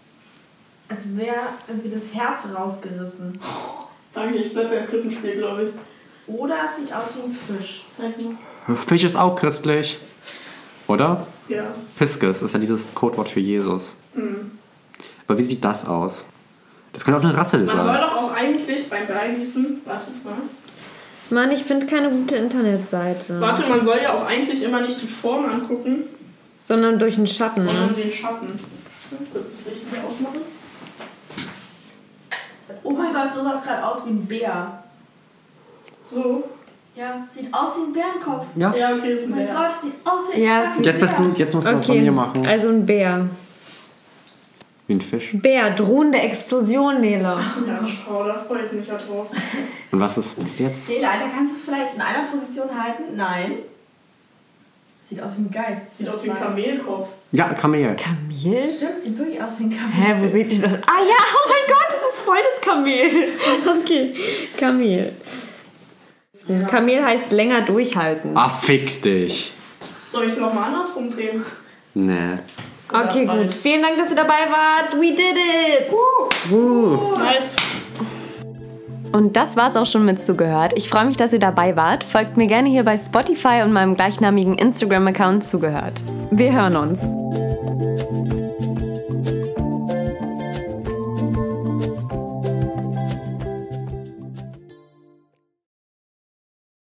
als 0.89 1.17
wäre 1.17 1.35
irgendwie 1.67 1.89
das 1.89 2.13
Herz 2.13 2.43
rausgerissen. 2.55 3.39
Danke, 4.13 4.35
ich 4.39 4.53
bleib 4.53 4.69
beim 4.69 4.85
Krippenspiel, 4.87 5.37
glaube 5.37 5.63
ich. 5.63 5.69
Oder 6.27 6.55
es 6.65 6.77
sieht 6.77 6.93
aus 6.93 7.15
wie 7.17 7.21
ein 7.23 7.57
Fisch. 7.59 7.85
Zeig 7.95 8.13
mal. 8.21 8.75
Fisch 8.75 9.03
ist 9.03 9.15
auch 9.15 9.35
christlich. 9.35 9.97
Oder? 10.87 11.25
Ja. 11.47 11.65
Pisces 11.97 12.41
ist 12.41 12.53
ja 12.53 12.59
dieses 12.59 12.93
Codewort 12.93 13.29
für 13.29 13.39
Jesus. 13.39 13.97
Aber 15.27 15.37
wie 15.37 15.43
sieht 15.43 15.63
das 15.63 15.85
aus? 15.87 16.25
Das 16.93 17.05
könnte 17.05 17.19
auch 17.19 17.23
eine 17.23 17.35
Rasse 17.35 17.57
Man 17.57 17.65
soll 17.67 17.75
sein. 17.77 18.01
doch 18.01 18.15
auch 18.17 18.33
eigentlich 18.33 18.89
beim 18.89 19.07
Beigießen. 19.07 19.81
Wartet 19.85 20.25
mal. 20.25 20.33
Mann, 21.29 21.51
ich 21.51 21.63
finde 21.63 21.87
keine 21.87 22.09
gute 22.09 22.35
Internetseite. 22.35 23.39
Warte, 23.39 23.67
man 23.69 23.85
soll 23.85 23.99
ja 24.03 24.13
auch 24.13 24.25
eigentlich 24.25 24.61
immer 24.63 24.81
nicht 24.81 25.01
die 25.01 25.07
Form 25.07 25.45
angucken, 25.45 26.03
Sondern 26.63 26.99
durch 26.99 27.15
den 27.15 27.25
Schatten. 27.27 27.63
sondern 27.63 27.87
Ne? 27.87 27.93
den 27.93 28.11
Schatten. 28.11 28.47
Willst 29.11 29.33
du 29.33 29.39
es 29.39 29.65
richtig 29.65 29.87
ausmachen? 30.05 30.41
Oh 32.83 32.91
mein 32.91 33.13
Gott, 33.13 33.31
so 33.33 33.43
sah 33.43 33.55
es 33.57 33.63
gerade 33.63 33.85
aus 33.85 34.05
wie 34.05 34.09
ein 34.09 34.25
Bär. 34.25 34.80
So. 36.11 36.43
Ja, 36.95 37.25
sieht 37.33 37.53
aus 37.53 37.77
wie 37.77 37.83
ein 37.83 37.93
Bärenkopf. 37.93 38.45
Ja. 38.55 38.75
Ja, 38.75 38.95
okay, 38.95 39.13
ist 39.13 39.21
Oh 39.23 39.25
ein 39.27 39.29
mein 39.31 39.45
Bär. 39.45 39.55
Gott, 39.55 39.71
sieht 39.81 39.93
aus 40.03 40.21
wie 40.29 40.35
ein 40.35 40.43
Ja, 40.43 40.61
fucking 40.63 40.83
Jetzt 40.83 40.99
bist 40.99 41.17
Bär. 41.17 41.25
du, 41.25 41.33
jetzt 41.39 41.55
musst 41.55 41.67
du 41.67 41.75
was 41.77 41.85
von 41.85 41.99
mir 41.99 42.11
machen. 42.11 42.45
also 42.45 42.67
ein 42.69 42.85
Bär. 42.85 43.29
Wie 44.87 44.93
ein 44.95 45.01
Fisch. 45.01 45.29
Bär, 45.33 45.69
drohende 45.71 46.19
Explosion, 46.19 46.99
Nele. 46.99 47.23
Ja, 47.67 47.87
schau, 47.87 48.25
da 48.25 48.33
freue 48.45 48.65
ich 48.65 48.71
mich 48.73 48.87
ja 48.87 48.95
drauf. 48.97 49.27
Und 49.91 49.99
was 50.01 50.17
ist 50.17 50.41
das 50.41 50.59
jetzt? 50.59 50.89
Nele, 50.89 51.09
Alter, 51.09 51.25
kannst 51.33 51.53
du 51.53 51.57
es 51.59 51.63
vielleicht 51.63 51.95
in 51.95 52.01
einer 52.01 52.27
Position 52.29 52.67
halten? 52.77 53.15
Nein. 53.15 53.53
Sieht 55.01 55.21
aus 55.23 55.37
wie 55.37 55.43
ein 55.43 55.51
Geist. 55.51 55.97
Sieht 55.97 56.09
aus 56.09 56.23
wie 56.25 56.29
ein 56.29 56.37
Kamelkopf. 56.39 57.07
Ja, 57.31 57.53
Kamel. 57.53 57.95
Kamel? 57.95 58.63
Stimmt, 58.65 58.99
sieht 58.99 59.17
wirklich 59.17 59.41
aus 59.41 59.59
wie 59.61 59.63
ein 59.65 59.69
Kamel. 59.71 59.93
Hä, 59.93 60.15
wo 60.21 60.27
seht 60.27 60.53
ihr 60.53 60.61
das? 60.61 60.73
Ah 60.73 60.99
ja, 60.99 61.17
oh 61.35 61.49
mein 61.49 61.67
Gott, 61.67 61.87
das 61.87 62.13
ist 62.13 62.19
voll 62.19 62.37
das 62.37 62.61
Kamel. 62.61 63.09
Okay, 63.81 64.13
Kamel. 64.57 65.13
Kamel 66.67 67.03
heißt 67.03 67.31
länger 67.31 67.61
durchhalten. 67.61 68.35
Ah, 68.35 68.49
fick 68.49 69.01
dich. 69.01 69.53
Soll 70.11 70.25
ich 70.25 70.33
es 70.33 70.39
nochmal 70.39 70.65
andersrum 70.65 71.13
drehen? 71.13 71.45
Nee. 71.93 72.33
Okay, 72.91 73.23
Oder 73.23 73.43
gut. 73.43 73.53
Vielen 73.53 73.81
Dank, 73.81 73.97
dass 73.97 74.09
ihr 74.09 74.15
dabei 74.15 74.49
wart. 74.49 74.93
We 74.93 75.15
did 75.15 75.37
it! 75.37 76.51
Uh. 76.51 77.17
Nice. 77.17 77.57
Und 79.13 79.35
das 79.35 79.57
war's 79.57 79.75
auch 79.75 79.85
schon 79.85 80.05
mit 80.05 80.21
zugehört. 80.21 80.73
Ich 80.75 80.89
freue 80.89 81.05
mich, 81.05 81.17
dass 81.17 81.33
ihr 81.33 81.39
dabei 81.39 81.75
wart. 81.75 82.03
Folgt 82.03 82.37
mir 82.37 82.47
gerne 82.47 82.69
hier 82.69 82.83
bei 82.83 82.97
Spotify 82.97 83.61
und 83.63 83.73
meinem 83.73 83.95
gleichnamigen 83.95 84.55
Instagram-Account 84.55 85.43
zugehört. 85.43 86.01
Wir 86.31 86.53
hören 86.53 86.77
uns. 86.77 87.03